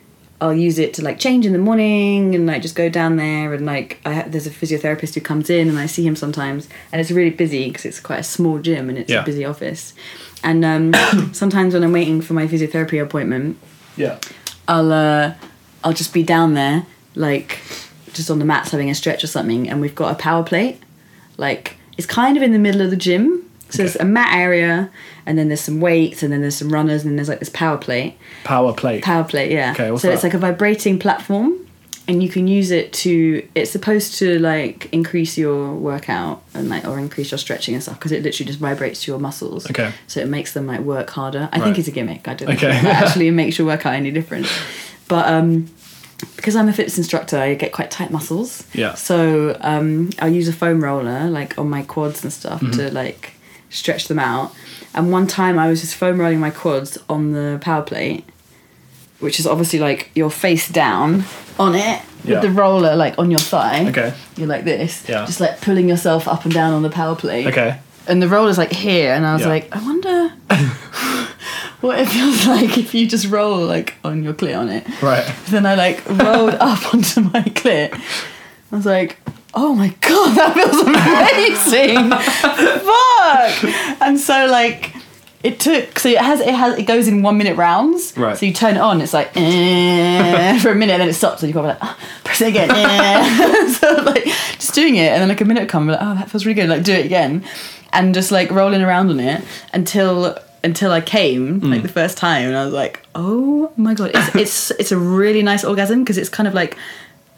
I'll 0.41 0.53
use 0.55 0.79
it 0.79 0.95
to 0.95 1.03
like 1.03 1.19
change 1.19 1.47
in 1.47 1.53
the 1.53 1.59
morning 1.59 2.35
and 2.35 2.47
like 2.47 2.61
just 2.63 2.75
go 2.75 2.89
down 2.89 3.17
there 3.17 3.55
and 3.55 3.65
like 3.65 4.01
I 4.05 4.13
ha- 4.15 4.25
there's 4.27 4.47
a 4.47 4.51
physiotherapist 4.51 5.15
who 5.15 5.21
comes 5.21 5.49
in 5.49 5.69
and 5.69 5.79
I 5.79 5.87
see 5.87 6.05
him 6.07 6.17
sometimes 6.17 6.69
and 6.93 7.01
it's 7.01 7.11
really 7.11 7.31
busy 7.31 7.69
because 7.69 7.85
it's 7.87 8.01
quite 8.01 8.19
a 8.19 8.25
small 8.25 8.59
gym 8.59 8.89
and 8.91 8.99
it's 8.99 9.11
Yeah. 9.11 9.23
a 9.23 9.25
busy 9.25 9.45
office, 9.45 9.95
and 10.43 10.65
um, 10.65 10.93
sometimes 11.33 11.75
when 11.75 11.83
I'm 11.85 11.93
waiting 11.93 12.21
for 12.21 12.35
my 12.35 12.47
physiotherapy 12.47 13.01
appointment, 13.03 13.57
Yeah. 13.97 14.19
I'll 14.69 14.93
uh, 14.93 15.35
I'll 15.83 15.93
just 15.93 16.13
be 16.15 16.23
down 16.23 16.55
there 16.55 16.85
like 17.15 17.61
just 18.13 18.31
on 18.31 18.39
the 18.39 18.45
mats 18.45 18.71
having 18.71 18.91
a 18.91 18.95
stretch 18.95 19.23
or 19.25 19.29
something, 19.29 19.69
and 19.69 19.81
we've 19.81 19.95
got 19.95 20.13
a 20.13 20.15
power 20.17 20.43
plate. 20.45 20.81
Like 21.37 21.77
it's 21.97 22.07
kind 22.07 22.37
of 22.37 22.43
in 22.43 22.53
the 22.53 22.59
middle 22.59 22.81
of 22.81 22.91
the 22.91 22.97
gym, 22.97 23.44
so 23.70 23.79
there's 23.79 23.96
a 23.96 24.05
mat 24.05 24.33
area, 24.35 24.90
and 25.27 25.37
then 25.38 25.48
there's 25.48 25.61
some 25.62 25.81
weights, 25.81 26.22
and 26.22 26.33
then 26.33 26.40
there's 26.40 26.57
some 26.57 26.68
runners, 26.72 27.03
and 27.03 27.11
then 27.11 27.16
there's 27.16 27.29
like 27.29 27.40
this 27.40 27.48
power 27.48 27.77
plate. 27.79 28.16
Power 28.44 28.72
plate. 28.72 29.03
Power 29.03 29.24
plate, 29.24 29.50
yeah. 29.50 29.72
Okay, 29.72 29.90
what's 29.90 30.03
so 30.03 30.11
it's 30.11 30.22
like 30.22 30.35
a 30.35 30.38
vibrating 30.38 30.98
platform, 30.98 31.59
and 32.07 32.22
you 32.22 32.29
can 32.29 32.46
use 32.46 32.70
it 32.70 32.92
to. 32.92 33.46
It's 33.55 33.70
supposed 33.70 34.16
to 34.18 34.38
like 34.38 34.88
increase 34.92 35.37
your 35.38 35.74
workout 35.74 36.42
and 36.55 36.68
like 36.68 36.85
or 36.85 36.98
increase 36.98 37.31
your 37.33 37.38
stretching 37.38 37.74
and 37.74 37.83
stuff 37.83 37.98
because 37.98 38.12
it 38.12 38.22
literally 38.22 38.46
just 38.46 38.59
vibrates 38.61 39.07
your 39.07 39.18
muscles. 39.18 39.68
Okay. 39.70 39.92
So 40.07 40.20
it 40.20 40.29
makes 40.29 40.53
them 40.53 40.66
like 40.66 40.81
work 40.81 41.11
harder. 41.11 41.48
I 41.53 41.57
Right. 41.59 41.64
think 41.64 41.79
it's 41.79 41.88
a 41.88 41.92
gimmick. 41.92 42.29
I 42.29 42.35
don't 42.35 42.50
Okay. 42.50 42.70
think 42.72 42.85
it 42.85 42.88
actually 43.03 43.31
makes 43.31 43.59
your 43.59 43.66
workout 43.66 43.94
any 43.94 44.11
different. 44.11 44.46
But 45.09 45.27
um, 45.29 45.68
because 46.37 46.55
I'm 46.57 46.68
a 46.68 46.72
fitness 46.72 46.96
instructor, 46.98 47.38
I 47.38 47.55
get 47.55 47.72
quite 47.72 47.90
tight 47.90 48.11
muscles. 48.11 48.64
Yeah. 48.72 48.94
So 48.94 49.57
um, 49.62 50.11
I'll 50.20 50.33
use 50.33 50.48
a 50.48 50.53
foam 50.53 50.83
roller 50.85 51.29
like 51.31 51.59
on 51.59 51.68
my 51.70 51.83
quads 51.83 52.22
and 52.22 52.33
stuff 52.33 52.61
Mm-hmm. 52.61 52.79
to 52.79 52.90
like 52.92 53.33
stretch 53.75 54.09
them 54.09 54.19
out. 54.19 54.55
And 54.95 55.11
one 55.11 55.27
time 55.27 55.59
I 55.59 55.69
was 55.69 55.81
just 55.81 55.95
foam 55.97 56.21
rolling 56.21 56.41
my 56.41 56.51
quads 56.51 56.99
on 57.09 57.33
the 57.33 57.59
power 57.61 57.83
plate, 57.83 58.25
which 59.21 59.41
is 59.41 59.47
obviously 59.47 59.79
like 59.79 60.11
you're 60.15 60.31
face 60.31 60.69
down 60.69 61.25
on 61.59 61.75
it 61.75 62.01
Yeah. 62.25 62.35
with 62.35 62.43
the 62.43 62.51
roller 62.51 62.95
like 62.97 63.19
on 63.19 63.31
your 63.31 63.41
thigh. 63.41 63.89
Okay. 63.89 64.15
You're 64.37 64.47
like 64.49 64.65
this. 64.65 65.05
Yeah. 65.09 65.27
Just 65.27 65.41
like 65.41 65.61
pulling 65.61 65.89
yourself 65.89 66.27
up 66.29 66.45
and 66.45 66.55
down 66.55 66.73
on 66.73 66.83
the 66.83 66.91
power 66.91 67.17
plate. 67.17 67.47
Okay. 67.49 67.79
And 68.07 68.21
the 68.23 68.29
roller's 68.29 68.59
like 68.59 68.71
here, 68.73 69.15
and 69.15 69.25
I 69.27 69.33
was 69.33 69.43
Yeah. 69.43 69.49
like, 69.49 69.69
I 69.75 69.81
wonder 69.83 70.33
what 71.81 71.99
it 71.99 72.07
feels 72.09 72.47
like 72.55 72.79
if 72.79 72.95
you 72.95 73.07
just 73.09 73.27
roll 73.29 73.65
like 73.67 73.95
on 74.05 74.23
your 74.23 74.35
clit 74.35 74.59
on 74.59 74.69
it. 74.69 74.87
Right. 75.03 75.25
Then 75.49 75.67
I 75.67 75.75
like 75.75 76.07
rolled 76.09 76.55
up 76.55 76.95
onto 76.95 77.21
my 77.23 77.43
clit. 77.43 77.93
I 78.73 78.77
was 78.77 78.87
like, 78.87 79.19
oh 79.55 79.75
my 79.75 79.88
god, 80.01 80.37
that 80.37 80.55
feels 80.55 80.81
amazing. 80.83 82.11
Fuck. 82.85 84.01
And 84.03 84.19
so 84.19 84.47
like 84.47 84.95
it 85.43 85.61
took 85.61 85.99
so 85.99 86.09
it 86.09 86.19
has 86.19 86.40
it 86.40 86.55
has 86.55 86.79
it 86.79 86.85
goes 86.87 87.07
in 87.07 87.23
one 87.23 87.37
minute 87.37 87.57
rounds. 87.57 88.17
Right. 88.17 88.37
So 88.37 88.47
you 88.47 88.53
turn 88.53 88.77
it 88.77 88.81
on, 88.81 89.01
it's 89.01 89.12
like 89.12 89.31
eh, 89.37 90.59
for 90.61 90.71
a 90.71 90.75
minute, 90.75 90.95
and 90.95 91.03
then 91.03 91.09
it 91.09 91.14
stops, 91.14 91.43
and 91.43 91.49
you 91.49 91.55
gotta 91.55 91.75
be 91.75 91.79
like, 91.79 91.79
oh, 91.83 91.99
press 92.25 92.40
it 92.40 92.49
again. 92.49 92.71
eh. 92.73 93.69
so 93.73 93.93
like 94.03 94.25
just 94.25 94.75
doing 94.75 94.97
it, 94.97 95.12
and 95.12 95.21
then 95.21 95.29
like 95.29 95.40
a 95.40 95.45
minute 95.45 95.69
come, 95.69 95.87
like, 95.88 95.99
oh 96.01 96.14
that 96.14 96.31
feels 96.31 96.47
really 96.47 96.55
good. 96.55 96.69
Like 96.69 96.83
do 96.83 96.93
it 96.93 97.05
again, 97.05 97.45
and 97.93 98.14
just 98.14 98.33
like 98.33 98.51
rolling 98.51 98.83
around 98.83 99.11
on 99.11 99.21
it 99.21 99.45
until 99.73 100.38
until 100.62 100.90
I 100.93 101.03
came 101.03 101.61
like 101.61 101.83
the 101.83 101.88
first 101.88 102.17
time, 102.17 102.49
and 102.49 102.57
I 102.57 102.64
was 102.64 102.73
like, 102.73 103.07
oh 103.14 103.71
my 103.77 103.93
god, 103.93 104.12
it's 104.14 104.35
it's 104.35 104.71
it's 104.73 104.93
a 104.93 104.99
really 104.99 105.43
nice 105.43 105.62
orgasm 105.62 106.03
because 106.03 106.17
it's 106.17 106.31
kind 106.31 106.49
of 106.49 106.55
like 106.55 106.79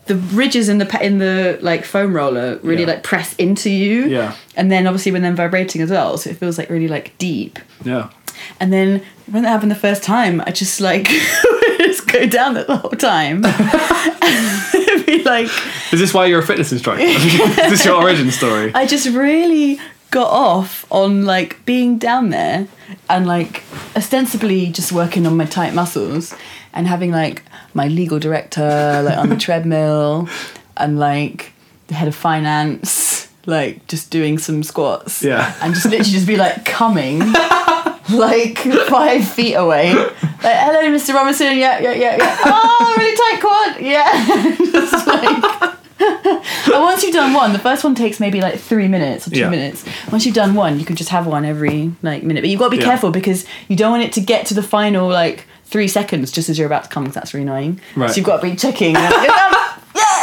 the 0.07 0.16
ridges 0.16 0.69
in 0.69 0.79
the 0.79 0.99
in 1.05 1.19
the 1.19 1.59
like 1.62 1.85
foam 1.85 2.14
roller 2.14 2.59
really 2.62 2.83
Yeah. 2.83 2.88
like 2.88 3.03
press 3.03 3.35
into 3.37 3.71
you 3.71 4.07
Yeah. 4.07 4.35
and 4.57 4.71
then 4.71 4.87
obviously 4.87 5.12
when 5.12 5.23
they're 5.23 5.33
vibrating 5.35 5.83
as 5.83 5.90
well 5.90 6.16
so 6.19 6.31
it 6.31 6.37
feels 6.37 6.59
like 6.59 6.71
really 6.71 6.88
like 6.88 7.16
deep 7.19 7.59
Yeah. 7.85 8.11
and 8.61 8.73
then 8.73 9.03
when 9.31 9.42
that 9.42 9.49
happened 9.51 9.71
the 9.73 9.75
first 9.77 10.03
time 10.03 10.40
i 10.47 10.51
just 10.53 10.81
like 10.81 11.09
just 11.79 12.07
go 12.07 12.27
down 12.27 12.57
it 12.57 12.66
the 12.69 12.77
whole 12.77 12.90
time 12.90 13.42
be 15.07 15.23
like 15.25 15.49
Is 15.92 16.01
this 16.01 16.12
why 16.14 16.27
you're 16.27 16.40
a 16.40 16.47
fitness 16.47 16.73
instructor? 16.73 17.03
Is 17.07 17.57
this 17.57 17.85
your 17.85 17.97
origin 18.01 18.31
story? 18.31 18.73
i 18.75 18.87
just 18.87 19.07
really 19.09 19.79
got 20.11 20.29
off 20.31 20.87
on 20.90 21.25
like 21.25 21.64
being 21.66 21.99
down 21.99 22.31
there 22.31 22.69
and 23.11 23.27
like 23.27 23.64
ostensibly 23.97 24.69
just 24.69 24.92
working 24.92 25.27
on 25.27 25.37
my 25.37 25.45
tight 25.45 25.75
muscles 25.75 26.35
and 26.76 26.86
having 26.86 27.10
like 27.10 27.42
my 27.74 27.88
legal 27.88 28.18
director 28.18 29.02
like 29.04 29.16
on 29.18 29.28
the 29.28 29.36
treadmill 29.46 30.28
and 30.76 30.98
like 30.98 31.52
the 31.88 31.94
head 31.94 32.06
of 32.08 32.14
finance 32.14 33.28
like 33.46 33.86
just 33.88 34.10
doing 34.10 34.38
some 34.38 34.62
squats 34.62 35.22
Yeah. 35.22 35.54
and 35.62 35.72
just 35.74 35.86
literally 35.86 36.10
just 36.12 36.26
be 36.26 36.36
like 36.36 36.64
coming 36.64 37.18
like 38.10 38.58
five 38.88 39.26
feet 39.26 39.54
away 39.54 39.92
like 39.94 40.12
hello 40.42 40.82
mr 40.96 41.12
robinson 41.14 41.56
yeah 41.56 41.78
yeah 41.80 41.92
yeah 41.92 42.16
yeah 42.16 42.38
oh 42.44 42.94
really 42.98 43.16
tight 43.16 43.40
quad 43.40 43.80
yeah 43.84 44.56
just 44.70 45.06
like 45.06 45.76
and 45.98 46.82
once 46.82 47.02
you've 47.02 47.14
done 47.14 47.32
one, 47.32 47.52
the 47.54 47.58
first 47.58 47.82
one 47.82 47.94
takes 47.94 48.20
maybe 48.20 48.40
like 48.42 48.58
three 48.58 48.86
minutes 48.86 49.26
or 49.26 49.30
two 49.30 49.38
Yeah. 49.40 49.48
minutes. 49.48 49.82
Once 50.12 50.26
you've 50.26 50.34
done 50.34 50.54
one, 50.54 50.78
you 50.78 50.84
can 50.84 50.94
just 50.94 51.08
have 51.08 51.26
one 51.26 51.44
every 51.46 51.90
like 52.02 52.22
minute. 52.22 52.42
But 52.42 52.50
you've 52.50 52.58
got 52.60 52.66
to 52.66 52.76
be 52.76 52.82
Yeah. 52.82 52.88
careful 52.90 53.10
because 53.10 53.46
you 53.68 53.76
don't 53.76 53.90
want 53.92 54.02
it 54.02 54.12
to 54.12 54.20
get 54.20 54.44
to 54.46 54.54
the 54.54 54.62
final 54.62 55.08
like 55.08 55.46
three 55.66 55.88
seconds 55.88 56.31
just 56.33 56.48
as 56.48 56.59
you're 56.59 56.66
about 56.66 56.85
to 56.85 56.88
come 56.88 57.05
because 57.05 57.14
that's 57.14 57.35
really 57.35 57.42
annoying. 57.42 57.81
Right. 57.94 58.11
So 58.11 58.16
you've 58.16 58.26
got 58.26 58.40
to 58.40 58.42
be 58.42 58.57
checking. 58.57 58.94
yeah, 58.94 59.11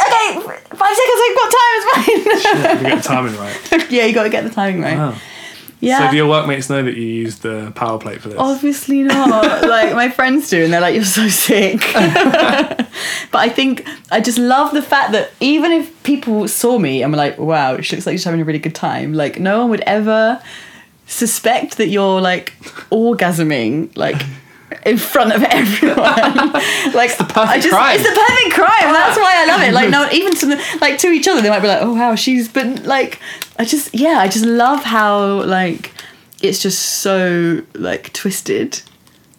okay, 0.06 0.40
five 0.40 0.96
seconds. 0.96 1.20
I've 1.24 1.36
got 1.36 1.52
time. 1.52 1.74
It's 1.76 2.46
fine. 2.46 2.54
You 2.54 2.90
get 2.90 3.02
the 3.02 3.08
timing 3.08 3.36
right. 3.36 3.90
yeah, 3.90 4.06
you 4.06 4.14
got 4.14 4.24
to 4.24 4.30
get 4.30 4.44
the 4.44 4.50
timing 4.50 4.82
right. 4.82 4.96
Wow. 4.96 5.16
Yeah. 5.80 5.98
So 6.06 6.10
do 6.12 6.16
your 6.16 6.28
workmates 6.28 6.70
know 6.70 6.82
that 6.82 6.94
you 6.96 7.02
used 7.02 7.42
the 7.42 7.70
power 7.74 7.98
plate 7.98 8.22
for 8.22 8.28
this? 8.28 8.38
Obviously 8.38 9.02
not. 9.02 9.62
like 9.68 9.94
my 9.94 10.08
friends 10.08 10.48
do, 10.48 10.64
and 10.64 10.72
they're 10.72 10.80
like, 10.80 10.94
"You're 10.94 11.04
so 11.04 11.28
sick." 11.28 11.80
but 11.92 13.38
I 13.38 13.50
think 13.50 13.86
I 14.10 14.20
just 14.20 14.38
love 14.38 14.72
the 14.72 14.80
fact 14.80 15.12
that 15.12 15.32
even 15.40 15.72
if 15.72 16.02
people 16.02 16.48
saw 16.48 16.78
me 16.78 17.02
and 17.02 17.12
were 17.12 17.18
like, 17.18 17.38
"Wow, 17.38 17.80
she 17.80 17.96
looks 17.96 18.06
like 18.06 18.14
she's 18.14 18.24
having 18.24 18.40
a 18.40 18.44
really 18.44 18.58
good 18.58 18.74
time," 18.74 19.12
like 19.12 19.38
no 19.38 19.60
one 19.60 19.70
would 19.70 19.82
ever 19.82 20.40
suspect 21.06 21.76
that 21.76 21.88
you're 21.88 22.20
like 22.20 22.54
orgasming, 22.90 23.94
like. 23.96 24.22
In 24.86 24.98
front 24.98 25.32
of 25.32 25.42
everyone, 25.48 26.52
like 26.94 27.10
it's 27.10 27.18
the 27.18 27.24
perfect 27.24 27.62
just, 27.62 27.74
crime. 27.74 27.96
It's 27.98 28.08
the 28.08 28.14
perfect 28.14 28.54
crime. 28.54 28.92
That's 28.92 29.16
why 29.16 29.42
I 29.42 29.46
love 29.46 29.62
it. 29.62 29.72
Like 29.72 29.90
no, 29.90 30.08
even 30.10 30.34
to 30.36 30.46
the, 30.46 30.78
like 30.80 30.98
to 30.98 31.08
each 31.08 31.28
other, 31.28 31.42
they 31.42 31.50
might 31.50 31.60
be 31.60 31.68
like, 31.68 31.82
"Oh 31.82 31.94
wow, 31.94 32.14
she's." 32.14 32.48
But 32.48 32.84
like, 32.84 33.20
I 33.58 33.64
just 33.64 33.94
yeah, 33.94 34.18
I 34.18 34.28
just 34.28 34.44
love 34.44 34.82
how 34.82 35.42
like 35.44 35.92
it's 36.42 36.60
just 36.60 36.80
so 37.00 37.62
like 37.74 38.12
twisted 38.12 38.82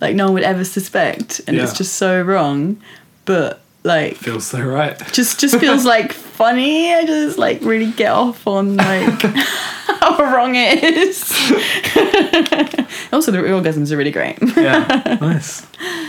like 0.01 0.15
no 0.15 0.25
one 0.25 0.33
would 0.35 0.43
ever 0.43 0.63
suspect 0.63 1.41
and 1.47 1.57
it's 1.57 1.77
just 1.77 1.95
so 1.95 2.21
wrong 2.21 2.81
but 3.25 3.61
like 3.85 4.15
Feels 4.17 4.45
so 4.47 4.61
right. 4.61 4.97
just 5.13 5.39
just 5.39 5.59
feels 5.59 5.85
like 5.93 6.11
funny 6.11 6.93
i 6.93 7.05
just 7.05 7.37
like 7.37 7.61
really 7.61 7.91
get 7.91 8.11
off 8.11 8.45
on 8.47 8.75
like 8.75 9.21
how 9.21 10.17
wrong 10.17 10.53
it 10.55 10.83
is 10.83 11.31
also 13.13 13.31
the 13.31 13.37
orgasms 13.37 13.91
are 13.91 13.97
really 13.97 14.11
great 14.11 14.37
Yeah. 14.57 15.17
nice. 15.21 15.65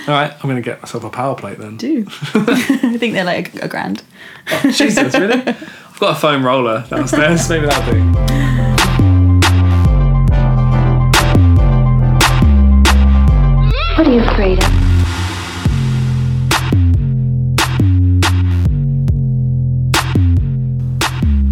All 0.09 0.15
right, 0.15 0.33
I'm 0.33 0.49
gonna 0.49 0.61
get 0.63 0.81
myself 0.83 1.05
a 1.05 1.11
power 1.11 1.35
plate 1.35 1.59
then. 1.59 1.77
do 1.77 2.05
i 2.35 2.97
think 2.99 3.13
they're 3.15 3.25
like 3.25 3.55
a, 3.57 3.65
a 3.67 3.69
grand 3.69 4.03
oh, 4.51 4.71
Jesus, 4.73 5.15
really? 5.15 5.35
I've 5.47 5.99
got 6.01 6.17
a 6.17 6.21
foam 6.21 6.45
roller 6.45 6.85
downstairs. 6.91 7.49
Maybe 7.49 7.67
that'll 7.67 7.93
do. 7.93 9.17
What 13.97 14.07
are 14.07 14.13
you 14.13 14.21
afraid 14.23 14.63
of? 14.63 14.76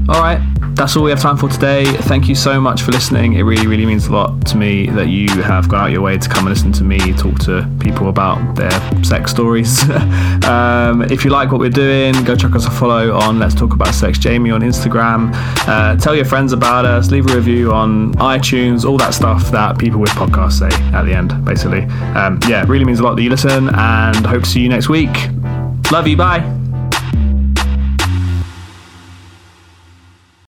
All 0.06 0.20
right, 0.20 0.38
that's 0.74 0.96
all 0.96 1.02
we 1.02 1.10
have 1.10 1.20
time 1.20 1.38
for 1.38 1.48
today. 1.48 1.84
Thank 1.84 2.28
you 2.28 2.34
so 2.34 2.60
much 2.60 2.82
for 2.82 2.92
listening. 2.92 3.34
It 3.34 3.42
really, 3.42 3.66
really 3.66 3.86
means 3.86 4.06
a 4.06 4.12
lot 4.12 4.46
to 4.48 4.56
me 4.58 4.86
that 4.90 5.08
you 5.08 5.28
have 5.42 5.66
gone 5.68 5.80
out 5.80 5.92
your 5.92 6.02
way 6.02 6.18
to 6.18 6.28
come 6.28 6.46
and 6.46 6.50
listen 6.50 6.72
to 6.72 6.84
me 6.84 6.98
talk 7.14 7.38
to 7.40 7.70
people 7.80 8.10
about 8.10 8.54
their 8.54 8.70
sex 9.02 9.30
stories. 9.30 9.88
um, 10.44 11.02
if 11.10 11.24
you 11.24 11.30
like 11.30 11.50
what 11.52 11.58
we're 11.58 11.70
doing, 11.70 12.12
go 12.24 12.36
check 12.36 12.54
us 12.54 12.66
a 12.66 12.70
follow 12.70 13.14
on 13.14 13.38
Let's 13.38 13.54
Talk 13.54 13.72
About 13.72 13.94
Sex 13.94 14.18
Jamie 14.18 14.50
on 14.50 14.60
Instagram. 14.60 15.30
Uh, 15.66 15.96
tell 15.96 16.14
your 16.14 16.26
friends 16.26 16.52
about 16.52 16.84
us. 16.84 17.10
Leave 17.10 17.30
a 17.30 17.34
review 17.34 17.72
on 17.72 18.12
iTunes. 18.16 18.84
All 18.84 18.98
that 18.98 19.14
stuff 19.14 19.50
that 19.52 19.78
people 19.78 20.00
with 20.00 20.10
podcasts 20.10 20.58
say 20.58 20.68
at 20.92 21.04
the 21.04 21.14
end, 21.14 21.44
basically. 21.46 21.84
Um, 22.14 22.38
yeah, 22.46 22.62
it 22.62 22.68
really 22.68 22.84
means 22.84 23.00
a 23.00 23.02
lot 23.04 23.14
that 23.14 23.22
you 23.22 23.30
listen, 23.30 23.70
and 23.70 24.26
hope 24.26 24.42
to 24.42 24.48
see 24.50 24.60
you 24.60 24.68
next 24.68 24.90
week. 24.90 25.16
Love 25.90 26.06
you. 26.06 26.16
Bye. 26.18 26.63